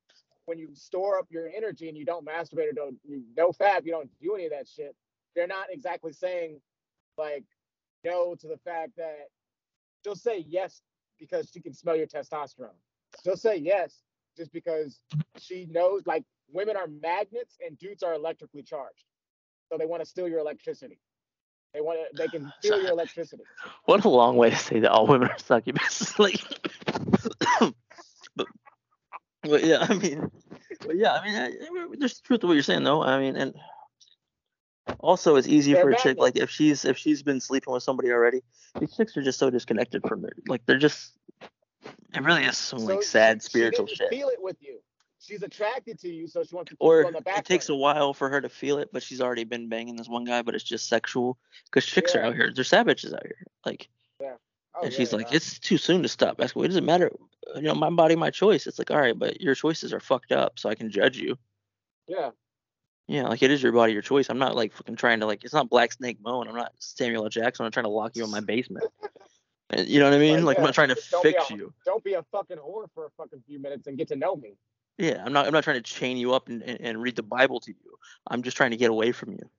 when 0.46 0.60
you 0.60 0.70
store 0.74 1.18
up 1.20 1.28
your 1.30 1.50
energy 1.56 1.88
and 1.88 1.98
you 1.98 2.06
don't 2.06 2.26
masturbate 2.26 2.70
or 2.70 2.74
don't 2.74 2.98
you 3.08 3.24
NoFap, 3.38 3.86
you 3.86 3.92
don't 3.92 4.10
do 4.22 4.36
any 4.36 4.46
of 4.46 4.52
that 4.52 4.68
shit. 4.68 4.96
They're 5.36 5.48
not 5.48 5.68
exactly 5.72 6.12
saying 6.14 6.60
like 7.18 7.46
no 8.04 8.36
to 8.36 8.48
the 8.48 8.58
fact 8.58 8.92
that 8.98 9.30
she'll 10.04 10.16
say 10.16 10.46
yes 10.48 10.82
because 11.20 11.50
she 11.52 11.62
can 11.62 11.74
smell 11.74 11.96
your 11.96 12.08
testosterone. 12.08 12.76
She'll 13.24 13.38
say 13.38 13.58
yes 13.58 14.02
just 14.36 14.52
because 14.52 15.00
she 15.40 15.68
knows 15.70 16.04
like 16.06 16.24
women 16.52 16.76
are 16.76 16.88
magnets 16.88 17.58
and 17.66 17.78
dudes 17.78 18.04
are 18.04 18.14
electrically 18.14 18.64
charged. 18.64 19.06
So 19.74 19.78
they 19.80 19.88
want 19.88 20.04
to 20.04 20.06
steal 20.06 20.28
your 20.28 20.38
electricity. 20.38 21.00
They 21.74 21.82
want 21.82 21.98
to, 21.98 22.16
they 22.16 22.28
can 22.28 22.54
steal 22.60 22.80
your 22.80 22.92
electricity. 22.92 23.42
What 23.86 24.06
a 24.06 24.10
long 24.10 24.38
way 24.38 24.52
to 24.52 24.56
say 24.56 24.80
that 24.82 24.92
all 24.92 25.08
women 25.08 25.30
are 25.30 25.40
succubus. 25.40 26.20
like, 26.20 26.40
but, 28.36 28.48
but 29.42 29.64
yeah, 29.64 29.88
I 29.90 29.96
mean, 29.96 30.30
but 30.86 30.96
yeah, 30.96 31.14
I 31.14 31.26
mean, 31.26 31.98
there's 31.98 32.20
truth 32.20 32.42
to 32.42 32.48
what 32.48 32.54
you're 32.54 32.62
saying 32.62 32.84
though. 32.84 33.02
I 33.02 33.20
mean, 33.20 33.36
and 33.36 33.56
Also, 35.00 35.38
it's 35.38 35.48
easy 35.48 35.74
They're 35.74 35.82
for 35.82 35.90
a 35.90 35.98
chick 35.98 36.20
like 36.20 36.38
if 36.38 36.52
she's 36.52 36.86
if 36.86 37.00
she's 37.00 37.24
been 37.24 37.42
sleeping 37.42 37.74
with 37.74 37.82
somebody 37.82 38.12
already. 38.12 38.44
These 38.80 38.96
chicks 38.96 39.18
are 39.18 39.24
just 39.24 39.40
so 39.40 39.50
disconnected 39.50 40.04
from 40.08 40.24
it. 40.26 40.34
Like 40.48 40.64
they're 40.68 40.78
just. 40.78 41.14
It 42.14 42.22
really 42.22 42.44
is 42.44 42.60
some 42.60 42.80
So 42.80 42.94
like 42.94 43.02
sad 43.02 43.42
spiritual 43.42 43.88
shit. 43.88 44.10
Feel 44.12 44.30
it 44.30 44.40
with 44.40 44.58
you. 44.62 44.82
She's 45.26 45.42
attracted 45.42 46.00
to 46.00 46.10
you, 46.10 46.28
so 46.28 46.44
she 46.44 46.54
wants 46.54 46.72
to 46.72 46.78
Or 46.80 47.02
you 47.02 47.08
on 47.08 47.14
the 47.14 47.22
back 47.22 47.40
it 47.40 47.46
takes 47.46 47.70
a 47.70 47.76
while 47.76 48.14
for 48.14 48.30
her 48.30 48.42
to 48.42 48.50
feel 48.50 48.78
it, 48.80 48.90
but 48.92 49.02
she's 49.02 49.22
already 49.22 49.46
been 49.46 49.70
banging 49.70 49.96
this 49.96 50.10
one 50.10 50.26
guy, 50.26 50.42
but 50.42 50.54
it's 50.54 50.64
just 50.64 50.90
sexual. 50.90 51.38
Because 51.66 51.86
chicks 51.86 52.14
are 52.16 52.22
out 52.22 52.36
here, 52.36 52.52
they're 52.54 52.64
savages 52.66 53.14
out 53.14 53.24
here. 53.26 53.46
Like, 53.66 53.90
Oh, 54.76 54.82
and 54.82 54.92
yeah, 54.92 54.98
she's 54.98 55.14
like, 55.14 55.30
yeah. 55.30 55.36
it's 55.36 55.60
too 55.60 55.78
soon 55.78 56.02
to 56.02 56.10
stop 56.10 56.42
asking. 56.42 56.64
It 56.64 56.68
doesn't 56.70 56.86
matter. 56.86 57.12
You 57.56 57.62
know, 57.62 57.76
my 57.76 57.92
body, 57.92 58.16
my 58.16 58.32
choice. 58.32 58.66
It's 58.66 58.80
like, 58.80 58.90
all 58.90 59.00
right, 59.00 59.18
but 59.18 59.40
your 59.40 59.54
choices 59.54 59.94
are 59.94 60.00
fucked 60.00 60.32
up, 60.32 60.58
so 60.58 60.68
I 60.68 60.74
can 60.74 60.90
judge 60.90 61.18
you. 61.18 61.38
yeah. 62.08 62.32
Yeah, 63.06 63.24
like 63.28 63.44
it 63.44 63.52
is 63.52 63.62
your 63.62 63.74
body, 63.74 63.92
your 63.94 64.02
choice. 64.02 64.30
I'm 64.30 64.40
not 64.40 64.56
like 64.56 64.72
fucking 64.74 64.96
trying 64.96 65.20
to 65.20 65.26
like. 65.26 65.44
It's 65.44 65.54
not 65.54 65.70
Black 65.70 65.92
Snake 65.92 66.18
Moan. 66.24 66.48
I'm 66.48 66.56
not 66.56 66.72
Samuel 66.80 67.26
L. 67.26 67.30
Jackson. 67.30 67.66
I'm 67.66 67.72
trying 67.72 67.84
to 67.84 67.90
lock 67.90 68.16
you 68.16 68.24
in 68.24 68.32
my 68.32 68.40
basement. 68.54 68.86
You 69.78 70.00
know 70.00 70.06
what 70.06 70.16
I 70.16 70.20
mean? 70.20 70.38
Like, 70.38 70.46
Like 70.46 70.58
I'm 70.60 70.64
not 70.64 70.74
trying 70.74 70.88
to 70.90 70.96
fix 70.96 71.52
a- 71.52 71.54
you. 71.54 71.74
Don't 71.86 72.04
be 72.04 72.14
a 72.14 72.24
fucking 72.32 72.58
whore 72.58 72.86
for 72.96 73.06
a 73.06 73.10
fucking 73.18 73.44
few 73.46 73.60
minutes 73.60 73.88
and 73.88 73.98
get 73.98 74.08
to 74.08 74.16
know 74.16 74.36
me. 74.38 74.56
Yeah, 74.98 75.24
I'm 75.26 75.34
not. 75.34 75.48
I'm 75.48 75.54
not 75.54 75.64
trying 75.64 75.78
to 75.78 75.82
chain 75.82 76.18
you 76.18 76.34
up 76.34 76.50
and, 76.50 76.62
and, 76.62 76.80
and 76.82 77.02
read 77.02 77.16
the 77.16 77.24
Bible 77.24 77.60
to 77.62 77.72
you. 77.72 77.98
I'm 78.28 78.44
just 78.44 78.56
trying 78.56 78.72
to 78.72 78.78
get 78.78 78.92
away 78.92 79.12
from 79.12 79.32
you. 79.32 79.50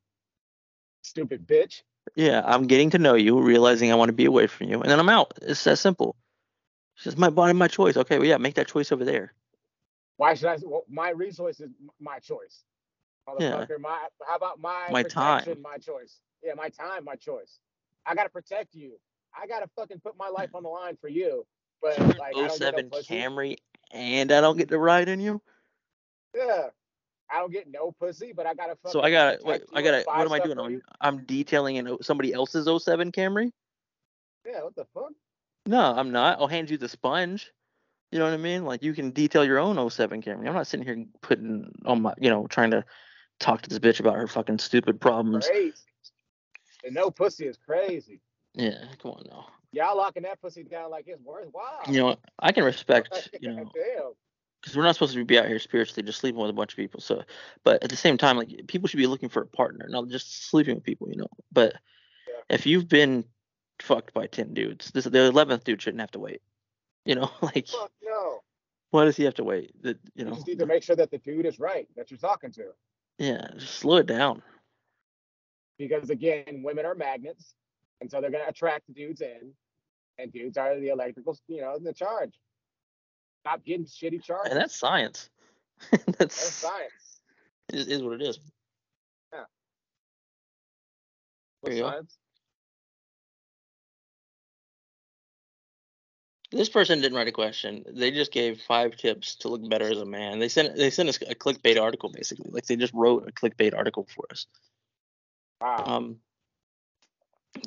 Stupid 1.03 1.47
bitch. 1.47 1.83
Yeah, 2.15 2.43
I'm 2.45 2.67
getting 2.67 2.91
to 2.91 2.99
know 2.99 3.15
you, 3.15 3.41
realizing 3.41 3.91
I 3.91 3.95
want 3.95 4.11
to 4.11 4.15
be 4.15 4.27
away 4.27 4.47
from 4.47 4.69
you, 4.69 4.81
and 4.81 4.91
then 4.91 5.01
I'm 5.01 5.09
out. 5.09 5.35
It's 5.43 5.65
that 5.65 5.79
simple. 5.79 6.17
It's 6.97 7.05
just 7.05 7.19
my 7.19 7.31
body, 7.31 7.53
my 7.53 7.69
choice. 7.69 7.97
Okay, 7.97 8.19
well, 8.19 8.29
yeah, 8.29 8.37
make 8.37 8.55
that 8.55 8.69
choice 8.69 8.93
over 8.93 9.05
there. 9.05 9.33
Why 10.17 10.35
should 10.35 10.49
I? 10.49 10.59
Well, 10.63 10.85
my 10.89 11.11
resource 11.11 11.61
is 11.61 11.71
my 12.01 12.19
choice. 12.21 12.63
Yeah. 13.41 13.53
Motherfucker, 13.53 13.81
my 13.81 14.07
how 14.27 14.37
about 14.37 14.61
my 14.61 14.89
My 14.91 15.03
time. 15.03 15.45
my 15.63 15.79
choice. 15.79 16.21
Yeah, 16.43 16.53
my 16.55 16.69
time, 16.69 17.05
my 17.05 17.17
choice. 17.17 17.59
I 18.07 18.15
gotta 18.15 18.29
protect 18.29 18.75
you. 18.75 18.93
I 19.37 19.47
gotta 19.47 19.69
fucking 19.75 20.01
put 20.01 20.17
my 20.17 20.29
life 20.29 20.55
on 20.55 20.63
the 20.63 20.69
line 20.69 20.97
for 21.01 21.09
you. 21.09 21.47
But 21.83 21.99
like, 21.99 22.21
I 22.21 22.33
don't 22.33 22.49
get 22.49 22.53
07 22.53 22.91
no. 22.93 22.99
Camry, 22.99 23.57
and 23.95 24.33
I 24.33 24.41
don't 24.41 24.59
get 24.59 24.69
to 24.69 24.79
ride 24.79 25.09
in 25.09 25.21
you. 25.21 25.41
Yeah, 26.35 26.67
I 27.31 27.39
don't 27.39 27.53
get 27.53 27.71
no 27.71 27.93
pussy, 27.93 28.33
but 28.35 28.47
I 28.47 28.55
gotta. 28.55 28.77
So 28.87 29.01
I 29.01 29.11
gotta. 29.11 29.39
Wait, 29.45 29.63
I 29.73 29.83
gotta. 29.83 30.03
What 30.07 30.27
am 30.27 30.33
I 30.33 30.41
doing? 30.41 30.59
I'm, 30.59 30.71
you. 30.71 30.83
I'm 31.01 31.25
detailing 31.25 31.87
O- 31.89 31.99
somebody 32.03 32.33
else's 32.33 32.69
07 32.83 33.13
Camry. 33.13 33.53
Yeah, 34.45 34.63
what 34.65 34.75
the 34.75 34.85
fuck? 34.93 35.13
No, 35.67 35.81
I'm 35.81 36.13
not. 36.13 36.41
I'll 36.41 36.49
hand 36.49 36.69
you 36.69 36.77
the 36.77 36.89
sponge. 36.89 37.51
You 38.13 38.19
know 38.19 38.27
what 38.27 38.35
I 38.35 38.39
mean? 38.39 38.65
Like 38.65 38.83
you 38.83 38.93
can 38.93 39.11
detail 39.11 39.45
your 39.45 39.59
own 39.59 39.91
07 39.91 40.23
Camry. 40.23 40.47
I'm 40.47 40.55
not 40.55 40.67
sitting 40.67 40.85
here 40.85 41.05
putting 41.23 41.73
on 41.87 42.03
my, 42.03 42.15
you 42.19 42.31
know, 42.31 42.47
trying 42.47 42.71
to 42.73 42.85
talk 43.41 43.63
to 43.63 43.71
this 43.71 43.79
bitch 43.79 44.01
about 44.01 44.17
her 44.17 44.27
fucking 44.27 44.59
stupid 44.59 45.01
problems. 45.01 45.49
Crazy. 45.49 45.75
And 46.85 46.95
no 46.95 47.11
pussy 47.11 47.47
is 47.47 47.57
crazy. 47.57 48.21
Yeah, 48.55 48.85
come 49.03 49.13
on 49.13 49.25
now. 49.29 49.47
Y'all 49.75 49.97
locking 49.97 50.23
that 50.23 50.41
pussy 50.41 50.63
down 50.63 50.91
like 50.91 51.05
it's 51.09 51.23
worthwhile. 51.23 51.83
You 51.89 52.01
know. 52.01 52.17
I 52.39 52.53
can 52.53 52.65
respect, 52.65 53.31
you 53.41 53.53
know, 53.53 53.71
because 54.61 54.77
we're 54.77 54.83
not 54.85 54.95
supposed 54.95 55.15
to 55.15 55.25
be 55.25 55.39
out 55.39 55.47
here 55.47 55.59
spiritually 55.59 56.03
just 56.07 56.21
sleeping 56.21 56.41
with 56.41 56.51
a 56.51 56.55
bunch 56.55 56.73
of 56.73 56.77
people. 56.77 57.01
So, 57.01 57.23
but 57.65 57.83
at 57.83 57.91
the 57.91 57.97
same 57.97 58.17
time, 58.17 58.37
like 58.37 58.67
people 58.67 58.89
should 58.89 58.97
be 58.99 59.07
looking 59.07 59.29
for 59.29 59.43
a 59.43 59.47
partner, 59.47 59.87
not 59.89 60.09
just 60.09 60.49
sleeping 60.49 60.77
with 60.77 60.85
people, 60.85 61.09
you 61.11 61.17
know. 61.17 61.29
But 61.53 61.75
Yeah. 62.27 62.55
if 62.55 62.67
you've 62.67 62.89
been 62.89 63.25
fucked 63.81 64.15
by 64.15 64.27
ten 64.27 64.55
dudes, 64.55 64.91
this 64.93 65.05
the 65.05 65.25
eleventh 65.27 65.65
dude 65.65 65.83
shouldn't 65.83 66.01
have 66.01 66.13
to 66.13 66.19
wait. 66.19 66.41
You 67.05 67.17
know, 67.17 67.31
like 67.43 67.69
Fuck 67.69 67.91
no. 68.03 68.41
why 68.91 69.05
does 69.05 69.17
he 69.17 69.25
have 69.25 69.35
to 69.35 69.45
wait? 69.45 69.73
That 69.83 69.99
you 70.15 70.25
You 70.25 70.25
know, 70.27 70.35
just 70.37 70.47
need 70.47 70.59
to 70.61 70.67
make 70.67 70.83
sure 70.83 70.97
that 70.97 71.11
the 71.11 71.19
dude 71.19 71.47
is 71.47 71.59
right 71.59 71.89
that 71.97 72.11
you're 72.11 72.19
talking 72.19 72.53
to. 72.53 72.71
yeah, 73.19 73.49
just 73.59 73.75
slow 73.75 73.97
it 73.97 74.07
down. 74.07 74.43
Because 75.79 76.09
again, 76.11 76.63
women 76.63 76.87
are 76.87 76.95
magnets, 76.95 77.55
and 78.01 78.11
so 78.11 78.21
they're 78.21 78.31
gonna 78.31 78.45
attract 78.47 78.93
dudes 78.95 79.21
in, 79.21 79.53
and 80.19 80.33
dudes 80.33 80.57
are 80.57 80.79
the 80.79 80.89
electrical, 80.89 81.39
you 81.49 81.61
know, 81.61 81.75
in 81.75 81.85
the 81.85 81.93
charge. 81.93 82.33
Stop 83.41 83.65
getting 83.65 83.85
shitty 83.87 84.23
charges. 84.23 84.53
And 84.53 84.61
that's 84.61 84.79
science. 84.79 85.29
That's 85.91 86.07
that's 86.17 86.35
science. 86.35 87.21
it 87.69 87.81
is- 87.81 87.89
is 87.89 88.03
what 88.03 88.15
it 88.15 88.23
is. 88.23 88.39
What's 91.65 91.77
you 91.77 91.83
science? 91.83 92.19
This 96.53 96.69
person 96.69 97.01
didn't 97.01 97.17
write 97.17 97.27
a 97.27 97.33
question. 97.33 97.85
They 97.91 98.11
just 98.11 98.31
gave 98.31 98.61
five 98.61 98.97
tips 98.97 99.35
to 99.37 99.49
look 99.49 99.69
better 99.69 99.91
as 99.91 99.99
a 99.99 100.05
man. 100.05 100.39
They 100.39 100.49
sent 100.49 100.77
they 100.77 100.91
sent 100.91 101.09
us 101.09 101.19
a 101.23 101.35
clickbait 101.35 101.81
article 101.81 102.11
basically. 102.11 102.51
Like 102.51 102.67
they 102.67 102.77
just 102.77 102.93
wrote 102.95 103.27
a 103.27 103.33
clickbait 103.33 103.75
article 103.75 104.07
for 104.15 104.25
us. 104.31 104.47
Wow. 105.61 105.85
Um, 105.87 106.17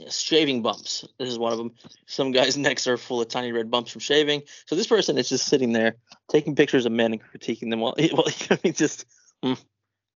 shaving 0.09 0.61
bumps. 0.61 1.05
This 1.17 1.29
is 1.29 1.39
one 1.39 1.51
of 1.51 1.57
them. 1.57 1.73
Some 2.05 2.31
guys' 2.31 2.57
necks 2.57 2.87
are 2.87 2.97
full 2.97 3.21
of 3.21 3.27
tiny 3.27 3.51
red 3.51 3.71
bumps 3.71 3.91
from 3.91 4.01
shaving. 4.01 4.43
So 4.65 4.75
this 4.75 4.87
person 4.87 5.17
is 5.17 5.29
just 5.29 5.47
sitting 5.47 5.73
there 5.73 5.95
taking 6.29 6.55
pictures 6.55 6.85
of 6.85 6.91
men 6.91 7.13
and 7.13 7.21
critiquing 7.21 7.69
them 7.69 7.79
while, 7.79 7.95
well, 8.13 8.27
I 8.49 8.59
mean, 8.63 8.73
just 8.73 9.05
mm, 9.43 9.59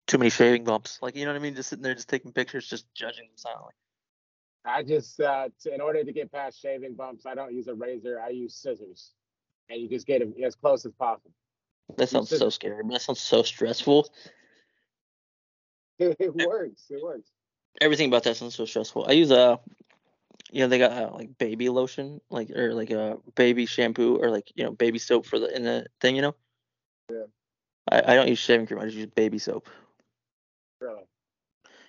too 0.07 0.19
many 0.19 0.31
shaving 0.31 0.65
bumps. 0.65 0.99
Like 1.03 1.17
you 1.17 1.25
know 1.25 1.33
what 1.33 1.39
I 1.39 1.43
mean? 1.43 1.55
Just 1.55 1.71
sitting 1.71 1.83
there, 1.83 1.95
just 1.95 2.09
taking 2.09 2.33
pictures, 2.33 2.69
just 2.69 2.93
judging 2.95 3.27
them 3.27 3.37
silently. 3.37 3.73
I 4.65 4.83
just, 4.83 5.19
uh, 5.21 5.49
t- 5.63 5.73
in 5.73 5.81
order 5.81 6.05
to 6.05 6.13
get 6.13 6.31
past 6.31 6.61
shaving 6.61 6.95
bumps, 6.95 7.25
I 7.25 7.35
don't 7.35 7.55
use 7.55 7.67
a 7.69 7.75
razor. 7.75 8.21
I 8.21 8.29
use 8.29 8.55
scissors, 8.55 9.13
and 9.71 9.81
you 9.81 9.89
just 9.89 10.07
get 10.07 10.21
them 10.21 10.35
as 10.45 10.55
close 10.55 10.85
as 10.85 10.93
possible. 10.93 11.31
That 11.97 12.09
sounds 12.09 12.29
so 12.29 12.51
scary. 12.51 12.83
That 12.91 13.01
sounds 13.01 13.21
so 13.21 13.43
stressful. 13.43 14.09
it 15.99 16.35
works. 16.35 16.85
It 16.91 17.03
works. 17.03 17.31
Everything 17.81 18.09
about 18.09 18.25
that 18.25 18.37
sounds 18.37 18.55
so 18.55 18.65
stressful. 18.65 19.07
I 19.09 19.13
use 19.13 19.31
a, 19.31 19.61
you 20.51 20.61
know, 20.61 20.69
they 20.69 20.79
got 20.79 20.93
uh, 20.93 21.11
like 21.15 21.39
baby 21.39 21.69
lotion, 21.69 22.21
like 22.31 22.51
or 22.51 22.75
like 22.75 22.91
a 22.91 23.19
baby 23.35 23.67
shampoo 23.67 24.17
or 24.17 24.31
like 24.31 24.53
you 24.55 24.65
know 24.65 24.73
baby 24.73 24.99
soap 24.99 25.27
for 25.27 25.39
the 25.39 25.55
in 25.55 25.63
the 25.63 25.87
thing, 26.01 26.17
you 26.17 26.23
know. 26.23 26.35
Yeah. 27.11 27.25
I, 27.91 28.13
I 28.13 28.15
don't 28.15 28.29
use 28.29 28.39
shaving 28.39 28.67
cream. 28.67 28.81
I 28.81 28.85
just 28.85 28.97
use 28.97 29.07
baby 29.07 29.39
soap. 29.39 29.69
Really. 30.81 31.05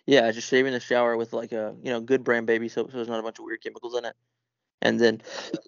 Yeah, 0.05 0.25
I 0.25 0.31
just 0.31 0.49
shave 0.49 0.65
in 0.65 0.73
the 0.73 0.79
shower 0.79 1.15
with 1.15 1.33
like 1.33 1.51
a 1.51 1.75
you 1.83 1.91
know 1.91 2.01
good 2.01 2.23
brand 2.23 2.47
baby 2.47 2.69
soap, 2.69 2.91
so 2.91 2.97
there's 2.97 3.07
not 3.07 3.19
a 3.19 3.23
bunch 3.23 3.39
of 3.39 3.45
weird 3.45 3.63
chemicals 3.63 3.95
in 3.95 4.05
it, 4.05 4.15
and 4.81 4.99
then 4.99 5.21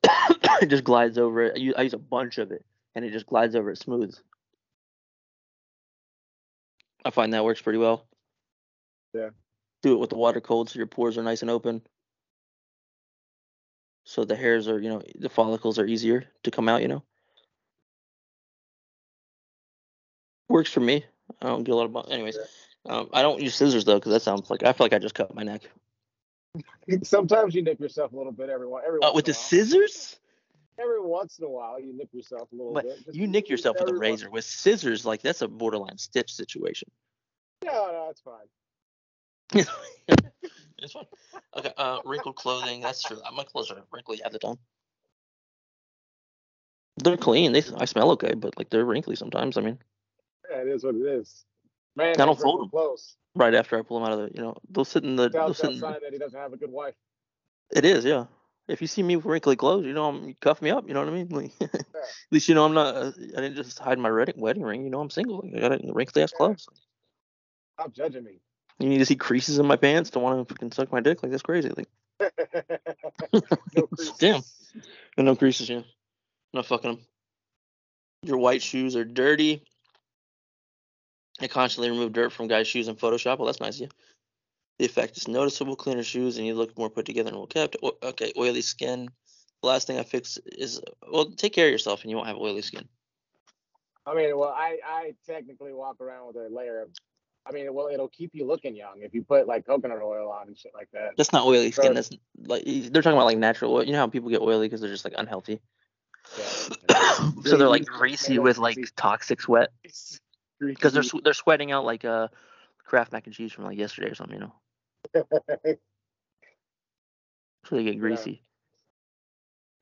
it 0.61 0.67
just 0.67 0.83
glides 0.83 1.17
over 1.17 1.43
it. 1.43 1.53
I 1.55 1.59
use, 1.59 1.73
I 1.77 1.81
use 1.83 1.93
a 1.93 1.99
bunch 1.99 2.37
of 2.37 2.51
it, 2.51 2.65
and 2.95 3.05
it 3.05 3.11
just 3.11 3.27
glides 3.27 3.55
over 3.55 3.71
it 3.71 3.77
smooth. 3.77 4.15
I 7.05 7.09
find 7.09 7.33
that 7.33 7.43
works 7.43 7.61
pretty 7.61 7.79
well. 7.79 8.05
Yeah. 9.13 9.29
Do 9.83 9.93
it 9.93 9.99
with 9.99 10.09
the 10.09 10.15
water 10.17 10.39
cold, 10.41 10.69
so 10.69 10.77
your 10.77 10.87
pores 10.87 11.17
are 11.17 11.23
nice 11.23 11.41
and 11.41 11.51
open. 11.51 11.81
So 14.05 14.23
the 14.25 14.35
hairs 14.35 14.67
are, 14.67 14.79
you 14.79 14.89
know, 14.89 15.01
the 15.19 15.29
follicles 15.29 15.77
are 15.77 15.85
easier 15.85 16.25
to 16.43 16.51
come 16.51 16.67
out. 16.69 16.81
You 16.81 16.87
know. 16.87 17.03
Works 20.49 20.71
for 20.71 20.79
me. 20.79 21.05
I 21.41 21.47
don't 21.47 21.63
get 21.63 21.73
a 21.73 21.75
lot 21.75 21.85
of. 21.85 21.93
bu- 21.93 22.11
Anyways, 22.11 22.37
um, 22.85 23.09
I 23.13 23.21
don't 23.21 23.41
use 23.41 23.55
scissors 23.55 23.85
though, 23.85 23.95
because 23.95 24.11
that 24.13 24.21
sounds 24.21 24.49
like 24.49 24.63
I 24.63 24.73
feel 24.73 24.85
like 24.85 24.93
I 24.93 24.99
just 24.99 25.15
cut 25.15 25.33
my 25.35 25.43
neck. 25.43 25.61
Sometimes 27.03 27.55
you 27.55 27.61
nip 27.61 27.79
yourself 27.79 28.13
a 28.13 28.15
little 28.17 28.31
bit 28.31 28.49
every 28.49 28.67
one. 28.67 28.83
Every 28.85 28.99
Uh, 28.99 29.07
once 29.07 29.15
with 29.15 29.25
the 29.25 29.33
scissors? 29.33 30.17
Every 30.79 31.01
once 31.01 31.37
in 31.39 31.45
a 31.45 31.49
while, 31.49 31.79
you 31.79 31.93
nip 31.93 32.09
yourself 32.13 32.51
a 32.51 32.55
little 32.55 32.73
But 32.73 32.83
bit. 32.85 33.05
Just 33.05 33.17
you 33.17 33.27
nick 33.27 33.49
yourself 33.49 33.77
with 33.79 33.89
a 33.89 33.91
once- 33.91 33.99
razor. 34.01 34.29
With 34.29 34.45
scissors, 34.45 35.05
like 35.05 35.21
that's 35.21 35.41
a 35.41 35.47
borderline 35.47 35.97
stitch 35.97 36.33
situation. 36.33 36.89
No, 37.65 37.71
no, 37.91 38.07
it's 38.09 38.21
fine. 38.21 38.47
It's 39.53 40.91
fine. 40.93 41.05
Okay. 41.57 41.73
Uh, 41.77 41.99
wrinkled 42.05 42.35
clothing. 42.35 42.81
That's 42.81 43.03
true. 43.03 43.19
My 43.33 43.43
clothes 43.43 43.71
are 43.71 43.83
wrinkly 43.91 44.19
half 44.23 44.31
the 44.31 44.39
time. 44.39 44.57
They're 46.97 47.17
clean. 47.17 47.51
They 47.53 47.63
I 47.77 47.85
smell 47.85 48.11
okay, 48.11 48.33
but 48.35 48.57
like 48.57 48.69
they're 48.69 48.85
wrinkly 48.85 49.15
sometimes. 49.15 49.57
I 49.57 49.61
mean, 49.61 49.79
Yeah, 50.49 50.57
it 50.61 50.67
is 50.67 50.83
what 50.83 50.95
it 50.95 51.01
is. 51.05 51.45
Man, 51.95 52.19
I 52.21 52.25
don't 52.25 52.39
fold 52.39 52.59
real 52.59 52.63
'em. 52.65 52.69
close. 52.69 53.17
right 53.35 53.53
after 53.53 53.77
I 53.77 53.81
pull 53.81 53.99
them 53.99 54.07
out 54.11 54.19
of 54.19 54.29
the, 54.29 54.35
you 54.35 54.41
know, 54.43 54.55
they'll 54.69 54.85
sit 54.85 55.03
in 55.03 55.15
the. 55.15 55.29
They'll 55.29 55.53
Tells 55.53 55.57
sit 55.57 55.67
that 55.67 55.73
in, 55.73 55.79
sign 55.79 55.99
that 56.03 56.13
he 56.13 56.19
doesn't 56.19 56.39
have 56.39 56.53
a 56.53 56.57
good 56.57 56.71
wife. 56.71 56.95
it 57.71 57.85
is, 57.85 58.05
yeah. 58.05 58.25
If 58.67 58.81
you 58.81 58.87
see 58.87 59.03
me 59.03 59.15
with 59.17 59.25
wrinkly 59.25 59.55
clothes, 59.55 59.85
you 59.85 59.93
know, 59.93 60.07
I'm 60.07 60.27
you 60.29 60.35
cuff 60.39 60.61
me 60.61 60.69
up. 60.71 60.87
You 60.87 60.93
know 60.93 61.01
what 61.01 61.09
I 61.09 61.13
mean? 61.13 61.29
Like, 61.29 61.51
at 61.61 61.81
least 62.31 62.47
you 62.47 62.55
know 62.55 62.65
I'm 62.65 62.73
not. 62.73 62.95
Uh, 62.95 63.11
I 63.37 63.41
didn't 63.41 63.55
just 63.55 63.77
hide 63.79 63.99
my 63.99 64.11
wedding 64.11 64.39
wedding 64.39 64.63
ring. 64.63 64.83
You 64.85 64.89
know, 64.89 65.01
I'm 65.01 65.09
single. 65.09 65.43
I 65.55 65.59
got 65.59 65.81
wrinkly 65.93 66.23
ass 66.23 66.31
Yeah. 66.31 66.37
clothes. 66.37 66.67
Stop 67.75 67.93
judging 67.93 68.23
me. 68.23 68.39
You 68.83 68.89
need 68.89 68.97
to 68.97 69.05
see 69.05 69.15
creases 69.15 69.59
in 69.59 69.65
my 69.65 69.77
pants 69.77 70.09
to 70.09 70.19
want 70.19 70.45
to 70.45 70.53
fucking 70.53 70.73
suck 70.73 70.91
my 70.91 70.99
dick. 70.99 71.23
Like 71.23 71.31
that's 71.31 71.41
crazy. 71.41 71.69
Like 71.69 71.87
no. 73.33 73.87
Damn. 74.19 74.41
And 75.15 75.25
no 75.25 75.37
creases, 75.37 75.69
yeah. 75.69 75.83
Not 76.53 76.65
fucking 76.65 76.91
them. 76.91 76.99
Your 78.23 78.39
white 78.39 78.61
shoes 78.61 78.97
are 78.97 79.05
dirty. 79.05 79.63
I 81.39 81.47
constantly 81.47 81.91
remove 81.91 82.11
dirt 82.11 82.33
from 82.33 82.49
guys' 82.49 82.67
shoes 82.67 82.89
in 82.89 82.97
Photoshop. 82.97 83.37
Well, 83.37 83.45
that's 83.45 83.61
nice, 83.61 83.79
yeah. 83.79 83.87
The 84.79 84.85
effect 84.85 85.15
is 85.15 85.29
noticeable. 85.29 85.77
Cleaner 85.77 86.03
shoes, 86.03 86.37
and 86.37 86.45
you 86.45 86.53
look 86.53 86.77
more 86.77 86.89
put 86.89 87.05
together 87.05 87.29
and 87.29 87.37
well 87.37 87.47
kept. 87.47 87.77
O- 87.81 87.97
okay, 88.03 88.33
oily 88.35 88.61
skin. 88.61 89.07
The 89.61 89.67
last 89.67 89.87
thing 89.87 89.97
I 89.97 90.03
fix 90.03 90.37
is 90.45 90.81
well, 91.09 91.31
take 91.31 91.53
care 91.53 91.67
of 91.67 91.71
yourself, 91.71 92.01
and 92.01 92.11
you 92.11 92.17
won't 92.17 92.27
have 92.27 92.37
oily 92.37 92.63
skin. 92.63 92.89
I 94.05 94.13
mean, 94.13 94.37
well, 94.37 94.53
I, 94.53 94.79
I 94.85 95.15
technically 95.25 95.71
walk 95.71 96.01
around 96.01 96.27
with 96.27 96.35
a 96.35 96.53
layer 96.53 96.81
of 96.81 96.89
I 97.45 97.51
mean, 97.51 97.73
well, 97.73 97.87
it'll 97.87 98.07
keep 98.07 98.31
you 98.33 98.45
looking 98.45 98.75
young 98.75 99.01
if 99.01 99.13
you 99.13 99.23
put 99.23 99.47
like 99.47 99.65
coconut 99.65 100.01
oil 100.01 100.31
on 100.31 100.47
and 100.47 100.57
shit 100.57 100.71
like 100.73 100.89
that. 100.93 101.11
That's 101.17 101.33
not 101.33 101.45
oily 101.45 101.71
skin. 101.71 101.93
That's 101.93 102.09
like 102.45 102.63
they're 102.65 103.01
talking 103.01 103.17
about 103.17 103.25
like 103.25 103.37
natural 103.37 103.73
oil. 103.73 103.83
You 103.83 103.91
know 103.91 103.99
how 103.99 104.07
people 104.07 104.29
get 104.29 104.41
oily 104.41 104.67
because 104.67 104.79
they're 104.79 104.89
just 104.89 105.03
like 105.03 105.15
unhealthy. 105.17 105.59
Yeah. 106.37 106.45
so 107.43 107.57
they're 107.57 107.67
like 107.67 107.85
Greasy. 107.85 108.39
with 108.39 108.57
like 108.57 108.77
toxic 108.95 109.41
sweat 109.41 109.69
because 110.59 110.93
they're 110.93 111.03
they're 111.23 111.33
sweating 111.33 111.71
out 111.71 111.83
like 111.85 112.05
uh 112.05 112.29
Kraft 112.85 113.11
mac 113.11 113.25
and 113.25 113.35
cheese 113.35 113.51
from 113.51 113.65
like 113.65 113.77
yesterday 113.77 114.09
or 114.09 114.15
something. 114.15 114.39
You 114.39 114.45
know, 114.45 114.53
so 117.65 117.75
they 117.75 117.83
get 117.83 117.99
greasy. 117.99 118.41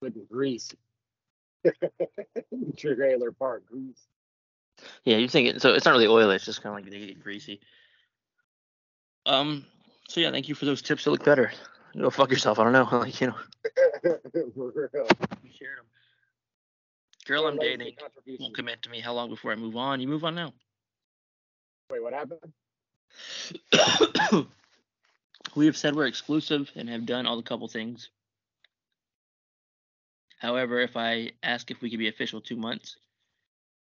with 0.01 0.29
grease. 0.29 0.73
Trailer 2.77 3.31
park 3.31 3.65
grease. 3.67 4.07
Yeah, 5.03 5.17
you 5.17 5.27
think 5.27 5.47
it, 5.47 5.61
so? 5.61 5.73
It's 5.73 5.85
not 5.85 5.91
really 5.91 6.07
oily. 6.07 6.35
It's 6.35 6.45
just 6.45 6.61
kind 6.61 6.77
of 6.77 6.83
like 6.83 6.91
they 6.91 7.07
get 7.07 7.23
greasy. 7.23 7.59
Um. 9.25 9.65
So 10.07 10.19
yeah, 10.19 10.31
thank 10.31 10.49
you 10.49 10.55
for 10.55 10.65
those 10.65 10.81
tips 10.81 11.03
to 11.03 11.11
look 11.11 11.23
better. 11.23 11.51
Go 11.97 12.09
fuck 12.09 12.31
yourself. 12.31 12.59
I 12.59 12.63
don't 12.63 12.73
know. 12.73 12.87
Like 12.91 13.19
you 13.21 13.27
know, 13.27 13.35
For 14.55 14.71
real. 14.93 15.07
you 15.43 15.51
shared 15.57 15.77
them. 15.77 15.85
Girl 17.25 17.47
I'm 17.47 17.57
dating 17.57 17.95
won't 18.39 18.55
commit 18.55 18.81
to 18.83 18.89
me. 18.89 18.99
How 18.99 19.13
long 19.13 19.29
before 19.29 19.51
I 19.51 19.55
move 19.55 19.77
on? 19.77 20.01
You 20.01 20.07
move 20.07 20.23
on 20.23 20.35
now. 20.35 20.53
Wait, 21.91 22.01
what 22.01 22.13
happened? 22.13 22.39
we 25.55 25.65
have 25.65 25.77
said 25.77 25.95
we're 25.95 26.07
exclusive 26.07 26.71
and 26.75 26.89
have 26.89 27.05
done 27.05 27.25
all 27.25 27.37
the 27.37 27.43
couple 27.43 27.67
things. 27.67 28.09
However, 30.39 30.79
if 30.79 30.97
I 30.97 31.31
ask 31.43 31.69
if 31.69 31.81
we 31.81 31.89
could 31.89 31.99
be 31.99 32.07
official 32.07 32.41
two 32.41 32.55
months 32.55 32.95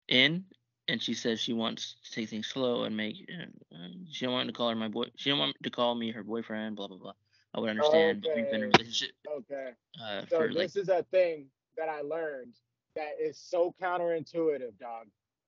in, 0.08 0.46
and 0.88 1.02
she 1.02 1.14
says 1.14 1.40
she 1.40 1.54
wants 1.54 1.96
to 2.04 2.12
take 2.12 2.30
things 2.30 2.48
slow 2.48 2.84
and 2.84 2.96
make, 2.96 3.30
uh, 3.32 3.88
she 4.10 4.26
don't 4.26 4.34
want 4.34 4.48
to 4.48 4.54
call 4.54 4.70
her 4.70 4.76
my 4.76 4.88
boy, 4.88 5.06
she 5.16 5.30
don't 5.30 5.40
want 5.40 5.56
to 5.64 5.70
call 5.70 5.96
me 5.96 6.12
her 6.12 6.24
boyfriend, 6.24 6.76
blah 6.76 6.88
blah 6.88 6.98
blah. 6.98 7.14
I 7.54 7.60
would 7.60 7.70
understand, 7.70 8.22
but 8.22 8.34
we've 8.34 8.50
been 8.50 8.62
in 8.62 8.68
a 8.68 8.70
Okay. 8.70 8.78
relationship 8.78 9.12
Okay. 9.28 9.72
uh, 10.02 10.26
So 10.28 10.48
for 10.48 10.48
this 10.48 10.56
like 10.56 10.72
is 10.76 10.90
a 10.90 11.04
thing 11.04 11.48
that 11.78 11.90
I 11.90 12.02
learned 12.02 12.56
that 12.96 13.14
is 13.20 13.38
so 13.38 13.74
counterintuitive, 13.82 14.78
dog. 14.80 15.08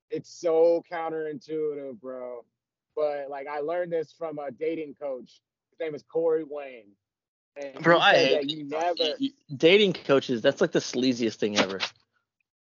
It's 0.09 0.29
so 0.29 0.83
counterintuitive, 0.91 1.99
bro. 1.99 2.45
But 2.95 3.29
like 3.29 3.47
I 3.47 3.59
learned 3.59 3.91
this 3.93 4.11
from 4.13 4.39
a 4.39 4.51
dating 4.51 4.95
coach. 4.95 5.41
His 5.71 5.79
name 5.79 5.95
is 5.95 6.03
Corey 6.03 6.43
Wayne. 6.43 6.91
And 7.55 7.83
Bro, 7.83 7.99
I 7.99 8.15
hate 8.17 8.43
you 8.43 8.63
never 8.63 9.17
dating 9.55 9.93
coaches. 9.93 10.41
That's 10.41 10.61
like 10.61 10.71
the 10.71 10.79
sleaziest 10.79 11.35
thing 11.35 11.57
ever. 11.57 11.79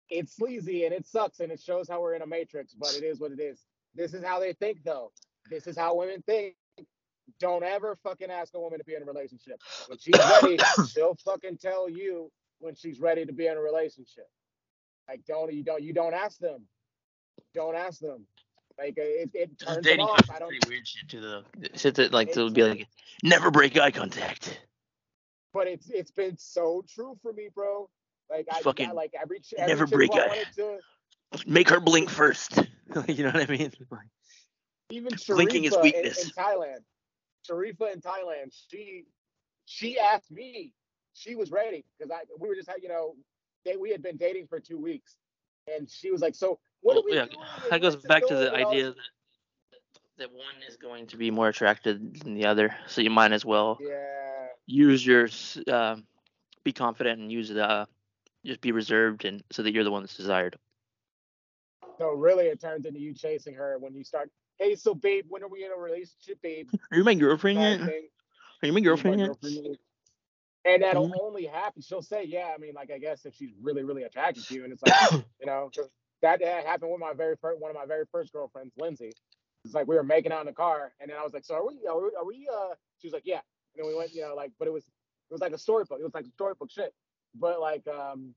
It's 0.09 0.35
sleazy 0.35 0.85
and 0.85 0.93
it 0.93 1.05
sucks 1.07 1.39
and 1.39 1.51
it 1.51 1.61
shows 1.61 1.87
how 1.89 2.01
we're 2.01 2.15
in 2.15 2.21
a 2.21 2.27
matrix, 2.27 2.73
but 2.73 2.93
it 2.97 3.03
is 3.03 3.19
what 3.19 3.31
it 3.31 3.39
is. 3.39 3.61
This 3.95 4.13
is 4.13 4.23
how 4.23 4.39
they 4.39 4.53
think 4.53 4.83
though. 4.83 5.11
This 5.49 5.67
is 5.67 5.77
how 5.77 5.95
women 5.95 6.23
think. 6.25 6.55
Don't 7.39 7.63
ever 7.63 7.97
fucking 8.03 8.31
ask 8.31 8.53
a 8.55 8.59
woman 8.59 8.79
to 8.79 8.85
be 8.85 8.95
in 8.95 9.03
a 9.03 9.05
relationship. 9.05 9.61
When 9.87 9.99
she's 9.99 10.15
ready, 10.41 10.57
she'll 10.91 11.15
fucking 11.25 11.57
tell 11.57 11.87
you 11.89 12.31
when 12.59 12.75
she's 12.75 12.99
ready 12.99 13.25
to 13.25 13.33
be 13.33 13.47
in 13.47 13.57
a 13.57 13.61
relationship. 13.61 14.27
Like 15.07 15.21
don't 15.27 15.53
you 15.53 15.63
don't 15.63 15.83
you 15.83 15.93
don't 15.93 16.13
ask 16.13 16.39
them. 16.39 16.65
Don't 17.53 17.75
ask 17.75 17.99
them. 17.99 18.25
Like 18.77 18.95
it, 18.97 19.29
it 19.33 19.59
turns 19.59 19.85
them 19.85 19.99
off. 19.99 20.29
I 20.33 20.39
don't 20.39 20.49
pretty 20.49 20.67
weird 20.69 20.87
shit 20.87 21.09
too 21.09 21.21
though. 21.21 21.43
Shit 21.75 21.95
that 21.95 22.13
like 22.13 22.33
they'll 22.33 22.49
be 22.49 22.63
like, 22.63 22.87
never 23.23 23.51
break 23.51 23.77
eye 23.77 23.91
contact. 23.91 24.59
but 25.53 25.67
it's 25.67 25.89
it's 25.89 26.11
been 26.11 26.37
so 26.37 26.83
true 26.87 27.17
for 27.21 27.33
me, 27.33 27.49
bro. 27.53 27.89
Like 28.29 28.47
I, 28.51 28.61
Fucking 28.61 28.89
I 28.89 28.91
like 28.91 29.13
every, 29.19 29.39
ch- 29.39 29.53
every 29.57 29.69
never 29.69 29.85
break 29.87 30.11
I 30.13 30.43
to 30.55 30.79
Make 31.45 31.69
her 31.69 31.79
blink 31.79 32.09
first. 32.09 32.57
you 33.07 33.23
know 33.23 33.31
what 33.31 33.49
I 33.49 33.51
mean? 33.51 33.71
Like, 33.91 34.01
even 34.89 35.13
Blinking 35.27 35.65
is 35.65 35.73
Sharifa 35.73 35.83
in, 35.83 35.83
weakness. 35.83 36.23
in 36.23 36.29
Thailand. 36.31 36.79
Sharifa 37.49 37.93
in 37.93 38.01
Thailand, 38.01 38.53
she 38.69 39.05
she 39.65 39.99
asked 39.99 40.31
me, 40.31 40.73
she 41.13 41.35
was 41.35 41.51
ready 41.51 41.85
because 41.97 42.11
I 42.11 42.21
we 42.39 42.49
were 42.49 42.55
just 42.55 42.69
you 42.81 42.89
know 42.89 43.15
they, 43.65 43.77
we 43.77 43.91
had 43.91 44.01
been 44.01 44.17
dating 44.17 44.47
for 44.47 44.59
two 44.59 44.77
weeks, 44.77 45.15
and 45.73 45.89
she 45.89 46.11
was 46.11 46.21
like, 46.21 46.35
so 46.35 46.59
what 46.81 46.95
well, 46.95 47.03
are 47.03 47.05
we 47.05 47.15
yeah, 47.15 47.25
doing? 47.25 47.37
that 47.69 47.81
goes 47.81 47.95
back 47.95 48.25
to 48.27 48.35
the 48.35 48.53
idea 48.53 48.85
that 48.89 48.95
that 50.17 50.31
one 50.31 50.55
is 50.67 50.75
going 50.75 51.07
to 51.07 51.17
be 51.17 51.31
more 51.31 51.47
attracted 51.47 52.21
than 52.23 52.35
the 52.35 52.45
other. 52.45 52.75
So 52.87 53.01
you 53.01 53.09
might 53.09 53.31
as 53.31 53.45
well 53.45 53.79
Yeah, 53.81 54.47
use 54.65 55.05
your 55.05 55.29
um, 55.71 56.05
be 56.63 56.73
confident 56.73 57.19
and 57.19 57.31
use 57.31 57.49
the 57.49 57.87
just 58.45 58.61
be 58.61 58.71
reserved 58.71 59.25
and 59.25 59.43
so 59.51 59.63
that 59.63 59.73
you're 59.73 59.83
the 59.83 59.91
one 59.91 60.03
that's 60.03 60.17
desired. 60.17 60.57
so 61.97 62.11
really 62.11 62.45
it 62.45 62.59
turns 62.59 62.85
into 62.85 62.99
you 62.99 63.13
chasing 63.13 63.53
her 63.55 63.77
when 63.79 63.93
you 63.93 64.03
start. 64.03 64.31
Hey, 64.57 64.75
so 64.75 64.93
babe, 64.93 65.25
when 65.29 65.43
are 65.43 65.47
we 65.47 65.65
in 65.65 65.71
a 65.71 65.77
relationship, 65.79 66.41
babe? 66.41 66.69
Are 66.91 66.97
you 66.97 67.03
my 67.03 67.13
girlfriend 67.13 67.59
yet? 67.59 67.81
Are 67.81 68.67
you 68.67 68.73
my 68.73 68.81
girlfriend 68.81 69.19
yet? 69.19 69.77
And 70.65 70.83
that'll 70.83 71.07
Mhm. 71.07 71.19
only 71.21 71.45
happen. 71.45 71.81
She'll 71.81 72.01
say, 72.01 72.23
"Yeah." 72.25 72.51
I 72.53 72.57
mean, 72.57 72.73
like, 72.73 72.91
I 72.91 72.97
guess 72.97 73.25
if 73.25 73.33
she's 73.35 73.53
really, 73.61 73.83
really 73.83 74.03
attracted 74.03 74.45
to 74.47 74.53
you, 74.53 74.63
and 74.65 74.73
it's 74.73 74.83
like, 74.83 74.91
you 75.39 75.45
know, 75.45 75.71
that 76.21 76.39
that 76.41 76.65
happened 76.65 76.91
with 76.91 76.99
my 76.99 77.13
very 77.13 77.37
first 77.37 77.59
one 77.61 77.71
of 77.71 77.75
my 77.75 77.85
very 77.85 78.05
first 78.11 78.33
girlfriends, 78.33 78.73
Lindsay. 78.77 79.13
It's 79.63 79.73
like 79.73 79.87
we 79.87 79.95
were 79.95 80.03
making 80.03 80.31
out 80.31 80.41
in 80.41 80.47
the 80.47 80.53
car, 80.53 80.93
and 80.99 81.09
then 81.09 81.17
I 81.17 81.23
was 81.23 81.33
like, 81.33 81.45
"So 81.45 81.55
are 81.55 81.65
we? 81.65 81.85
Are 81.87 81.99
we? 82.01 82.15
Are 82.15 82.25
we 82.25 82.49
uh?" 82.53 82.75
She 82.99 83.07
was 83.07 83.13
like, 83.13 83.25
"Yeah." 83.25 83.41
And 83.73 83.83
then 83.83 83.87
we 83.87 83.95
went, 83.95 84.13
you 84.13 84.21
know, 84.21 84.35
like, 84.35 84.51
but 84.59 84.67
it 84.67 84.71
was 84.71 84.83
it 84.85 85.33
was 85.33 85.41
like 85.41 85.53
a 85.53 85.57
storybook. 85.57 85.99
It 85.99 86.03
was 86.03 86.13
like 86.13 86.25
a 86.25 86.31
storybook 86.31 86.71
shit. 86.71 86.93
But 87.35 87.59
like, 87.61 87.87
um, 87.87 88.33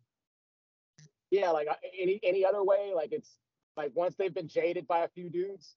yeah, 1.31 1.51
like 1.51 1.69
uh, 1.69 1.75
any 1.99 2.21
any 2.23 2.45
other 2.45 2.63
way, 2.63 2.93
like 2.95 3.13
it's 3.13 3.31
like 3.77 3.93
once 3.95 4.15
they've 4.17 4.35
been 4.35 4.49
jaded 4.49 4.87
by 4.87 5.01
a 5.05 5.09
few 5.09 5.31
dudes, 5.31 5.77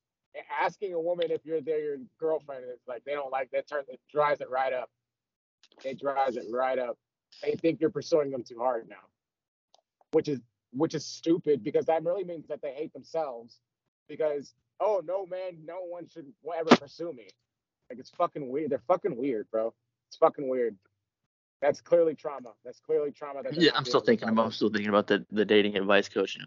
asking 0.61 0.93
a 0.93 0.99
woman 0.99 1.32
if 1.32 1.45
you're 1.45 1.61
their 1.61 1.80
your 1.80 1.97
girlfriend, 2.20 2.66
it's 2.68 2.88
like 2.88 3.03
they 3.05 3.13
don't 3.13 3.32
like 3.32 3.51
that. 3.51 3.68
Turns 3.70 3.89
it 3.89 3.99
dries 4.11 4.41
it 4.41 4.49
right 4.49 4.74
up. 4.74 4.89
It 5.84 5.99
drives 5.99 6.38
it 6.38 6.45
right 6.51 6.80
up. 6.80 6.97
They 7.43 7.53
think 7.53 7.82
you're 7.82 7.89
pursuing 7.89 8.32
them 8.32 8.43
too 8.43 8.59
hard 8.59 8.88
now, 8.89 8.97
which 10.11 10.28
is 10.28 10.39
which 10.74 10.93
is 10.95 11.05
stupid 11.05 11.63
because 11.63 11.86
that 11.86 12.03
really 12.03 12.24
means 12.24 12.47
that 12.47 12.61
they 12.61 12.74
hate 12.74 12.93
themselves. 12.93 13.59
Because 14.09 14.53
oh 14.80 15.01
no 15.05 15.26
man, 15.26 15.59
no 15.66 15.80
one 15.88 16.07
should 16.07 16.28
ever 16.57 16.76
pursue 16.76 17.13
me. 17.13 17.28
Like 17.89 17.99
it's 17.99 18.11
fucking 18.11 18.49
weird. 18.49 18.72
They're 18.72 18.84
fucking 18.88 19.16
weird, 19.18 19.47
bro. 19.51 19.74
It's 20.09 20.18
fucking 20.18 20.47
weird. 20.47 20.76
That's 21.62 21.82
clearly 21.82 22.16
trauma. 22.16 22.53
That's 22.64 22.80
clearly 22.80 23.12
trauma. 23.12 23.43
That 23.43 23.56
Yeah, 23.56 23.72
I'm 23.76 23.86
still 23.86 24.01
thinking 24.01 24.30
about. 24.30 24.45
I'm 24.45 24.51
still 24.51 24.70
thinking 24.70 24.89
about 24.89 25.08
the 25.08 25.26
the 25.32 25.45
dating 25.45 25.78
advice 25.78 26.10
coach. 26.10 26.38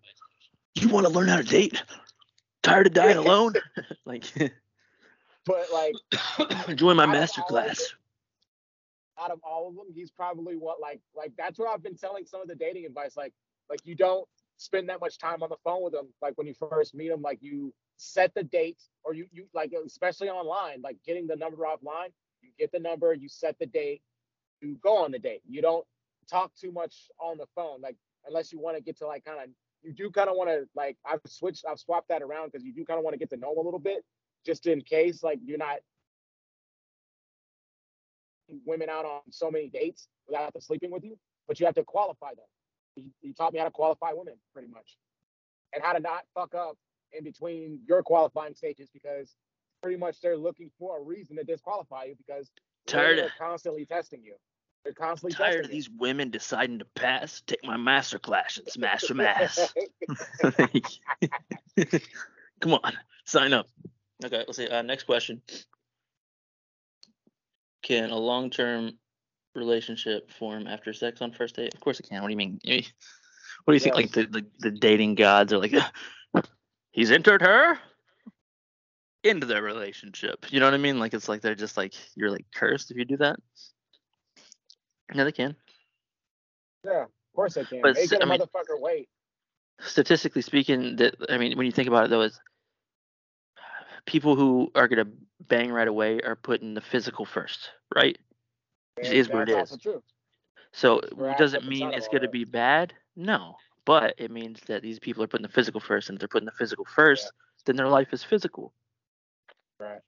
You 0.74 0.88
want 0.88 1.06
to 1.06 1.12
learn 1.12 1.28
how 1.28 1.36
to 1.36 1.42
date? 1.42 1.82
Tired 2.62 2.86
of 2.86 2.92
dying 2.92 3.16
alone? 3.16 3.54
like, 4.04 4.24
But 5.46 5.66
like 5.72 6.76
join 6.76 6.96
my 6.96 7.06
master 7.06 7.42
class. 7.48 7.80
it- 7.80 7.92
out 9.20 9.32
of 9.32 9.40
all 9.42 9.68
of 9.68 9.74
them, 9.74 9.86
he's 9.92 10.10
probably 10.12 10.54
what 10.56 10.80
like 10.80 11.00
like 11.16 11.32
that's 11.36 11.58
what 11.58 11.68
I've 11.68 11.82
been 11.82 11.96
telling 11.96 12.24
some 12.24 12.40
of 12.40 12.48
the 12.48 12.54
dating 12.54 12.84
advice. 12.86 13.16
Like 13.16 13.32
like 13.68 13.80
you 13.84 13.94
don't 13.94 14.28
spend 14.58 14.88
that 14.88 15.00
much 15.00 15.18
time 15.18 15.42
on 15.42 15.48
the 15.48 15.56
phone 15.64 15.82
with 15.82 15.92
them. 15.92 16.08
Like 16.22 16.36
when 16.36 16.46
you 16.46 16.54
first 16.54 16.94
meet 16.94 17.08
them, 17.08 17.22
like 17.22 17.38
you 17.40 17.72
set 17.96 18.32
the 18.34 18.44
date 18.44 18.78
or 19.04 19.14
you 19.14 19.26
you 19.32 19.46
like 19.54 19.72
especially 19.84 20.28
online, 20.28 20.82
like 20.82 20.98
getting 21.04 21.26
the 21.26 21.36
number 21.36 21.64
offline. 21.64 22.10
You 22.42 22.50
get 22.58 22.70
the 22.70 22.78
number, 22.78 23.12
you 23.12 23.28
set 23.28 23.58
the 23.58 23.66
date, 23.66 24.02
you 24.60 24.76
go 24.82 24.96
on 25.04 25.12
the 25.12 25.18
date. 25.18 25.42
You 25.48 25.62
don't 25.62 25.84
talk 26.30 26.52
too 26.54 26.72
much 26.72 26.94
on 27.20 27.38
the 27.38 27.46
phone, 27.54 27.80
like 27.80 27.96
unless 28.26 28.52
you 28.52 28.58
want 28.60 28.76
to 28.76 28.82
get 28.82 28.98
to 28.98 29.06
like 29.06 29.24
kind 29.24 29.38
of 29.42 29.48
you 29.82 29.92
do 29.92 30.10
kind 30.10 30.28
of 30.28 30.36
want 30.36 30.50
to 30.50 30.68
like 30.74 30.96
I've 31.06 31.20
switched 31.26 31.64
I've 31.68 31.78
swapped 31.78 32.08
that 32.08 32.22
around 32.22 32.50
because 32.52 32.64
you 32.64 32.72
do 32.72 32.84
kind 32.84 32.98
of 32.98 33.04
want 33.04 33.14
to 33.14 33.18
get 33.18 33.30
to 33.30 33.36
know 33.36 33.50
them 33.50 33.58
a 33.58 33.62
little 33.62 33.80
bit, 33.80 34.04
just 34.44 34.66
in 34.66 34.80
case 34.82 35.22
like 35.22 35.38
you're 35.44 35.58
not 35.58 35.78
women 38.64 38.88
out 38.88 39.04
on 39.04 39.20
so 39.30 39.50
many 39.50 39.68
dates 39.68 40.08
without 40.26 40.52
them 40.52 40.62
sleeping 40.62 40.90
with 40.90 41.04
you, 41.04 41.16
but 41.46 41.60
you 41.60 41.66
have 41.66 41.74
to 41.74 41.84
qualify 41.84 42.30
them. 42.30 42.46
He, 42.94 43.04
he 43.20 43.32
taught 43.32 43.52
me 43.52 43.58
how 43.58 43.66
to 43.66 43.70
qualify 43.70 44.12
women 44.12 44.34
pretty 44.52 44.68
much 44.68 44.96
and 45.74 45.82
how 45.82 45.92
to 45.92 46.00
not 46.00 46.22
fuck 46.34 46.54
up 46.54 46.76
in 47.12 47.24
between 47.24 47.80
your 47.86 48.02
qualifying 48.02 48.54
stages 48.54 48.88
because 48.92 49.34
pretty 49.82 49.98
much 49.98 50.20
they're 50.20 50.36
looking 50.36 50.70
for 50.78 50.98
a 50.98 51.02
reason 51.02 51.36
to 51.36 51.44
disqualify 51.44 52.04
you 52.04 52.14
because 52.16 52.50
Tired 52.86 53.16
women 53.18 53.24
of- 53.26 53.30
are 53.30 53.34
constantly 53.50 53.84
testing 53.84 54.22
you. 54.24 54.34
They're 54.88 54.94
constantly 54.94 55.36
Tired 55.36 55.66
of 55.66 55.70
these 55.70 55.90
women 55.90 56.30
deciding 56.30 56.78
to 56.78 56.86
pass. 56.86 57.42
Take 57.46 57.62
my 57.62 57.76
master 57.76 58.18
class 58.18 58.56
and 58.56 58.66
smash 58.68 59.02
some 59.02 59.20
ass. 59.20 59.74
Come 62.60 62.72
on, 62.72 62.92
sign 63.26 63.52
up. 63.52 63.66
Okay, 64.24 64.38
let's 64.38 64.56
see. 64.56 64.66
Uh, 64.66 64.80
next 64.80 65.02
question. 65.02 65.42
Can 67.82 68.08
a 68.08 68.16
long-term 68.16 68.92
relationship 69.54 70.30
form 70.30 70.66
after 70.66 70.94
sex 70.94 71.20
on 71.20 71.32
first 71.32 71.56
date? 71.56 71.74
Of 71.74 71.80
course 71.80 72.00
it 72.00 72.08
can. 72.08 72.22
What 72.22 72.28
do 72.28 72.32
you 72.32 72.38
mean? 72.38 72.58
What 72.62 73.72
do 73.72 73.74
you 73.74 73.80
think? 73.80 73.94
Like 73.94 74.12
the, 74.12 74.24
the, 74.24 74.46
the 74.60 74.70
dating 74.70 75.16
gods 75.16 75.52
are 75.52 75.58
like, 75.58 75.74
he's 76.92 77.10
entered 77.10 77.42
her 77.42 77.78
into 79.22 79.44
their 79.44 79.62
relationship. 79.62 80.46
You 80.48 80.60
know 80.60 80.66
what 80.66 80.74
I 80.74 80.78
mean? 80.78 80.98
Like 80.98 81.12
it's 81.12 81.28
like 81.28 81.42
they're 81.42 81.54
just 81.54 81.76
like 81.76 81.92
you're 82.14 82.30
like 82.30 82.46
cursed 82.54 82.90
if 82.90 82.96
you 82.96 83.04
do 83.04 83.18
that. 83.18 83.36
Yeah, 85.14 85.24
they 85.24 85.32
can. 85.32 85.56
yeah, 86.84 87.02
of 87.04 87.08
course 87.34 87.54
they 87.54 87.64
can. 87.64 87.80
But 87.82 87.94
Make 87.94 88.04
s- 88.04 88.12
it 88.12 88.26
mean- 88.26 88.38
motherfucker 88.40 88.78
wait. 88.80 89.08
statistically 89.80 90.42
speaking, 90.42 90.96
that 90.96 91.14
I 91.28 91.38
mean, 91.38 91.56
when 91.56 91.66
you 91.66 91.72
think 91.72 91.88
about 91.88 92.04
it, 92.04 92.10
though, 92.10 92.22
is 92.22 92.38
people 94.06 94.36
who 94.36 94.70
are 94.74 94.88
gonna 94.88 95.06
bang 95.48 95.70
right 95.72 95.88
away 95.88 96.20
are 96.20 96.36
putting 96.36 96.74
the 96.74 96.80
physical 96.80 97.24
first, 97.24 97.70
right? 97.94 98.18
And 98.98 99.12
is 99.12 99.28
what 99.28 99.42
it 99.42 99.48
is. 99.50 99.54
that's 99.56 99.72
also 99.72 99.76
true. 99.92 100.02
So 100.72 101.00
We're 101.14 101.34
does 101.36 101.54
active 101.54 101.66
it 101.68 101.70
mean 101.70 101.92
it's 101.92 102.08
gonna 102.08 102.28
be 102.28 102.44
bad? 102.44 102.94
No, 103.16 103.56
but 103.84 104.14
it 104.18 104.30
means 104.30 104.60
that 104.66 104.82
these 104.82 104.98
people 104.98 105.22
are 105.22 105.26
putting 105.28 105.46
the 105.46 105.52
physical 105.52 105.80
first, 105.80 106.08
and 106.08 106.16
if 106.16 106.20
they're 106.20 106.28
putting 106.28 106.46
the 106.46 106.52
physical 106.52 106.84
first, 106.84 107.32
then 107.64 107.76
their 107.76 107.88
life 107.88 108.12
is 108.12 108.22
physical. 108.24 108.72
Right. 109.78 110.00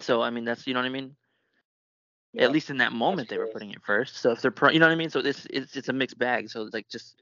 So 0.00 0.22
I 0.22 0.30
mean, 0.30 0.44
that's 0.44 0.66
you 0.66 0.74
know 0.74 0.80
what 0.80 0.86
I 0.86 0.90
mean. 0.90 1.16
Yeah. 2.32 2.44
At 2.44 2.52
least 2.52 2.70
in 2.70 2.78
that 2.78 2.92
moment, 2.92 3.28
they 3.28 3.38
were 3.38 3.46
putting 3.46 3.70
it 3.70 3.82
first. 3.82 4.16
So 4.16 4.32
if 4.32 4.42
they're, 4.42 4.50
pro- 4.50 4.70
you 4.70 4.78
know 4.78 4.86
what 4.86 4.92
I 4.92 4.96
mean. 4.96 5.10
So 5.10 5.20
it's 5.20 5.46
it's 5.48 5.76
it's 5.76 5.88
a 5.88 5.92
mixed 5.92 6.18
bag. 6.18 6.50
So 6.50 6.62
it's 6.62 6.74
like 6.74 6.88
just, 6.88 7.16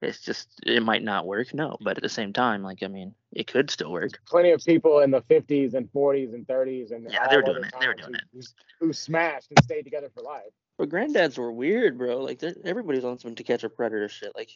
it's 0.00 0.20
just 0.20 0.48
it 0.64 0.82
might 0.82 1.02
not 1.02 1.26
work. 1.26 1.52
No, 1.52 1.76
but 1.80 1.96
at 1.96 2.02
the 2.02 2.08
same 2.08 2.32
time, 2.32 2.62
like 2.62 2.82
I 2.82 2.86
mean, 2.86 3.14
it 3.32 3.46
could 3.46 3.70
still 3.70 3.90
work. 3.90 4.20
plenty 4.26 4.50
of 4.50 4.62
people 4.64 5.00
in 5.00 5.10
the 5.10 5.22
50s 5.22 5.74
and 5.74 5.90
40s 5.92 6.34
and 6.34 6.46
30s 6.46 6.92
and 6.92 7.10
Yeah, 7.10 7.26
they 7.28 7.36
were 7.36 7.42
doing 7.42 7.64
it. 7.64 7.74
They 7.80 7.88
were 7.88 7.94
doing 7.94 8.14
who, 8.32 8.38
who, 8.38 8.86
who 8.86 8.92
smashed 8.92 9.48
and 9.50 9.64
stayed 9.64 9.82
together 9.82 10.10
for 10.14 10.22
life. 10.22 10.52
But 10.78 10.88
granddads 10.88 11.38
were 11.38 11.52
weird, 11.52 11.98
bro. 11.98 12.18
Like 12.18 12.42
everybody's 12.64 13.04
on 13.04 13.18
some 13.18 13.34
to 13.34 13.42
catch 13.42 13.64
a 13.64 13.68
predator 13.68 14.08
shit. 14.08 14.32
Like 14.34 14.50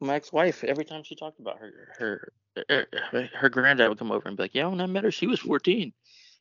my 0.00 0.14
ex-wife, 0.14 0.64
every 0.64 0.84
time 0.84 1.02
she 1.02 1.14
talked 1.14 1.40
about 1.40 1.58
her 1.58 1.72
her 1.98 2.32
her, 2.68 3.28
her 3.34 3.48
granddad 3.48 3.88
would 3.88 3.98
come 3.98 4.12
over 4.12 4.28
and 4.28 4.36
be 4.36 4.44
like, 4.44 4.54
"Yeah, 4.54 4.66
when 4.66 4.80
I 4.80 4.86
met 4.86 5.04
her, 5.04 5.10
she 5.10 5.26
was 5.26 5.40
14. 5.40 5.92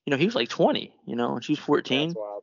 You 0.06 0.12
know, 0.12 0.18
he 0.18 0.26
was 0.26 0.36
like 0.36 0.50
20. 0.50 0.94
You 1.06 1.16
know, 1.16 1.36
and 1.36 1.44
she 1.44 1.54
was 1.54 1.60
14, 1.60 2.10
That's 2.10 2.16
wild. 2.16 2.43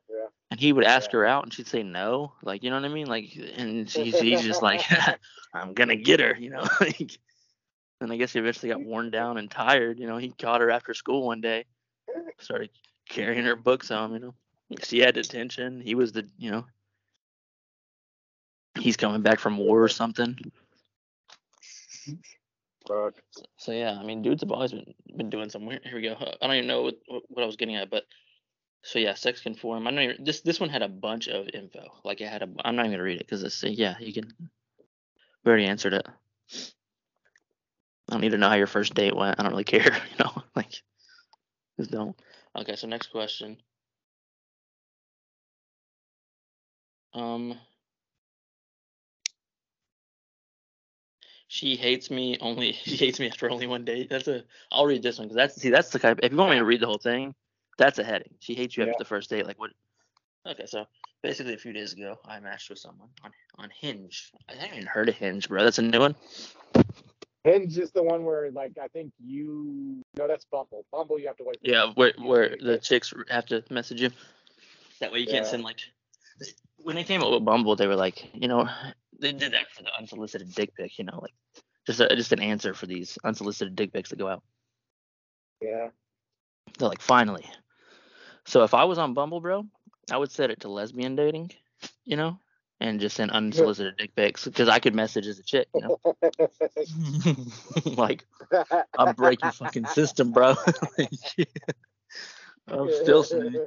And 0.51 0.59
he 0.59 0.73
would 0.73 0.83
ask 0.83 1.11
her 1.13 1.25
out, 1.25 1.43
and 1.43 1.53
she'd 1.53 1.67
say 1.67 1.81
no. 1.81 2.33
Like, 2.43 2.61
you 2.61 2.69
know 2.69 2.75
what 2.75 2.85
I 2.85 2.93
mean? 2.93 3.07
Like, 3.07 3.35
and 3.55 3.89
she, 3.89 4.11
she's 4.11 4.41
just 4.43 4.61
like, 4.61 4.83
"I'm 5.53 5.73
gonna 5.73 5.95
get 5.95 6.19
her," 6.19 6.35
you 6.37 6.51
know. 6.51 6.67
like, 6.79 7.17
and 8.01 8.11
I 8.11 8.17
guess 8.17 8.33
he 8.33 8.39
eventually 8.39 8.69
got 8.69 8.83
worn 8.83 9.09
down 9.09 9.37
and 9.37 9.49
tired. 9.49 9.97
You 9.97 10.07
know, 10.07 10.17
he 10.17 10.29
caught 10.29 10.61
her 10.61 10.69
after 10.69 10.93
school 10.93 11.25
one 11.25 11.39
day, 11.41 11.65
started 12.39 12.69
carrying 13.09 13.45
her 13.45 13.55
books 13.55 13.89
home. 13.89 14.13
You 14.13 14.19
know, 14.19 14.33
she 14.83 14.99
had 14.99 15.15
detention. 15.15 15.79
He 15.79 15.95
was 15.95 16.11
the, 16.11 16.27
you 16.37 16.51
know, 16.51 16.65
he's 18.77 18.97
coming 18.97 19.21
back 19.21 19.39
from 19.39 19.57
war 19.57 19.81
or 19.81 19.89
something. 19.89 20.37
Fuck. 22.87 23.13
So 23.57 23.71
yeah, 23.71 23.97
I 23.97 24.03
mean, 24.03 24.21
dudes 24.21 24.41
have 24.41 24.51
always 24.51 24.71
been 24.71 24.93
been 25.15 25.29
doing 25.29 25.49
some 25.49 25.65
weird. 25.65 25.85
Here 25.85 25.95
we 25.95 26.01
go. 26.01 26.15
I 26.41 26.47
don't 26.47 26.55
even 26.55 26.67
know 26.67 26.81
what, 26.81 26.95
what 27.07 27.43
I 27.43 27.45
was 27.45 27.55
getting 27.55 27.75
at, 27.75 27.89
but 27.89 28.03
so 28.83 28.99
yeah, 28.99 29.13
sex 29.13 29.41
conform. 29.41 29.87
I 29.87 29.91
don't 29.91 29.99
even. 29.99 30.23
This 30.23 30.41
this 30.41 30.59
one 30.59 30.69
had 30.69 30.81
a 30.81 30.87
bunch 30.87 31.27
of 31.27 31.49
info. 31.53 31.85
Like 32.03 32.21
it 32.21 32.29
had 32.29 32.41
a. 32.41 32.49
I'm 32.65 32.75
not 32.75 32.85
even 32.85 32.93
gonna 32.93 33.03
read 33.03 33.19
it 33.19 33.27
because 33.27 33.43
it's 33.43 33.63
yeah, 33.63 33.95
you 33.99 34.13
can. 34.13 34.31
We 35.43 35.49
already 35.49 35.65
answered 35.65 35.93
it. 35.93 36.07
I 38.09 38.13
don't 38.13 38.21
need 38.21 38.31
to 38.31 38.37
know 38.37 38.49
how 38.49 38.55
your 38.55 38.67
first 38.67 38.93
date 38.93 39.15
went. 39.15 39.39
I 39.39 39.43
don't 39.43 39.51
really 39.51 39.63
care. 39.63 39.83
You 40.11 40.25
know, 40.25 40.43
like 40.55 40.81
just 41.79 41.91
don't. 41.91 42.15
Okay, 42.55 42.75
so 42.75 42.87
next 42.87 43.07
question. 43.07 43.57
Um. 47.13 47.55
She 51.47 51.75
hates 51.75 52.09
me 52.09 52.37
only. 52.39 52.73
She 52.83 52.95
hates 52.95 53.19
me 53.19 53.27
after 53.27 53.51
only 53.51 53.67
one 53.67 53.85
date. 53.85 54.09
That's 54.09 54.27
a. 54.27 54.43
I'll 54.71 54.85
read 54.85 55.03
this 55.03 55.19
one 55.19 55.27
because 55.27 55.35
that's 55.35 55.55
see 55.61 55.69
that's 55.69 55.91
the 55.91 55.99
kind. 55.99 56.19
If 56.23 56.31
you 56.31 56.37
want 56.37 56.51
me 56.51 56.57
to 56.57 56.65
read 56.65 56.79
the 56.79 56.87
whole 56.87 56.97
thing, 56.97 57.35
that's 57.81 57.99
a 57.99 58.03
heading. 58.03 58.33
She 58.39 58.53
hates 58.55 58.77
you 58.77 58.83
after 58.83 58.95
the 58.99 59.05
first 59.05 59.29
date. 59.29 59.45
Like 59.45 59.59
what? 59.59 59.71
Okay, 60.47 60.65
so 60.65 60.85
basically 61.21 61.53
a 61.53 61.57
few 61.57 61.73
days 61.73 61.93
ago, 61.93 62.17
I 62.25 62.39
matched 62.39 62.69
with 62.69 62.79
someone 62.79 63.09
on 63.23 63.31
on 63.57 63.69
Hinge. 63.79 64.31
I 64.49 64.53
haven't 64.53 64.75
even 64.75 64.87
heard 64.87 65.09
of 65.09 65.15
Hinge, 65.15 65.47
bro. 65.49 65.63
That's 65.63 65.79
a 65.79 65.81
new 65.81 65.99
one. 65.99 66.15
Hinge 67.43 67.75
is 67.79 67.91
the 67.91 68.03
one 68.03 68.23
where, 68.23 68.51
like, 68.51 68.73
I 68.81 68.87
think 68.89 69.11
you. 69.19 70.03
No, 70.17 70.27
that's 70.27 70.45
Bumble. 70.45 70.85
Bumble, 70.91 71.19
you 71.19 71.25
have 71.27 71.37
to 71.37 71.43
wait. 71.43 71.57
for 71.63 71.69
Yeah, 71.71 71.91
where 71.95 72.13
where 72.19 72.49
the 72.49 72.73
get- 72.73 72.83
chicks 72.83 73.13
have 73.29 73.47
to 73.47 73.63
message 73.71 73.99
you. 74.01 74.09
That 74.99 75.11
way 75.11 75.19
you 75.19 75.25
can't 75.25 75.45
Yeah. 75.45 75.51
send 75.51 75.63
like. 75.63 75.79
When 76.77 76.95
they 76.95 77.03
came 77.03 77.21
up 77.23 77.31
with 77.31 77.43
Bumble, 77.45 77.75
they 77.75 77.87
were 77.87 77.95
like, 77.95 78.29
you 78.33 78.47
know, 78.47 78.67
they 79.19 79.31
did 79.31 79.53
that 79.53 79.69
for 79.71 79.83
the 79.83 79.91
unsolicited 79.97 80.53
dick 80.53 80.75
pic. 80.75 80.97
You 80.99 81.05
know, 81.05 81.19
like 81.21 81.33
just 81.87 81.99
a, 81.99 82.15
just 82.15 82.31
an 82.31 82.39
answer 82.41 82.73
for 82.73 82.85
these 82.87 83.17
unsolicited 83.23 83.75
dick 83.75 83.91
pics 83.93 84.09
that 84.09 84.19
go 84.19 84.27
out. 84.27 84.43
Yeah. 85.61 85.89
They're 86.77 86.87
like, 86.89 87.01
finally. 87.01 87.45
So 88.45 88.63
if 88.63 88.73
I 88.73 88.85
was 88.85 88.97
on 88.97 89.13
Bumble, 89.13 89.41
bro, 89.41 89.65
I 90.11 90.17
would 90.17 90.31
set 90.31 90.51
it 90.51 90.61
to 90.61 90.69
lesbian 90.69 91.15
dating, 91.15 91.51
you 92.05 92.17
know, 92.17 92.39
and 92.79 92.99
just 92.99 93.15
send 93.15 93.31
unsolicited 93.31 93.97
dick 93.97 94.15
pics 94.15 94.45
because 94.45 94.67
I 94.67 94.79
could 94.79 94.95
message 94.95 95.27
as 95.27 95.39
a 95.39 95.43
chick, 95.43 95.67
you 95.75 95.81
know. 95.81 95.99
like, 97.95 98.25
I'll 98.97 99.13
break 99.13 99.41
your 99.43 99.51
fucking 99.51 99.85
system, 99.87 100.31
bro. 100.31 100.55
I'm 102.67 102.91
still 102.91 103.23
saying 103.23 103.65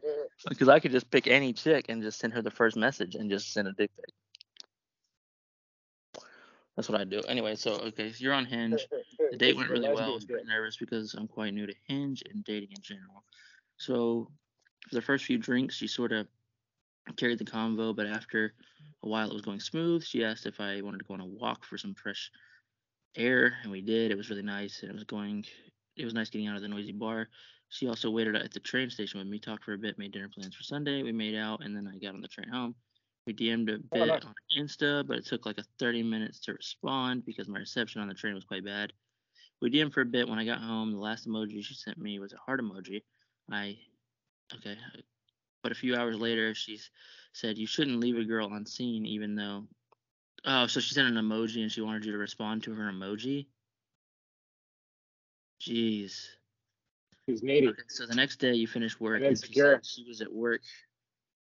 because 0.48 0.68
I 0.68 0.80
could 0.80 0.92
just 0.92 1.10
pick 1.10 1.26
any 1.26 1.52
chick 1.52 1.86
and 1.88 2.02
just 2.02 2.18
send 2.18 2.32
her 2.34 2.42
the 2.42 2.50
first 2.50 2.76
message 2.76 3.14
and 3.14 3.30
just 3.30 3.52
send 3.52 3.68
a 3.68 3.72
dick 3.72 3.90
pic. 3.96 4.14
That's 6.76 6.88
what 6.88 7.00
I 7.00 7.04
do. 7.04 7.20
Anyway, 7.28 7.54
so 7.54 7.74
okay, 7.74 8.10
so 8.10 8.16
you're 8.18 8.34
on 8.34 8.46
Hinge. 8.46 8.86
The 9.30 9.36
date 9.36 9.56
went 9.56 9.70
really 9.70 9.88
well. 9.88 10.10
I 10.10 10.14
was 10.14 10.24
a 10.24 10.28
bit 10.28 10.46
nervous 10.46 10.76
because 10.76 11.14
I'm 11.14 11.28
quite 11.28 11.54
new 11.54 11.66
to 11.66 11.74
Hinge 11.86 12.22
and 12.28 12.42
dating 12.42 12.70
in 12.72 12.82
general. 12.82 13.22
So 13.76 14.30
for 14.88 14.94
the 14.94 15.02
first 15.02 15.24
few 15.24 15.38
drinks, 15.38 15.76
she 15.76 15.86
sort 15.86 16.12
of 16.12 16.26
carried 17.16 17.38
the 17.38 17.44
convo, 17.44 17.94
but 17.94 18.06
after 18.06 18.54
a 19.02 19.08
while, 19.08 19.28
it 19.28 19.34
was 19.34 19.42
going 19.42 19.60
smooth. 19.60 20.04
She 20.04 20.24
asked 20.24 20.46
if 20.46 20.60
I 20.60 20.80
wanted 20.80 20.98
to 20.98 21.04
go 21.04 21.14
on 21.14 21.20
a 21.20 21.26
walk 21.26 21.64
for 21.64 21.78
some 21.78 21.94
fresh 21.94 22.30
air, 23.16 23.54
and 23.62 23.70
we 23.70 23.80
did. 23.80 24.10
It 24.10 24.16
was 24.16 24.30
really 24.30 24.42
nice, 24.42 24.80
and 24.82 24.90
it 24.90 24.94
was 24.94 25.04
going. 25.04 25.44
It 25.96 26.04
was 26.04 26.14
nice 26.14 26.30
getting 26.30 26.48
out 26.48 26.56
of 26.56 26.62
the 26.62 26.68
noisy 26.68 26.92
bar. 26.92 27.28
She 27.68 27.88
also 27.88 28.10
waited 28.10 28.36
at 28.36 28.52
the 28.52 28.60
train 28.60 28.90
station 28.90 29.18
with 29.18 29.28
me, 29.28 29.38
talked 29.38 29.64
for 29.64 29.72
a 29.72 29.78
bit, 29.78 29.98
made 29.98 30.12
dinner 30.12 30.28
plans 30.28 30.54
for 30.54 30.62
Sunday. 30.62 31.02
We 31.02 31.12
made 31.12 31.34
out, 31.34 31.64
and 31.64 31.76
then 31.76 31.88
I 31.92 31.98
got 31.98 32.14
on 32.14 32.20
the 32.20 32.28
train 32.28 32.48
home. 32.48 32.74
We 33.26 33.32
DM'd 33.32 33.70
a 33.70 33.74
oh, 33.74 33.78
bit 33.92 34.06
nice. 34.06 34.22
on 34.24 34.34
Insta, 34.58 35.06
but 35.06 35.16
it 35.16 35.26
took 35.26 35.46
like 35.46 35.58
a 35.58 35.64
30 35.78 36.02
minutes 36.02 36.40
to 36.40 36.52
respond 36.52 37.24
because 37.24 37.48
my 37.48 37.58
reception 37.58 38.02
on 38.02 38.08
the 38.08 38.14
train 38.14 38.34
was 38.34 38.44
quite 38.44 38.64
bad. 38.64 38.92
We 39.62 39.70
DM'd 39.70 39.94
for 39.94 40.02
a 40.02 40.06
bit. 40.06 40.28
When 40.28 40.38
I 40.38 40.44
got 40.44 40.60
home, 40.60 40.92
the 40.92 40.98
last 40.98 41.26
emoji 41.26 41.64
she 41.64 41.74
sent 41.74 41.96
me 41.96 42.18
was 42.18 42.32
a 42.32 42.36
heart 42.36 42.60
emoji. 42.60 43.02
I, 43.50 43.78
okay, 44.56 44.76
but 45.62 45.72
a 45.72 45.74
few 45.74 45.96
hours 45.96 46.18
later, 46.18 46.54
she 46.54 46.78
said 47.32 47.58
you 47.58 47.66
shouldn't 47.66 48.00
leave 48.00 48.18
a 48.18 48.24
girl 48.24 48.52
unseen, 48.52 49.06
even 49.06 49.34
though. 49.34 49.64
Oh, 50.44 50.66
so 50.66 50.80
she 50.80 50.94
sent 50.94 51.08
an 51.08 51.14
emoji 51.14 51.62
and 51.62 51.72
she 51.72 51.80
wanted 51.80 52.04
you 52.04 52.12
to 52.12 52.18
respond 52.18 52.62
to 52.64 52.74
her 52.74 52.92
emoji. 52.92 53.46
Jeez. 55.60 56.28
He's 57.26 57.42
needy. 57.42 57.68
Okay, 57.68 57.82
so 57.88 58.06
the 58.06 58.14
next 58.14 58.36
day 58.36 58.52
you 58.52 58.66
finished 58.66 59.00
work 59.00 59.22
And 59.22 59.38
she 59.42 59.52
she 59.82 60.04
was 60.06 60.20
at 60.20 60.32
work. 60.32 60.60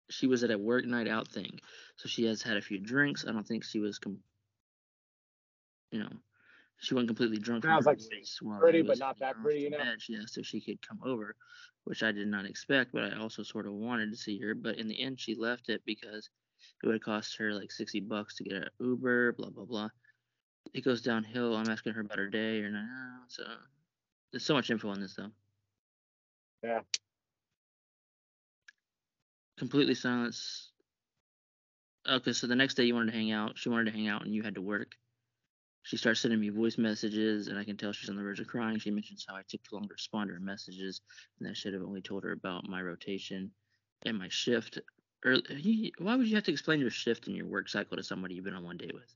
She 0.09 0.27
was 0.27 0.43
at 0.43 0.51
a 0.51 0.57
work 0.57 0.85
night 0.85 1.07
out 1.07 1.27
thing, 1.27 1.59
so 1.97 2.07
she 2.07 2.25
has 2.25 2.41
had 2.41 2.57
a 2.57 2.61
few 2.61 2.79
drinks. 2.79 3.25
I 3.27 3.31
don't 3.31 3.47
think 3.47 3.63
she 3.63 3.79
was, 3.79 3.99
com- 3.99 4.19
you 5.91 5.99
know, 5.99 6.09
she 6.83 6.93
wasn't 6.93 7.09
completely 7.09 7.37
drunk. 7.37 7.63
Sounds 7.63 7.85
like 7.85 7.99
while 8.41 8.59
pretty, 8.59 8.81
but 8.81 8.99
not 8.99 9.19
that 9.19 9.41
pretty, 9.41 9.61
you 9.61 9.69
know? 9.69 9.79
She 9.97 10.15
asked 10.15 10.37
if 10.37 10.45
she 10.45 10.61
could 10.61 10.85
come 10.87 10.99
over, 11.05 11.35
which 11.85 12.03
I 12.03 12.11
did 12.11 12.27
not 12.27 12.45
expect, 12.45 12.91
but 12.93 13.03
I 13.03 13.17
also 13.19 13.43
sort 13.43 13.65
of 13.65 13.73
wanted 13.73 14.11
to 14.11 14.17
see 14.17 14.39
her. 14.39 14.53
But 14.53 14.77
in 14.77 14.87
the 14.87 15.01
end, 15.01 15.19
she 15.19 15.35
left 15.35 15.69
it 15.69 15.81
because 15.85 16.29
it 16.83 16.87
would 16.87 17.03
cost 17.03 17.37
her 17.37 17.53
like 17.53 17.71
sixty 17.71 17.99
bucks 17.99 18.35
to 18.35 18.43
get 18.43 18.53
an 18.53 18.69
Uber. 18.79 19.33
Blah 19.33 19.49
blah 19.49 19.65
blah. 19.65 19.89
It 20.73 20.83
goes 20.83 21.01
downhill. 21.01 21.55
I'm 21.55 21.69
asking 21.69 21.93
her 21.93 22.01
about 22.01 22.17
her 22.17 22.29
day 22.29 22.59
or 22.59 22.69
not. 22.69 22.85
So 23.27 23.43
there's 24.31 24.45
so 24.45 24.53
much 24.53 24.69
info 24.69 24.89
on 24.89 24.99
this 24.99 25.15
though. 25.15 25.31
Yeah. 26.63 26.79
completely 29.57 29.95
silence. 29.95 30.71
Okay, 32.09 32.33
so 32.33 32.47
the 32.47 32.55
next 32.55 32.73
day 32.73 32.83
you 32.83 32.93
wanted 32.93 33.11
to 33.11 33.17
hang 33.17 33.31
out. 33.31 33.57
She 33.57 33.69
wanted 33.69 33.85
to 33.85 33.91
hang 33.91 34.09
out, 34.09 34.25
and 34.25 34.33
you 34.33 34.43
had 34.43 34.55
to 34.55 34.61
work. 34.61 34.95
She 35.83 35.97
starts 35.97 36.21
sending 36.21 36.39
me 36.39 36.49
voice 36.49 36.77
messages, 36.77 37.49
and 37.49 37.59
I 37.59 37.65
can 37.65 37.75
tell 37.75 37.91
she's 37.91 38.09
on 38.09 38.15
the 38.15 38.23
verge 38.23 38.39
of 38.39 38.47
crying. 38.47 38.79
She 38.79 38.89
mentions 38.89 39.25
how 39.27 39.35
I 39.35 39.41
took 39.47 39.61
too 39.63 39.75
long 39.75 39.87
to 39.87 39.93
respond 39.93 40.29
to 40.29 40.33
her 40.33 40.39
messages, 40.39 41.01
and 41.39 41.49
I 41.49 41.53
should 41.53 41.73
have 41.73 41.83
only 41.83 42.01
told 42.01 42.23
her 42.23 42.31
about 42.31 42.69
my 42.69 42.81
rotation 42.81 43.51
and 44.05 44.17
my 44.17 44.29
shift. 44.29 44.79
Early, 45.25 45.93
why 45.99 46.15
would 46.15 46.27
you 46.27 46.35
have 46.35 46.45
to 46.45 46.51
explain 46.51 46.79
your 46.79 46.89
shift 46.89 47.27
and 47.27 47.35
your 47.35 47.45
work 47.45 47.67
cycle 47.67 47.97
to 47.97 48.03
somebody 48.03 48.35
you've 48.35 48.45
been 48.45 48.55
on 48.55 48.63
one 48.63 48.77
date 48.77 48.93
with? 48.93 49.13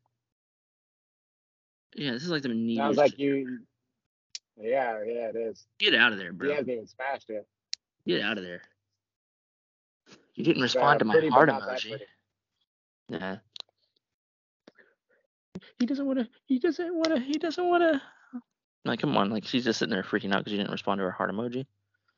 Yeah, 1.95 2.11
this 2.11 2.23
is 2.23 2.29
like 2.29 2.41
the 2.41 2.49
neatest. 2.49 2.77
Sounds 2.83 2.97
like 2.97 3.17
you. 3.17 3.59
Yeah, 4.59 5.03
yeah, 5.05 5.29
it 5.29 5.35
is. 5.35 5.65
Get 5.79 5.95
out 5.95 6.11
of 6.11 6.17
there, 6.17 6.33
bro. 6.33 6.49
Hasn't 6.49 6.69
even 6.69 6.87
smashed 6.87 7.29
it. 7.29 7.47
Get 8.05 8.21
out 8.21 8.37
of 8.37 8.43
there. 8.43 8.61
You 10.35 10.43
didn't 10.43 10.63
respond 10.63 10.99
to 10.99 11.05
my 11.05 11.27
heart 11.31 11.49
emoji. 11.49 11.99
Nah. 13.09 13.37
He 15.79 15.85
doesn't 15.85 16.05
want 16.05 16.19
to. 16.19 16.27
He 16.45 16.59
doesn't 16.59 16.93
want 16.95 17.15
to. 17.15 17.19
He 17.19 17.33
doesn't 17.33 17.67
want 17.67 17.83
to. 17.83 18.01
Like, 18.85 19.01
come 19.01 19.15
on. 19.17 19.29
Like, 19.29 19.45
she's 19.45 19.65
just 19.65 19.79
sitting 19.79 19.93
there 19.93 20.03
freaking 20.03 20.33
out 20.33 20.39
because 20.39 20.53
you 20.53 20.57
didn't 20.57 20.71
respond 20.71 20.99
to 20.99 21.03
her 21.03 21.11
heart 21.11 21.31
emoji. 21.31 21.65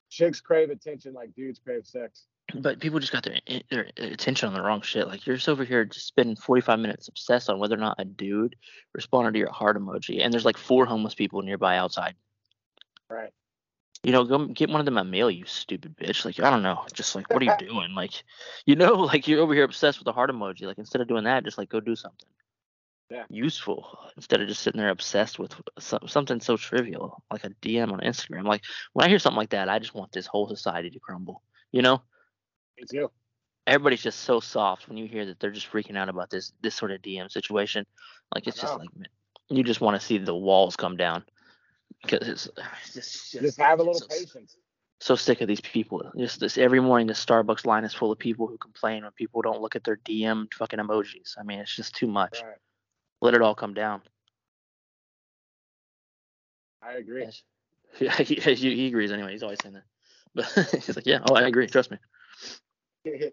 Chicks 0.09 0.41
crave 0.41 0.69
attention 0.69 1.13
like 1.13 1.33
dudes 1.35 1.59
crave 1.59 1.85
sex. 1.85 2.25
But 2.55 2.79
people 2.79 2.99
just 2.99 3.11
got 3.11 3.23
their 3.23 3.39
eh, 3.45 3.59
their 3.69 3.87
attention 3.97 4.47
on 4.47 4.55
the 4.55 4.61
wrong 4.61 4.81
shit. 4.81 5.07
Like, 5.07 5.25
you're 5.25 5.35
just 5.35 5.49
over 5.49 5.63
here 5.63 5.85
just 5.85 6.07
spending 6.07 6.35
45 6.35 6.79
minutes 6.79 7.07
obsessed 7.07 7.49
on 7.49 7.59
whether 7.59 7.75
or 7.75 7.79
not 7.79 7.99
a 7.99 8.05
dude 8.05 8.55
responded 8.93 9.33
to 9.33 9.39
your 9.39 9.51
heart 9.51 9.77
emoji, 9.77 10.23
and 10.23 10.33
there's 10.33 10.45
like 10.45 10.57
four 10.57 10.85
homeless 10.85 11.13
people 11.13 11.41
nearby 11.43 11.77
outside. 11.77 12.15
Right. 13.09 13.31
You 14.01 14.13
know, 14.13 14.23
go 14.23 14.47
get 14.47 14.69
one 14.69 14.79
of 14.79 14.85
them 14.85 14.97
a 14.97 15.03
mail, 15.03 15.29
you 15.29 15.45
stupid 15.45 15.95
bitch. 15.95 16.23
Like, 16.25 16.39
I 16.39 16.49
don't 16.49 16.63
know. 16.63 16.85
Just 16.93 17.15
like, 17.15 17.29
what 17.29 17.41
are 17.41 17.45
you 17.45 17.57
doing? 17.59 17.93
Like, 17.93 18.23
you 18.65 18.75
know, 18.75 18.93
like 18.93 19.27
you're 19.27 19.41
over 19.41 19.53
here 19.53 19.65
obsessed 19.65 19.99
with 19.99 20.05
the 20.05 20.13
heart 20.13 20.31
emoji. 20.31 20.63
Like, 20.63 20.77
instead 20.79 21.01
of 21.01 21.07
doing 21.07 21.25
that, 21.25 21.43
just 21.43 21.57
like 21.57 21.69
go 21.69 21.79
do 21.79 21.95
something 21.95 22.27
Yeah. 23.11 23.23
useful 23.29 23.97
instead 24.15 24.39
of 24.39 24.47
just 24.47 24.61
sitting 24.61 24.79
there 24.79 24.89
obsessed 24.89 25.39
with 25.39 25.55
some, 25.79 26.07
something 26.07 26.39
so 26.39 26.57
trivial 26.57 27.23
like 27.31 27.43
a 27.43 27.49
DM 27.49 27.91
on 27.91 28.01
Instagram. 28.01 28.45
Like, 28.45 28.61
when 28.93 29.05
I 29.05 29.09
hear 29.09 29.17
something 29.17 29.37
like 29.37 29.49
that, 29.49 29.67
I 29.67 29.79
just 29.79 29.95
want 29.95 30.11
this 30.11 30.27
whole 30.27 30.47
society 30.47 30.91
to 30.91 30.99
crumble. 30.99 31.41
You 31.71 31.81
know, 31.81 32.01
Me 32.77 32.85
too. 32.89 33.09
everybody's 33.65 34.03
just 34.03 34.19
so 34.21 34.39
soft 34.39 34.87
when 34.87 34.97
you 34.97 35.07
hear 35.07 35.25
that 35.25 35.39
they're 35.39 35.49
just 35.49 35.71
freaking 35.71 35.97
out 35.97 36.07
about 36.09 36.29
this 36.29 36.53
this 36.61 36.75
sort 36.75 36.91
of 36.91 37.01
DM 37.01 37.31
situation. 37.31 37.85
Like, 38.35 38.45
it's 38.47 38.59
just 38.61 38.77
like, 38.77 38.89
you 39.49 39.63
just 39.63 39.81
want 39.81 39.99
to 39.99 40.05
see 40.05 40.19
the 40.19 40.35
walls 40.35 40.75
come 40.75 40.95
down 40.95 41.23
because 42.03 42.27
it's, 42.27 42.49
it's 42.83 42.93
just, 42.93 43.31
Just 43.41 43.59
have 43.59 43.79
a 43.79 43.83
little 43.83 43.95
so- 43.99 44.07
patience. 44.07 44.55
so 44.99 45.15
sick 45.15 45.41
of 45.41 45.47
these 45.47 45.61
people. 45.61 46.11
Just 46.15 46.39
this 46.39 46.59
every 46.59 46.79
morning, 46.79 47.07
the 47.07 47.13
Starbucks 47.13 47.65
line 47.65 47.83
is 47.85 47.93
full 47.95 48.11
of 48.11 48.19
people 48.19 48.45
who 48.45 48.57
complain 48.59 49.01
when 49.01 49.11
people 49.13 49.41
don't 49.41 49.61
look 49.61 49.75
at 49.75 49.83
their 49.83 49.97
DM 49.97 50.53
fucking 50.53 50.77
emojis. 50.79 51.35
I 51.39 51.43
mean, 51.43 51.57
it's 51.59 51.75
just 51.75 51.95
too 51.95 52.05
much. 52.07 52.43
Right. 52.43 52.55
Let 53.21 53.33
it 53.33 53.41
all 53.41 53.55
come 53.55 53.73
down. 53.73 54.01
I 56.81 56.93
agree. 56.93 57.23
Yes. 57.23 57.43
Yeah, 57.99 58.15
he, 58.17 58.35
he, 58.35 58.87
agrees 58.87 59.11
anyway. 59.11 59.31
He's 59.31 59.41
always 59.41 59.57
saying 59.63 59.73
that. 59.73 59.83
But 60.35 60.45
he's 60.85 60.95
like, 60.95 61.07
yeah, 61.07 61.21
oh, 61.27 61.33
I 61.33 61.47
agree. 61.47 61.65
Trust 61.65 61.89
me. 61.89 61.97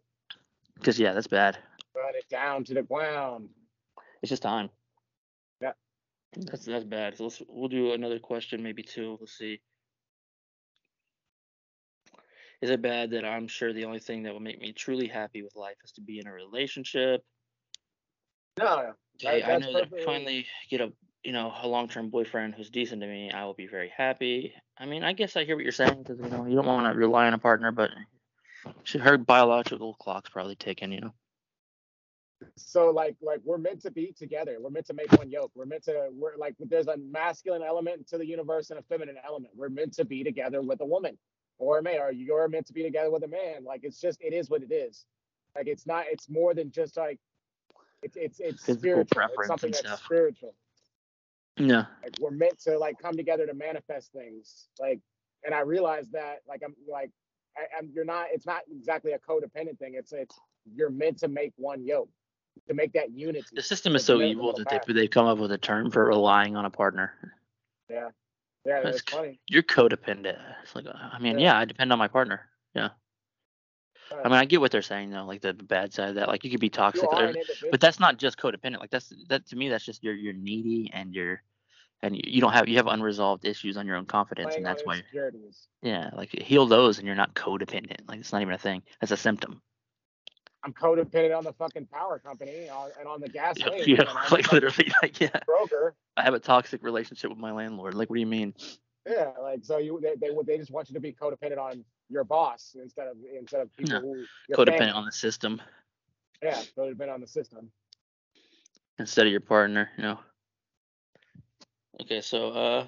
Because 0.75 0.99
yeah, 0.99 1.13
that's 1.13 1.27
bad. 1.27 1.59
it 1.95 2.29
down 2.31 2.65
to 2.65 2.75
the 2.75 2.83
ground. 2.83 3.49
It's 4.23 4.31
just 4.31 4.43
time. 4.43 4.71
Yeah. 5.61 5.73
That's 6.37 6.65
that's 6.67 6.85
bad. 6.85 7.17
So 7.17 7.25
let's 7.25 7.43
we'll 7.49 7.69
do 7.69 7.93
another 7.93 8.19
question, 8.19 8.63
maybe 8.63 8.83
two. 8.83 9.17
Let's 9.21 9.37
see. 9.37 9.61
Is 12.61 12.71
it 12.71 12.83
bad 12.83 13.11
that 13.11 13.25
I'm 13.25 13.49
sure 13.49 13.73
the 13.73 13.85
only 13.85 13.99
thing 13.99 14.23
that 14.25 14.33
will 14.33 14.41
make 14.41 14.61
me 14.61 14.73
truly 14.73 15.07
happy 15.07 15.43
with 15.43 15.57
life 15.57 15.77
is 15.85 15.93
to 15.93 16.01
be 16.01 16.19
in 16.19 16.27
a 16.27 16.33
relationship? 16.33 17.23
No, 18.59 18.95
Okay, 19.23 19.41
That- 19.41 19.49
I 19.49 19.59
that's 19.59 19.67
know 19.67 19.73
that 19.75 19.93
if 19.93 19.95
I 19.95 20.05
finally 20.05 20.47
get 20.71 20.81
a 20.81 20.93
you 21.25 21.33
know 21.33 21.53
a 21.63 21.69
long 21.69 21.89
term 21.89 22.11
boyfriend 22.11 22.55
who's 22.55 22.71
decent 22.71 23.01
to 23.03 23.07
me, 23.09 23.31
I 23.31 23.45
will 23.45 23.55
be 23.55 23.67
very 23.67 23.93
happy. 23.97 24.55
I 24.79 24.87
mean, 24.87 25.03
I 25.03 25.13
guess 25.13 25.37
I 25.37 25.45
hear 25.45 25.57
what 25.57 25.65
you're 25.65 25.73
saying 25.73 26.03
because 26.03 26.19
you 26.21 26.29
know 26.31 26.47
you 26.47 26.55
don't 26.57 26.67
want 26.67 26.93
to 26.93 26.99
rely 26.99 27.27
on 27.27 27.35
a 27.35 27.39
partner, 27.39 27.73
but 27.73 27.91
she, 28.85 28.99
her 28.99 29.19
biological 29.19 29.95
clock's 29.95 30.31
probably 30.31 30.55
ticking. 30.57 30.93
You 30.93 31.01
know. 31.01 31.15
so 32.57 32.91
like 32.91 33.17
like 33.23 33.41
we're 33.45 33.59
meant 33.59 33.83
to 33.83 33.91
be 33.91 34.13
together. 34.17 34.59
We're 34.61 34.71
meant 34.71 34.87
to 34.87 34.95
make 34.95 35.11
one 35.13 35.31
yoke. 35.31 35.53
We're 35.55 35.67
meant 35.67 35.85
to 35.85 36.09
we're 36.13 36.37
like 36.37 36.55
there's 36.59 36.87
a 36.87 36.97
masculine 36.97 37.63
element 37.63 38.07
to 38.09 38.19
the 38.19 38.27
universe 38.27 38.71
and 38.71 38.79
a 38.79 38.83
feminine 38.83 39.17
element. 39.27 39.53
We're 39.57 39.71
meant 39.71 39.95
to 39.95 40.05
be 40.05 40.23
together 40.23 40.63
with 40.63 40.81
a 40.81 40.87
woman 40.87 41.19
or 41.59 41.79
a 41.79 41.83
man, 41.83 42.01
or 42.01 42.13
you're 42.13 42.49
meant 42.49 42.67
to 42.67 42.73
be 42.73 42.83
together 42.83 43.11
with 43.11 43.25
a 43.25 43.29
man. 43.29 43.65
Like 43.65 43.81
it's 43.83 44.01
just 44.01 44.21
it 44.21 44.33
is 44.35 44.51
what 44.51 44.63
it 44.63 44.73
is. 44.73 45.07
Like 45.57 45.67
it's 45.67 45.87
not 45.87 46.05
it's 46.09 46.29
more 46.29 46.55
than 46.55 46.71
just 46.71 46.97
like 46.97 47.19
it's 48.03 48.17
it's 48.17 48.41
it's 48.41 48.65
Physical 48.65 48.81
spiritual. 48.81 49.05
preference 49.15 49.39
It's 49.41 49.47
something 49.49 49.67
and 49.69 49.75
that's 49.75 49.87
stuff. 49.89 50.03
spiritual. 50.05 50.55
Yeah. 51.59 51.87
Like 52.03 52.15
we're 52.21 52.31
meant 52.31 52.59
to 52.65 52.79
like 52.79 52.99
come 53.01 53.17
together 53.17 53.47
to 53.47 53.55
manifest 53.55 54.13
things. 54.13 54.69
Like 54.79 55.01
and 55.45 55.55
I 55.55 55.61
realized 55.61 56.13
that 56.13 56.41
like 56.49 56.63
I'm 56.65 56.75
like 56.91 57.11
I, 57.57 57.63
I'm 57.79 57.91
you're 57.95 58.05
not 58.05 58.27
it's 58.33 58.47
not 58.47 58.63
exactly 58.71 59.13
a 59.13 59.19
codependent 59.19 59.79
thing. 59.79 59.95
It's 59.95 60.13
it's 60.13 60.39
you're 60.75 60.91
meant 60.91 61.19
to 61.19 61.29
make 61.29 61.53
one 61.57 61.85
yoke 61.85 62.11
to 62.69 62.75
make 62.75 62.93
that 62.95 63.11
unity. 63.13 63.47
The 63.55 63.63
system 63.63 63.95
is 63.97 64.05
so 64.05 64.21
evil 64.21 64.53
that 64.55 64.69
they 64.87 64.93
they've 64.93 65.11
come 65.11 65.27
up 65.27 65.39
with 65.39 65.53
a 65.53 65.59
term 65.59 65.91
for 65.91 66.05
relying 66.05 66.57
on 66.57 66.65
a 66.65 66.71
partner. 66.71 67.13
Yeah, 67.89 68.09
yeah, 68.65 68.81
That's 68.83 69.03
that's 69.03 69.11
funny. 69.11 69.41
You're 69.49 69.63
codependent. 69.63 70.39
It's 70.63 70.75
like, 70.75 70.87
I 70.89 71.19
mean, 71.21 71.39
Yeah. 71.39 71.53
yeah, 71.53 71.59
I 71.59 71.65
depend 71.65 71.93
on 71.93 71.99
my 71.99 72.09
partner. 72.09 72.41
Yeah. 72.75 72.89
I 74.13 74.29
mean, 74.29 74.39
I 74.39 74.45
get 74.45 74.61
what 74.61 74.71
they're 74.71 74.83
saying 74.83 75.11
though, 75.11 75.25
like 75.25 75.41
the 75.41 75.53
bad 75.53 75.93
side 75.93 76.11
of 76.11 76.15
that. 76.17 76.29
Like 76.29 76.45
you 76.45 76.51
could 76.51 76.61
be 76.61 76.71
toxic, 76.71 77.13
or- 77.13 77.35
but 77.71 77.81
that's 77.81 78.01
not 78.01 78.19
just 78.19 78.39
codependent. 78.39 78.81
Like 78.81 78.91
that's 78.91 79.13
that 79.29 79.47
to 79.49 79.57
me, 79.57 79.69
that's 79.69 79.85
just 79.85 80.03
you're 80.05 80.15
you're 80.15 80.33
needy 80.33 80.91
and 80.93 81.15
you're 81.15 81.43
and 82.03 82.17
you, 82.17 82.41
don't 82.41 82.53
have 82.53 82.69
you 82.69 82.77
have 82.77 82.87
unresolved 82.87 83.45
issues 83.45 83.77
on 83.77 83.87
your 83.87 83.97
own 83.97 84.07
confidence, 84.07 84.55
playing 84.55 84.59
and 84.59 84.67
that's 84.67 84.85
why. 84.85 85.03
Yeah, 85.83 86.11
like 86.15 86.31
heal 86.31 86.67
those, 86.67 86.99
and 86.99 87.07
you're 87.07 87.17
not 87.17 87.35
codependent. 87.35 88.09
Like 88.09 88.21
it's 88.21 88.33
not 88.33 88.43
even 88.43 88.55
a 88.55 88.59
thing. 88.59 88.83
That's 89.01 89.13
a 89.13 89.17
symptom. 89.17 89.61
I'm 90.63 90.73
codependent 90.73 91.37
on 91.37 91.45
the 91.45 91.53
fucking 91.53 91.87
power 91.87 92.19
company 92.19 92.69
and 92.99 93.07
on 93.07 93.21
the 93.21 93.31
Yeah, 93.33 93.51
yeah, 93.85 94.05
I'm 94.09 94.27
like 94.33 94.53
literally, 94.53 94.93
like 95.03 95.21
yeah. 95.21 95.29
broker. 95.47 95.95
I 96.17 96.23
have 96.23 96.35
a 96.35 96.41
toxic 96.41 96.83
relationship 96.83 97.31
with 97.31 97.39
my 97.39 97.53
landlord. 97.53 97.95
Like, 97.95 98.11
what 98.11 98.17
do 98.17 98.21
you 98.21 98.27
mean? 98.27 98.55
Yeah, 99.09 99.31
like 99.41 99.65
so 99.65 99.79
you 99.79 100.01
they, 100.03 100.15
they 100.21 100.35
they 100.45 100.59
just 100.59 100.73
want 100.73 100.89
you 100.89 100.95
to 100.95 101.01
be 101.01 101.13
codependent 101.13 101.59
on 101.59 101.85
your 102.09 102.25
boss 102.25 102.77
instead 102.81 103.09
of 103.09 103.17
instead 103.39 103.61
of 103.61 103.77
people 103.77 104.01
No, 104.01 104.01
who 104.01 104.55
Codependent 104.55 104.79
family. 104.79 104.93
on 104.93 105.05
the 105.07 105.13
system 105.13 105.61
Yeah, 106.43 106.63
codependent 106.77 107.15
on 107.15 107.21
the 107.21 107.27
system. 107.27 107.71
instead 108.99 109.27
of 109.27 109.33
your 109.33 109.41
partner. 109.41 109.91
You 109.97 110.03
know. 110.03 110.19
Okay, 112.03 112.21
so 112.21 112.51
uh, 112.51 112.87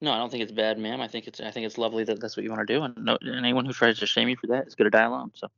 no, 0.00 0.12
I 0.12 0.18
don't 0.18 0.30
think 0.30 0.42
it's 0.42 0.52
bad, 0.52 0.78
ma'am. 0.78 1.00
I 1.00 1.08
think 1.08 1.26
it's 1.26 1.40
I 1.40 1.50
think 1.50 1.66
it's 1.66 1.78
lovely 1.78 2.04
that 2.04 2.20
that's 2.20 2.36
what 2.36 2.44
you 2.44 2.50
want 2.50 2.66
to 2.66 2.74
do, 2.74 2.82
and 2.82 2.96
no, 2.96 3.16
anyone 3.24 3.64
who 3.64 3.72
tries 3.72 3.98
to 4.00 4.06
shame 4.06 4.28
you 4.28 4.36
for 4.36 4.48
that 4.48 4.66
is 4.66 4.74
going 4.74 4.90
to 4.90 4.96
die 4.96 5.04
alone. 5.04 5.30
So. 5.34 5.48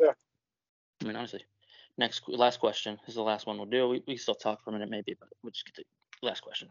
Yeah. 0.00 0.12
I 1.02 1.04
mean, 1.06 1.16
honestly. 1.16 1.44
Next, 1.96 2.22
last 2.28 2.60
question 2.60 2.96
this 3.00 3.08
is 3.10 3.14
the 3.16 3.22
last 3.22 3.46
one 3.48 3.56
we'll 3.56 3.66
do. 3.66 3.88
We 3.88 4.02
we 4.06 4.16
still 4.16 4.36
talk 4.36 4.62
for 4.62 4.70
a 4.70 4.72
minute, 4.72 4.88
maybe, 4.88 5.16
but 5.18 5.28
we'll 5.42 5.50
just 5.50 5.64
get 5.66 5.74
the 5.76 6.26
last 6.26 6.42
question. 6.42 6.68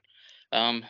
Um. 0.51 0.85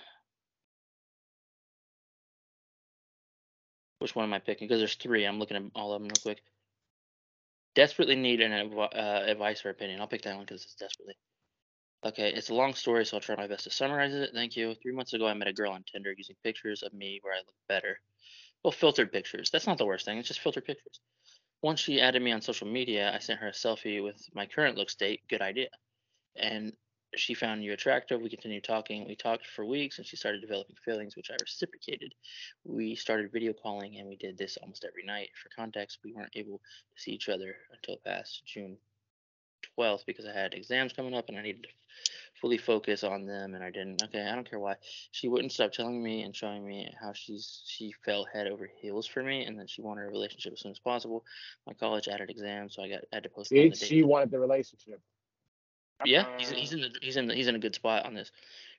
Which 4.00 4.16
one 4.16 4.26
am 4.26 4.34
I 4.34 4.39
picking? 4.39 4.68
Because 4.68 4.80
there's 4.80 4.95
three. 4.95 5.26
I'm 5.26 5.39
looking 5.39 5.58
at 5.58 5.64
all 5.76 5.93
of 5.93 6.02
them 6.02 6.10
real 6.10 6.22
quick. 6.22 6.41
Desperately 7.76 8.16
need 8.16 8.41
an 8.41 8.74
uh, 8.74 9.24
advice 9.26 9.66
or 9.66 9.70
opinion. 9.70 10.02
I'll 10.02 10.08
pick 10.08 10.24
that 10.24 10.36
one 10.36 10.45
because 10.45 10.64
it's 10.64 10.76
desperately. 10.76 11.16
Okay, 12.06 12.32
it's 12.34 12.50
a 12.50 12.54
long 12.54 12.74
story, 12.74 13.06
so 13.06 13.18
I'll 13.18 13.22
try 13.22 13.36
my 13.36 13.48
best 13.48 13.64
to 13.64 13.72
summarize 13.72 14.14
it. 14.14 14.32
Thank 14.34 14.56
you. 14.56 14.76
Three 14.76 14.93
months 14.93 15.14
ago, 15.14 15.28
I 15.28 15.34
met 15.34 15.48
a 15.48 15.54
girl 15.54 15.72
on 15.72 15.84
Tinder 15.91 16.14
using 16.16 16.36
pictures 16.43 16.84
of 16.84 16.93
me 16.93 17.20
where 17.22 17.34
I 17.34 17.38
look 17.38 17.56
better. 17.68 18.00
Well, 18.64 18.72
filtered 18.72 19.12
pictures. 19.12 19.50
That's 19.50 19.68
not 19.68 19.78
the 19.78 19.86
worst 19.86 20.06
thing. 20.06 20.18
It's 20.18 20.28
just 20.28 20.41
filtered 20.41 20.66
pictures. 20.66 21.00
Once 21.64 21.80
she 21.80 22.00
added 22.00 22.22
me 22.22 22.32
on 22.32 22.41
social 22.41 22.68
media, 22.68 23.12
I 23.14 23.20
sent 23.20 23.39
her 23.39 23.48
a 23.48 23.52
selfie 23.52 24.04
with 24.04 24.18
my 24.34 24.45
current 24.45 24.78
look 24.78 24.89
state. 24.89 25.22
Good 25.28 25.41
idea. 25.41 25.70
And 26.36 26.74
she 27.20 27.34
found 27.34 27.63
you 27.63 27.74
attractive. 27.74 28.22
We 28.22 28.30
continued 28.30 28.63
talking. 28.63 29.07
We 29.07 29.15
talked 29.15 29.47
for 29.47 29.65
weeks, 29.65 29.97
and 29.97 30.07
she 30.07 30.15
started 30.15 30.41
developing 30.41 30.76
feelings, 30.84 31.15
which 31.15 31.32
I 31.32 31.36
reciprocated. 31.41 32.13
We 32.63 32.95
started 32.95 33.32
video 33.32 33.53
calling, 33.53 33.97
and 33.97 34.07
we 34.07 34.15
did 34.15 34.38
this 34.38 34.57
almost 34.61 34.86
every 34.86 35.03
night. 35.03 35.30
For 35.41 35.49
context, 35.55 35.99
we 36.03 36.13
weren't 36.13 36.36
able 36.36 36.57
to 36.57 37.01
see 37.01 37.11
each 37.11 37.30
other 37.30 37.55
until 37.74 37.97
past 38.05 38.43
June 38.45 38.78
12th 39.78 40.05
because 40.05 40.26
I 40.26 40.34
had 40.34 40.53
exams 40.53 40.93
coming 40.93 41.13
up 41.13 41.30
and 41.30 41.38
I 41.38 41.41
needed 41.41 41.63
to 41.63 41.70
fully 42.39 42.57
focus 42.57 43.03
on 43.03 43.26
them 43.26 43.55
and 43.55 43.63
I 43.63 43.72
didn't. 43.72 44.03
Okay, 44.03 44.22
I 44.22 44.36
don't 44.36 44.49
care 44.49 44.59
why. 44.59 44.76
She 45.11 45.28
wouldn't 45.28 45.51
stop 45.51 45.72
telling 45.72 46.01
me 46.01 46.24
and 46.24 46.36
showing 46.36 46.65
me 46.65 46.93
how 46.99 47.13
she's 47.13 47.63
she 47.65 47.93
fell 48.05 48.26
head 48.26 48.47
over 48.47 48.70
heels 48.82 49.07
for 49.07 49.24
me 49.24 49.45
and 49.45 49.59
that 49.59 49.70
she 49.70 49.82
wanted 49.82 50.05
a 50.05 50.09
relationship 50.09 50.53
as 50.53 50.61
soon 50.61 50.72
as 50.72 50.80
possible. 50.80 51.26
My 51.65 51.74
college 51.74 52.07
added 52.07 52.30
exams, 52.30 52.76
so 52.76 52.84
I 52.84 52.89
got 52.89 53.01
had 53.11 53.24
to 53.24 53.30
post 53.30 53.49
the 53.49 53.72
she 53.76 54.03
wanted 54.03 54.32
the 54.32 54.39
relationship. 54.39 55.01
Yeah, 56.04 56.26
he's, 56.38 56.50
Uh, 56.50 56.56
he's 56.56 56.74
in 56.74 56.82
the 56.82 56.98
he's 57.02 57.18
in 57.18 57.28
the, 57.28 57.36
he's 57.36 57.48
in 57.48 57.56
a 57.56 57.60
good 57.60 57.76
spot 57.76 58.06
on 58.06 58.14
this. 58.14 58.32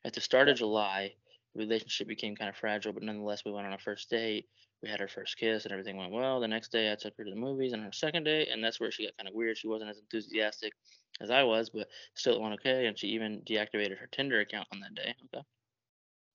At 0.04 0.14
the 0.14 0.20
start 0.20 0.48
of 0.48 0.56
July, 0.56 1.14
the 1.54 1.60
relationship 1.60 2.08
became 2.08 2.36
kind 2.36 2.48
of 2.48 2.56
fragile, 2.56 2.92
but 2.92 3.02
nonetheless, 3.02 3.44
we 3.44 3.52
went 3.52 3.66
on 3.66 3.72
our 3.72 3.78
first 3.78 4.10
date. 4.10 4.48
We 4.82 4.88
had 4.88 5.00
our 5.00 5.08
first 5.08 5.36
kiss, 5.36 5.64
and 5.64 5.72
everything 5.72 5.96
went 5.96 6.12
well. 6.12 6.40
The 6.40 6.48
next 6.48 6.70
day, 6.72 6.92
I 6.92 6.96
took 6.96 7.16
her 7.18 7.24
to 7.24 7.30
the 7.30 7.36
movies, 7.36 7.72
and 7.72 7.80
on 7.82 7.86
our 7.86 7.92
second 7.92 8.24
date, 8.24 8.48
and 8.48 8.62
that's 8.62 8.80
where 8.80 8.90
she 8.92 9.04
got 9.06 9.16
kind 9.16 9.28
of 9.28 9.34
weird. 9.34 9.58
She 9.58 9.68
wasn't 9.68 9.90
as 9.90 9.98
enthusiastic 9.98 10.72
as 11.20 11.30
I 11.30 11.42
was, 11.42 11.70
but 11.70 11.88
still 12.14 12.36
it 12.36 12.40
went 12.40 12.54
okay. 12.54 12.86
And 12.86 12.98
she 12.98 13.08
even 13.08 13.42
deactivated 13.42 13.98
her 13.98 14.06
Tinder 14.06 14.40
account 14.40 14.68
on 14.72 14.80
that 14.80 14.94
day. 14.94 15.14
Okay. 15.26 15.44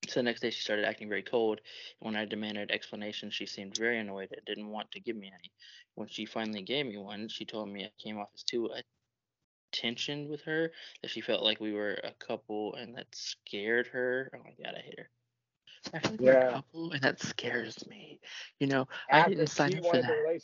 So 0.07 0.19
the 0.19 0.23
next 0.23 0.41
day, 0.41 0.49
she 0.49 0.61
started 0.61 0.85
acting 0.85 1.09
very 1.09 1.23
cold. 1.23 1.59
And 2.01 2.05
when 2.07 2.15
I 2.15 2.25
demanded 2.25 2.71
explanations, 2.71 3.33
she 3.33 3.45
seemed 3.45 3.77
very 3.77 3.99
annoyed 3.99 4.31
and 4.31 4.45
didn't 4.45 4.69
want 4.69 4.91
to 4.91 4.99
give 5.01 5.15
me 5.17 5.27
any. 5.33 5.51
When 5.95 6.07
she 6.07 6.25
finally 6.25 6.61
gave 6.61 6.85
me 6.85 6.97
one, 6.97 7.27
she 7.29 7.45
told 7.45 7.69
me 7.69 7.85
I 7.85 7.91
came 7.97 8.17
off 8.17 8.29
as 8.33 8.43
too 8.43 8.69
attention 9.73 10.29
with 10.29 10.41
her 10.41 10.71
that 11.01 11.11
she 11.11 11.21
felt 11.21 11.43
like 11.43 11.59
we 11.59 11.73
were 11.73 11.99
a 12.03 12.11
couple 12.25 12.75
and 12.75 12.95
that 12.95 13.07
scared 13.13 13.87
her. 13.87 14.29
Oh 14.33 14.39
my 14.43 14.53
god, 14.63 14.75
I 14.77 14.81
hate 14.81 14.99
her. 14.99 15.09
I 15.93 15.99
feel 15.99 16.11
like 16.11 16.21
we're 16.21 16.31
a 16.31 16.43
Yeah. 16.45 16.51
couple 16.51 16.91
and 16.91 17.01
that 17.01 17.21
scares 17.21 17.85
me. 17.87 18.19
You 18.59 18.67
know, 18.67 18.87
I 19.11 19.27
didn't 19.27 19.47
sign 19.47 19.77
up 19.77 19.85
for 19.85 20.01
that. 20.01 20.41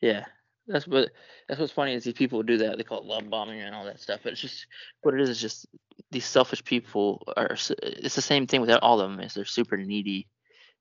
Yeah. 0.00 0.26
That's 0.68 0.86
what 0.86 1.10
that's 1.48 1.60
what's 1.60 1.72
funny 1.72 1.94
is 1.94 2.02
these 2.04 2.14
people 2.14 2.42
do 2.42 2.58
that. 2.58 2.76
They 2.76 2.82
call 2.82 2.98
it 2.98 3.04
love 3.04 3.30
bombing 3.30 3.60
and 3.60 3.74
all 3.74 3.84
that 3.84 4.00
stuff. 4.00 4.20
But 4.24 4.32
it's 4.32 4.40
just 4.40 4.66
what 5.02 5.14
it 5.14 5.20
is 5.20 5.28
is 5.30 5.40
just 5.40 5.66
these 6.10 6.24
selfish 6.24 6.64
people 6.64 7.22
are. 7.36 7.56
It's 7.82 8.16
the 8.16 8.22
same 8.22 8.46
thing 8.48 8.60
with 8.60 8.70
all 8.70 9.00
of 9.00 9.08
them. 9.08 9.20
Is 9.20 9.34
they're 9.34 9.44
super 9.44 9.76
needy. 9.76 10.26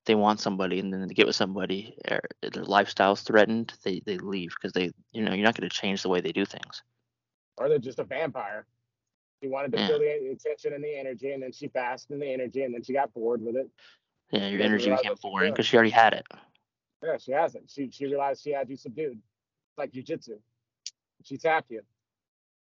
They 0.05 0.15
want 0.15 0.39
somebody, 0.39 0.79
and 0.79 0.91
then 0.91 1.07
they 1.07 1.13
get 1.13 1.27
with 1.27 1.35
somebody. 1.35 1.97
Or 2.09 2.21
their 2.41 2.63
lifestyle's 2.63 3.21
threatened. 3.21 3.73
They 3.83 4.01
they 4.05 4.17
leave 4.17 4.55
because 4.55 4.73
they 4.73 4.91
you 5.11 5.23
know 5.23 5.33
you're 5.33 5.45
not 5.45 5.55
going 5.55 5.69
to 5.69 5.75
change 5.75 6.01
the 6.01 6.09
way 6.09 6.19
they 6.19 6.31
do 6.31 6.45
things. 6.45 6.81
Or 7.57 7.69
they're 7.69 7.79
just 7.79 7.99
a 7.99 8.03
vampire. 8.03 8.65
She 9.41 9.49
wanted 9.49 9.71
to 9.73 9.79
Yeah. 9.79 9.87
feel 9.87 9.99
the 9.99 10.29
attention 10.31 10.73
and 10.73 10.83
the 10.83 10.97
energy, 10.97 11.31
and 11.31 11.43
then 11.43 11.51
she 11.51 11.67
fasted 11.67 12.13
in 12.15 12.19
the 12.19 12.31
energy, 12.31 12.63
and 12.63 12.73
then 12.73 12.83
she 12.83 12.93
got 12.93 13.13
bored 13.13 13.41
with 13.41 13.55
it. 13.55 13.69
Yeah, 14.31 14.47
your 14.47 14.61
energy 14.61 14.85
realize 14.85 14.99
became 14.99 15.11
what 15.11 15.21
boring 15.21 15.51
because 15.53 15.67
she 15.67 15.75
already 15.77 15.91
had 15.91 16.13
it. 16.13 16.25
Yeah, 17.03 17.17
she 17.17 17.31
hasn't. 17.31 17.69
She 17.69 17.89
she 17.91 18.05
realized 18.05 18.41
she 18.43 18.51
had 18.51 18.69
you 18.69 18.77
subdued. 18.77 19.17
It's 19.17 19.77
like 19.77 19.91
jujitsu. 19.91 20.39
She 21.23 21.37
tapped 21.37 21.71
you. 21.71 21.81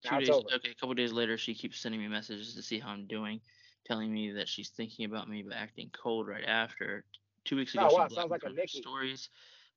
Two 0.03 0.09
Now 0.11 0.19
it's 0.19 0.29
days, 0.29 0.41
okay, 0.55 0.69
a 0.69 0.75
couple 0.75 0.93
days 0.95 1.11
later, 1.11 1.37
she 1.37 1.53
keeps 1.53 1.79
sending 1.79 1.99
me 1.99 2.07
messages 2.07 2.55
to 2.55 2.61
see 2.61 2.79
how 2.79 2.89
I'm 2.89 3.07
doing, 3.07 3.41
telling 3.85 4.11
me 4.13 4.31
that 4.33 4.47
she's 4.47 4.69
thinking 4.69 5.05
about 5.05 5.29
me 5.29 5.43
but 5.43 5.55
acting 5.55 5.89
cold 5.91 6.27
right 6.27 6.45
after. 6.45 7.03
Two 7.45 7.57
weeks 7.57 7.73
ago, 7.75 7.85
Oh, 7.85 7.89
she 7.89 7.95
wow, 7.95 8.07
blocked 8.07 8.11
sounds 8.11 8.31
me 8.31 8.31
like 8.31 8.43
a 8.43 8.47
from 8.47 8.55
her 8.55 8.67
stories. 8.67 9.29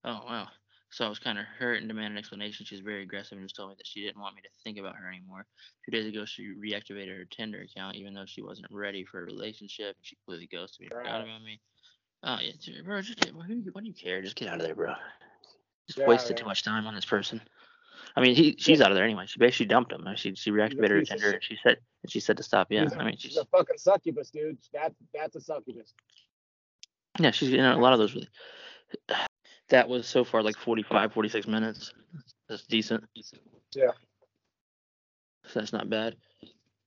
Oh 0.04 0.20
wow. 0.26 0.48
So 0.92 1.06
I 1.06 1.08
was 1.08 1.18
kind 1.18 1.38
of 1.38 1.46
hurt 1.58 1.78
and 1.78 1.88
demanded 1.88 2.12
an 2.12 2.18
explanation. 2.18 2.66
She's 2.66 2.80
very 2.80 3.02
aggressive 3.02 3.38
and 3.38 3.46
just 3.46 3.56
told 3.56 3.70
me 3.70 3.76
that 3.78 3.86
she 3.86 4.02
didn't 4.02 4.20
want 4.20 4.36
me 4.36 4.42
to 4.42 4.48
think 4.62 4.78
about 4.78 4.94
her 4.96 5.08
anymore. 5.08 5.46
Two 5.84 5.90
days 5.90 6.06
ago, 6.06 6.26
she 6.26 6.48
reactivated 6.54 7.16
her 7.16 7.24
Tinder 7.24 7.62
account 7.62 7.96
even 7.96 8.12
though 8.12 8.26
she 8.26 8.42
wasn't 8.42 8.66
ready 8.70 9.02
for 9.02 9.20
a 9.20 9.24
relationship. 9.24 9.96
She 10.02 10.16
completely 10.16 10.48
ghosted 10.52 10.82
me, 10.82 10.88
forgot 10.88 11.22
about 11.22 11.42
me. 11.42 11.60
Oh 12.22 12.36
yeah, 12.42 12.52
dude, 12.60 12.84
bro, 12.84 13.00
just 13.00 13.24
why 13.32 13.46
do 13.46 13.54
you, 13.54 13.70
why 13.72 13.80
do 13.80 13.86
you 13.86 13.94
care? 13.94 14.20
Just 14.20 14.36
get 14.36 14.48
out 14.48 14.56
of 14.56 14.62
there, 14.62 14.74
bro. 14.74 14.92
Just 15.86 15.98
Yeah, 15.98 16.08
wasted 16.08 16.36
yeah. 16.36 16.42
too 16.42 16.48
much 16.48 16.62
time 16.62 16.86
on 16.86 16.94
this 16.94 17.06
person. 17.06 17.40
I 18.14 18.20
mean, 18.20 18.34
he 18.34 18.54
she's 18.58 18.82
out 18.82 18.90
of 18.90 18.94
there 18.94 19.04
anyway. 19.04 19.24
She 19.26 19.38
basically 19.38 19.66
dumped 19.66 19.92
him. 19.92 20.06
She 20.16 20.34
she 20.34 20.50
reactivated 20.50 20.90
her 20.90 21.02
Tinder 21.04 21.30
and 21.32 21.42
she 21.42 21.56
said 21.62 21.78
and 22.02 22.12
she 22.12 22.20
said 22.20 22.36
to 22.36 22.42
stop. 22.42 22.66
Yeah, 22.70 22.84
She's 22.84 22.92
a- 22.92 23.00
I 23.00 23.04
mean, 23.04 23.16
she's 23.16 23.32
she's 23.32 23.38
a 23.38 23.46
fucking 23.46 23.78
succubus, 23.78 24.30
dude. 24.30 24.58
That 24.74 24.92
that's 25.14 25.36
a 25.36 25.40
succubus. 25.40 25.94
yeah, 27.18 27.30
she's 27.30 27.48
you 27.48 27.56
know 27.56 27.74
a 27.74 27.80
lot 27.80 27.94
of 27.94 27.98
those 27.98 28.14
really. 28.14 28.28
That 29.72 29.88
was 29.88 30.06
so 30.06 30.22
far 30.22 30.42
like 30.42 30.58
45, 30.58 31.14
46 31.14 31.46
minutes. 31.46 31.94
That's 32.46 32.64
decent. 32.64 33.04
Yeah. 33.74 33.92
So 35.46 35.60
that's 35.60 35.72
not 35.72 35.88
bad. 35.88 36.16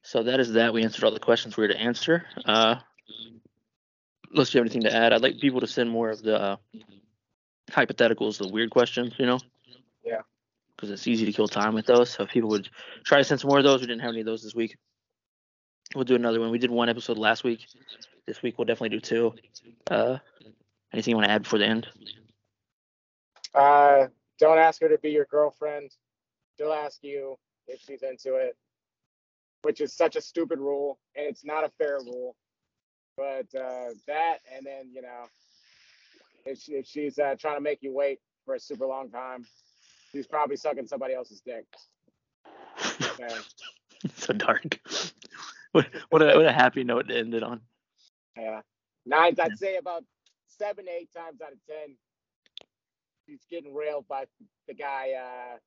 So 0.03 0.21
that 0.21 0.39
is 0.39 0.53
that. 0.53 0.71
We 0.71 0.83
answered 0.83 1.03
all 1.03 1.11
the 1.11 1.19
questions 1.19 1.57
we 1.57 1.63
were 1.63 1.73
to 1.73 1.79
answer. 1.79 2.23
Uh, 2.45 2.75
unless 4.31 4.53
you 4.53 4.59
have 4.59 4.65
anything 4.65 4.83
to 4.83 4.95
add, 4.95 5.13
I'd 5.13 5.23
like 5.23 5.39
people 5.39 5.61
to 5.61 5.67
send 5.67 5.89
more 5.89 6.11
of 6.11 6.21
the 6.21 6.39
uh, 6.39 6.55
hypotheticals, 7.71 8.38
the 8.38 8.49
weird 8.49 8.69
questions, 8.69 9.13
you 9.17 9.25
know? 9.25 9.39
Yeah. 10.03 10.21
Because 10.75 10.91
it's 10.91 11.07
easy 11.07 11.25
to 11.25 11.31
kill 11.33 11.47
time 11.47 11.73
with 11.73 11.88
those. 11.88 12.11
So 12.11 12.23
if 12.23 12.29
people 12.29 12.51
would 12.51 12.69
try 13.03 13.17
to 13.17 13.23
send 13.23 13.41
some 13.41 13.49
more 13.49 13.57
of 13.57 13.63
those, 13.63 13.81
we 13.81 13.88
didn't 13.88 14.01
have 14.01 14.11
any 14.11 14.19
of 14.19 14.27
those 14.27 14.43
this 14.43 14.53
week. 14.53 14.77
We'll 15.95 16.03
do 16.03 16.13
another 16.13 16.39
one. 16.39 16.51
We 16.51 16.59
did 16.59 16.69
one 16.69 16.89
episode 16.89 17.17
last 17.17 17.43
week. 17.43 17.65
This 18.27 18.43
week 18.43 18.59
we'll 18.59 18.65
definitely 18.65 18.89
do 18.89 18.99
two. 18.99 19.33
Uh, 19.89 20.19
anything 20.93 21.13
you 21.13 21.15
want 21.15 21.25
to 21.25 21.31
add 21.31 21.41
before 21.41 21.57
the 21.57 21.65
end? 21.65 21.88
Uh, 23.55 24.07
don't 24.39 24.57
ask 24.57 24.81
her 24.81 24.89
to 24.89 24.97
be 24.97 25.11
your 25.11 25.25
girlfriend. 25.25 25.91
She'll 26.57 26.73
ask 26.73 27.03
you 27.03 27.37
if 27.67 27.79
she's 27.79 28.03
into 28.03 28.35
it, 28.35 28.57
which 29.61 29.81
is 29.81 29.93
such 29.93 30.15
a 30.15 30.21
stupid 30.21 30.59
rule, 30.59 30.99
and 31.15 31.25
it's 31.25 31.45
not 31.45 31.63
a 31.63 31.69
fair 31.77 31.99
rule. 31.99 32.35
But 33.17 33.47
uh, 33.55 33.91
that, 34.07 34.39
and 34.55 34.65
then 34.65 34.91
you 34.93 35.01
know, 35.01 35.25
if, 36.45 36.59
she, 36.59 36.73
if 36.73 36.85
she's 36.85 37.17
uh, 37.17 37.35
trying 37.39 37.55
to 37.55 37.61
make 37.61 37.81
you 37.81 37.93
wait 37.93 38.19
for 38.45 38.55
a 38.55 38.59
super 38.59 38.85
long 38.85 39.09
time, 39.09 39.45
she's 40.11 40.27
probably 40.27 40.57
sucking 40.57 40.87
somebody 40.87 41.13
else's 41.13 41.41
dick. 41.41 41.65
Okay. 43.01 43.35
so 44.15 44.33
dark. 44.33 44.79
What, 45.71 45.87
what, 46.09 46.21
a, 46.21 46.35
what 46.35 46.45
a 46.45 46.51
happy 46.51 46.83
note 46.83 47.07
to 47.07 47.17
end 47.17 47.33
it 47.33 47.43
on. 47.43 47.61
Yeah. 48.37 48.61
Nine, 49.05 49.35
I'd 49.39 49.57
say 49.57 49.77
about 49.77 50.03
seven, 50.47 50.85
eight 50.89 51.09
times 51.13 51.41
out 51.41 51.51
of 51.51 51.59
ten, 51.67 51.95
she's 53.26 53.45
getting 53.49 53.73
railed 53.73 54.07
by 54.07 54.26
the 54.67 54.73
guy, 54.73 55.11
uh, 55.13 55.57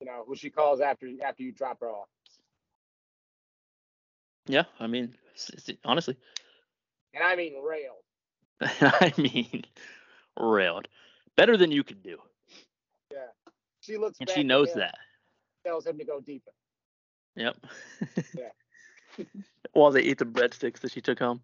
you 0.00 0.06
know, 0.06 0.24
who 0.26 0.34
she 0.36 0.50
calls 0.50 0.80
after 0.80 1.08
after 1.24 1.42
you 1.42 1.52
drop 1.52 1.80
her 1.80 1.88
off. 1.90 2.08
Yeah, 4.46 4.64
I 4.78 4.86
mean, 4.86 5.14
honestly, 5.84 6.16
And 7.14 7.24
I 7.24 7.34
mean 7.34 7.54
railed. 7.62 8.04
I 8.60 9.12
mean, 9.18 9.64
railed. 10.38 10.88
Better 11.36 11.56
than 11.56 11.72
you 11.72 11.82
could 11.82 12.02
do. 12.02 12.18
Yeah. 13.12 13.18
She 13.80 13.96
looks 13.96 14.18
And 14.20 14.30
she 14.30 14.42
knows 14.42 14.72
that. 14.74 14.94
tells 15.64 15.86
him 15.86 15.98
to 15.98 16.04
go 16.04 16.20
deeper. 16.20 16.52
Yep. 17.36 17.56
Yeah. 18.38 19.24
While 19.72 19.90
they 19.92 20.02
eat 20.02 20.18
the 20.18 20.26
breadsticks 20.26 20.80
that 20.80 20.92
she 20.92 21.00
took 21.00 21.18
home. 21.18 21.40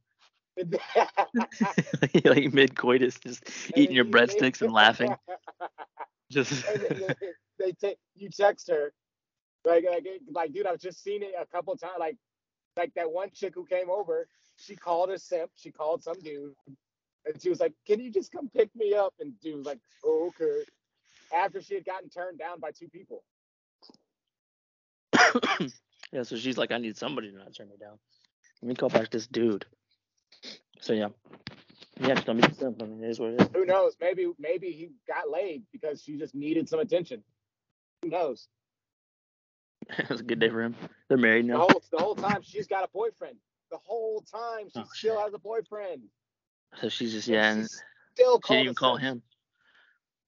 like 2.24 2.52
mid 2.52 2.74
coitus, 2.76 3.18
just 3.18 3.44
eating 3.76 3.96
your 3.96 4.04
breadsticks 4.04 4.62
and 4.62 4.72
laughing. 4.72 5.14
Just 6.30 6.64
they, 7.58 7.72
take 7.72 7.98
you 8.14 8.30
text 8.30 8.70
her 8.70 8.94
like 9.66 9.84
like 9.88 10.06
like 10.30 10.52
dude, 10.52 10.66
I've 10.66 10.80
just 10.80 11.02
seen 11.02 11.22
it 11.22 11.32
a 11.38 11.46
couple 11.46 11.76
times. 11.76 11.94
Like 11.98 12.16
like 12.76 12.92
that 12.94 13.10
one 13.10 13.28
chick 13.34 13.52
who 13.54 13.66
came 13.66 13.90
over, 13.90 14.26
she 14.56 14.74
called 14.74 15.10
a 15.10 15.18
simp. 15.18 15.50
She 15.56 15.70
called 15.70 16.02
some 16.02 16.18
dude, 16.20 16.54
and 17.26 17.40
she 17.40 17.50
was 17.50 17.60
like, 17.60 17.74
"Can 17.86 18.00
you 18.00 18.10
just 18.10 18.32
come 18.32 18.48
pick 18.48 18.70
me 18.74 18.94
up?" 18.94 19.12
And 19.20 19.38
dude 19.40 19.58
was 19.58 19.66
like, 19.66 19.80
oh, 20.04 20.28
"Okay." 20.28 20.64
After 21.34 21.60
she 21.60 21.74
had 21.74 21.84
gotten 21.84 22.08
turned 22.08 22.38
down 22.38 22.60
by 22.60 22.70
two 22.70 22.88
people. 22.88 23.22
yeah, 26.12 26.22
so 26.22 26.36
she's 26.36 26.58
like, 26.58 26.72
I 26.72 26.78
need 26.78 26.96
somebody 26.96 27.30
to 27.30 27.36
not 27.36 27.54
turn 27.54 27.68
me 27.68 27.76
down. 27.80 27.98
Let 28.60 28.68
me 28.68 28.74
call 28.74 28.90
back 28.90 29.10
this 29.10 29.26
dude. 29.26 29.64
So 30.80 30.92
yeah. 30.92 31.08
Yeah, 32.00 32.14
just 32.14 32.26
don't 32.26 32.40
be 32.40 32.46
the 32.46 32.54
simp. 32.54 32.82
I 32.82 32.86
mean, 32.86 33.04
it 33.04 33.10
is 33.10 33.20
what 33.20 33.30
it 33.30 33.42
is. 33.42 33.48
Who 33.54 33.64
knows? 33.64 33.96
Maybe 34.00 34.30
maybe 34.38 34.72
he 34.72 34.92
got 35.06 35.30
laid 35.30 35.64
because 35.72 36.02
she 36.02 36.18
just 36.18 36.34
needed 36.34 36.68
some 36.68 36.80
attention. 36.80 37.22
Who 38.02 38.08
knows? 38.08 38.48
it 39.98 40.08
was 40.08 40.20
a 40.20 40.24
good 40.24 40.38
day 40.40 40.48
for 40.48 40.62
him. 40.62 40.74
They're 41.08 41.18
married 41.18 41.46
The 41.46 41.52
now. 41.52 41.58
whole 41.58 41.84
the 41.90 41.98
whole 41.98 42.14
time 42.16 42.42
she's 42.42 42.66
got 42.66 42.84
a 42.84 42.88
boyfriend. 42.88 43.36
The 43.70 43.78
whole 43.78 44.20
time 44.22 44.68
she 44.70 44.80
Oh, 44.80 44.88
still 44.94 45.14
shit. 45.16 45.24
has 45.24 45.34
a 45.34 45.38
boyfriend. 45.38 46.08
So 46.80 46.88
she's 46.88 47.12
just 47.12 47.28
yeah, 47.28 47.52
and 47.52 47.62
she's 47.62 47.82
still 48.14 48.40
she 48.44 48.54
didn't 48.54 48.64
even 48.64 48.74
call 48.74 48.96
simp. 48.98 49.02
him. 49.02 49.22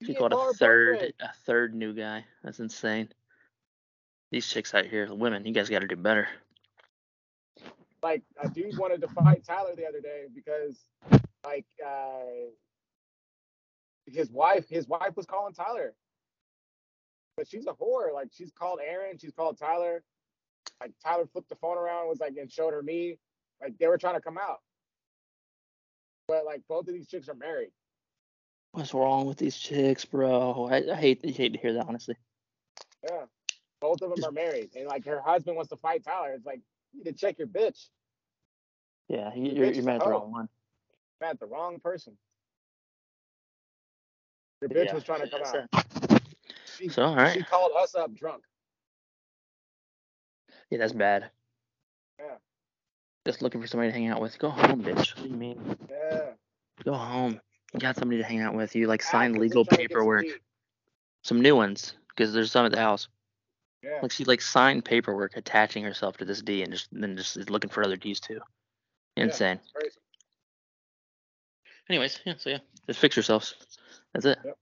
She 0.02 0.12
didn't 0.12 0.18
called 0.18 0.32
a 0.32 0.54
third 0.54 0.94
boyfriend. 0.96 1.14
a 1.20 1.32
third 1.44 1.74
new 1.74 1.94
guy. 1.94 2.26
That's 2.42 2.60
insane. 2.60 3.08
These 4.30 4.48
chicks 4.48 4.74
out 4.74 4.86
here, 4.86 5.06
the 5.06 5.14
women, 5.14 5.46
you 5.46 5.52
guys 5.52 5.68
got 5.70 5.80
to 5.80 5.86
do 5.86 5.96
better. 5.96 6.28
Like 8.04 8.22
a 8.38 8.48
dude 8.50 8.76
wanted 8.76 9.00
to 9.00 9.08
fight 9.08 9.42
Tyler 9.44 9.74
the 9.74 9.86
other 9.86 10.00
day 10.02 10.26
because 10.34 10.78
like 11.42 11.64
uh 11.84 12.50
his 14.06 14.30
wife 14.30 14.68
his 14.68 14.86
wife 14.86 15.16
was 15.16 15.24
calling 15.24 15.54
Tyler. 15.54 15.94
But 17.38 17.48
she's 17.48 17.66
a 17.66 17.72
whore. 17.72 18.12
Like 18.12 18.28
she's 18.30 18.52
called 18.52 18.78
Aaron, 18.86 19.16
she's 19.16 19.32
called 19.32 19.58
Tyler. 19.58 20.04
Like 20.82 20.92
Tyler 21.02 21.26
flipped 21.32 21.48
the 21.48 21.56
phone 21.56 21.78
around, 21.78 22.08
was 22.08 22.20
like 22.20 22.34
and 22.38 22.52
showed 22.52 22.74
her 22.74 22.82
me. 22.82 23.18
Like 23.62 23.78
they 23.78 23.86
were 23.86 23.98
trying 23.98 24.16
to 24.16 24.20
come 24.20 24.36
out. 24.36 24.58
But 26.28 26.44
like 26.44 26.60
both 26.68 26.86
of 26.86 26.94
these 26.94 27.08
chicks 27.08 27.30
are 27.30 27.34
married. 27.34 27.72
What's 28.72 28.92
wrong 28.92 29.24
with 29.24 29.38
these 29.38 29.56
chicks, 29.56 30.04
bro? 30.04 30.68
I, 30.70 30.92
I 30.92 30.94
hate 30.94 31.22
I 31.24 31.30
hate 31.30 31.54
to 31.54 31.58
hear 31.58 31.72
that 31.72 31.86
honestly. 31.88 32.16
Yeah. 33.02 33.24
Both 33.80 34.02
of 34.02 34.14
them 34.14 34.24
are 34.24 34.32
married. 34.32 34.70
And 34.76 34.88
like 34.88 35.06
her 35.06 35.22
husband 35.22 35.56
wants 35.56 35.70
to 35.70 35.76
fight 35.78 36.04
Tyler. 36.04 36.34
It's 36.34 36.44
like 36.44 36.60
you 36.94 37.04
need 37.04 37.10
to 37.10 37.16
check 37.16 37.38
your 37.38 37.48
bitch. 37.48 37.88
Yeah, 39.08 39.34
you- 39.34 39.50
The 39.50 39.56
you're 39.56 39.72
you're 39.72 39.84
mad 39.84 39.96
at 39.96 40.04
the 40.04 40.10
wrong 40.10 40.32
one. 40.32 40.48
Met 41.20 41.38
the 41.40 41.46
wrong 41.46 41.78
person. 41.80 42.16
Your 44.60 44.70
bitch 44.70 44.86
yeah, 44.86 44.94
was 44.94 45.04
trying 45.04 45.20
to 45.22 45.28
come 45.28 45.42
out. 45.42 46.20
She, 46.76 46.88
So 46.88 47.04
all 47.04 47.16
right, 47.16 47.34
she 47.34 47.42
called 47.42 47.72
us 47.78 47.94
up 47.94 48.14
drunk. 48.14 48.44
yeah, 50.70 50.78
that's 50.78 50.92
bad. 50.92 51.30
Yeah. 52.18 52.36
Just 53.26 53.42
looking 53.42 53.60
for 53.60 53.66
somebody 53.66 53.90
to 53.90 53.94
hang 53.98 54.08
out 54.08 54.20
with. 54.20 54.38
Go 54.38 54.50
home, 54.50 54.82
bitch. 54.82 55.16
What 55.16 55.22
do 55.24 55.28
you 55.28 55.36
mean? 55.36 55.76
Yeah. 55.88 56.30
Go 56.84 56.94
home. 56.94 57.40
You 57.72 57.80
got 57.80 57.96
somebody 57.96 58.18
to 58.20 58.26
hang 58.26 58.40
out 58.40 58.54
with. 58.54 58.74
You 58.74 58.86
like 58.86 59.02
sign 59.02 59.34
legal 59.34 59.64
trying 59.64 59.78
to 59.78 59.82
get 59.82 59.90
some 59.92 59.98
paperwork. 60.02 60.26
Some 61.22 61.40
new 61.40 61.56
ones, 61.56 61.94
because 62.08 62.32
there's 62.34 62.50
some 62.52 62.66
at 62.66 62.72
the 62.72 62.78
house. 62.78 63.08
Yeah. 63.84 63.98
Like 64.02 64.12
she 64.12 64.24
like 64.24 64.40
signed 64.40 64.84
paperwork 64.84 65.36
attaching 65.36 65.84
herself 65.84 66.16
to 66.18 66.24
this 66.24 66.40
D 66.42 66.62
and 66.62 66.72
just 66.72 66.88
then 66.92 67.16
just 67.16 67.36
is 67.36 67.50
looking 67.50 67.70
for 67.70 67.84
other 67.84 67.96
Ds 67.96 68.20
too. 68.20 68.40
Insane. 69.16 69.60
Crazy. 69.74 69.98
Anyways, 71.88 72.20
yeah, 72.24 72.34
so 72.38 72.50
yeah. 72.50 72.58
Just 72.86 73.00
fix 73.00 73.16
yourselves. 73.16 73.54
That's 74.12 74.26
it. 74.26 74.38
Yep. 74.44 74.56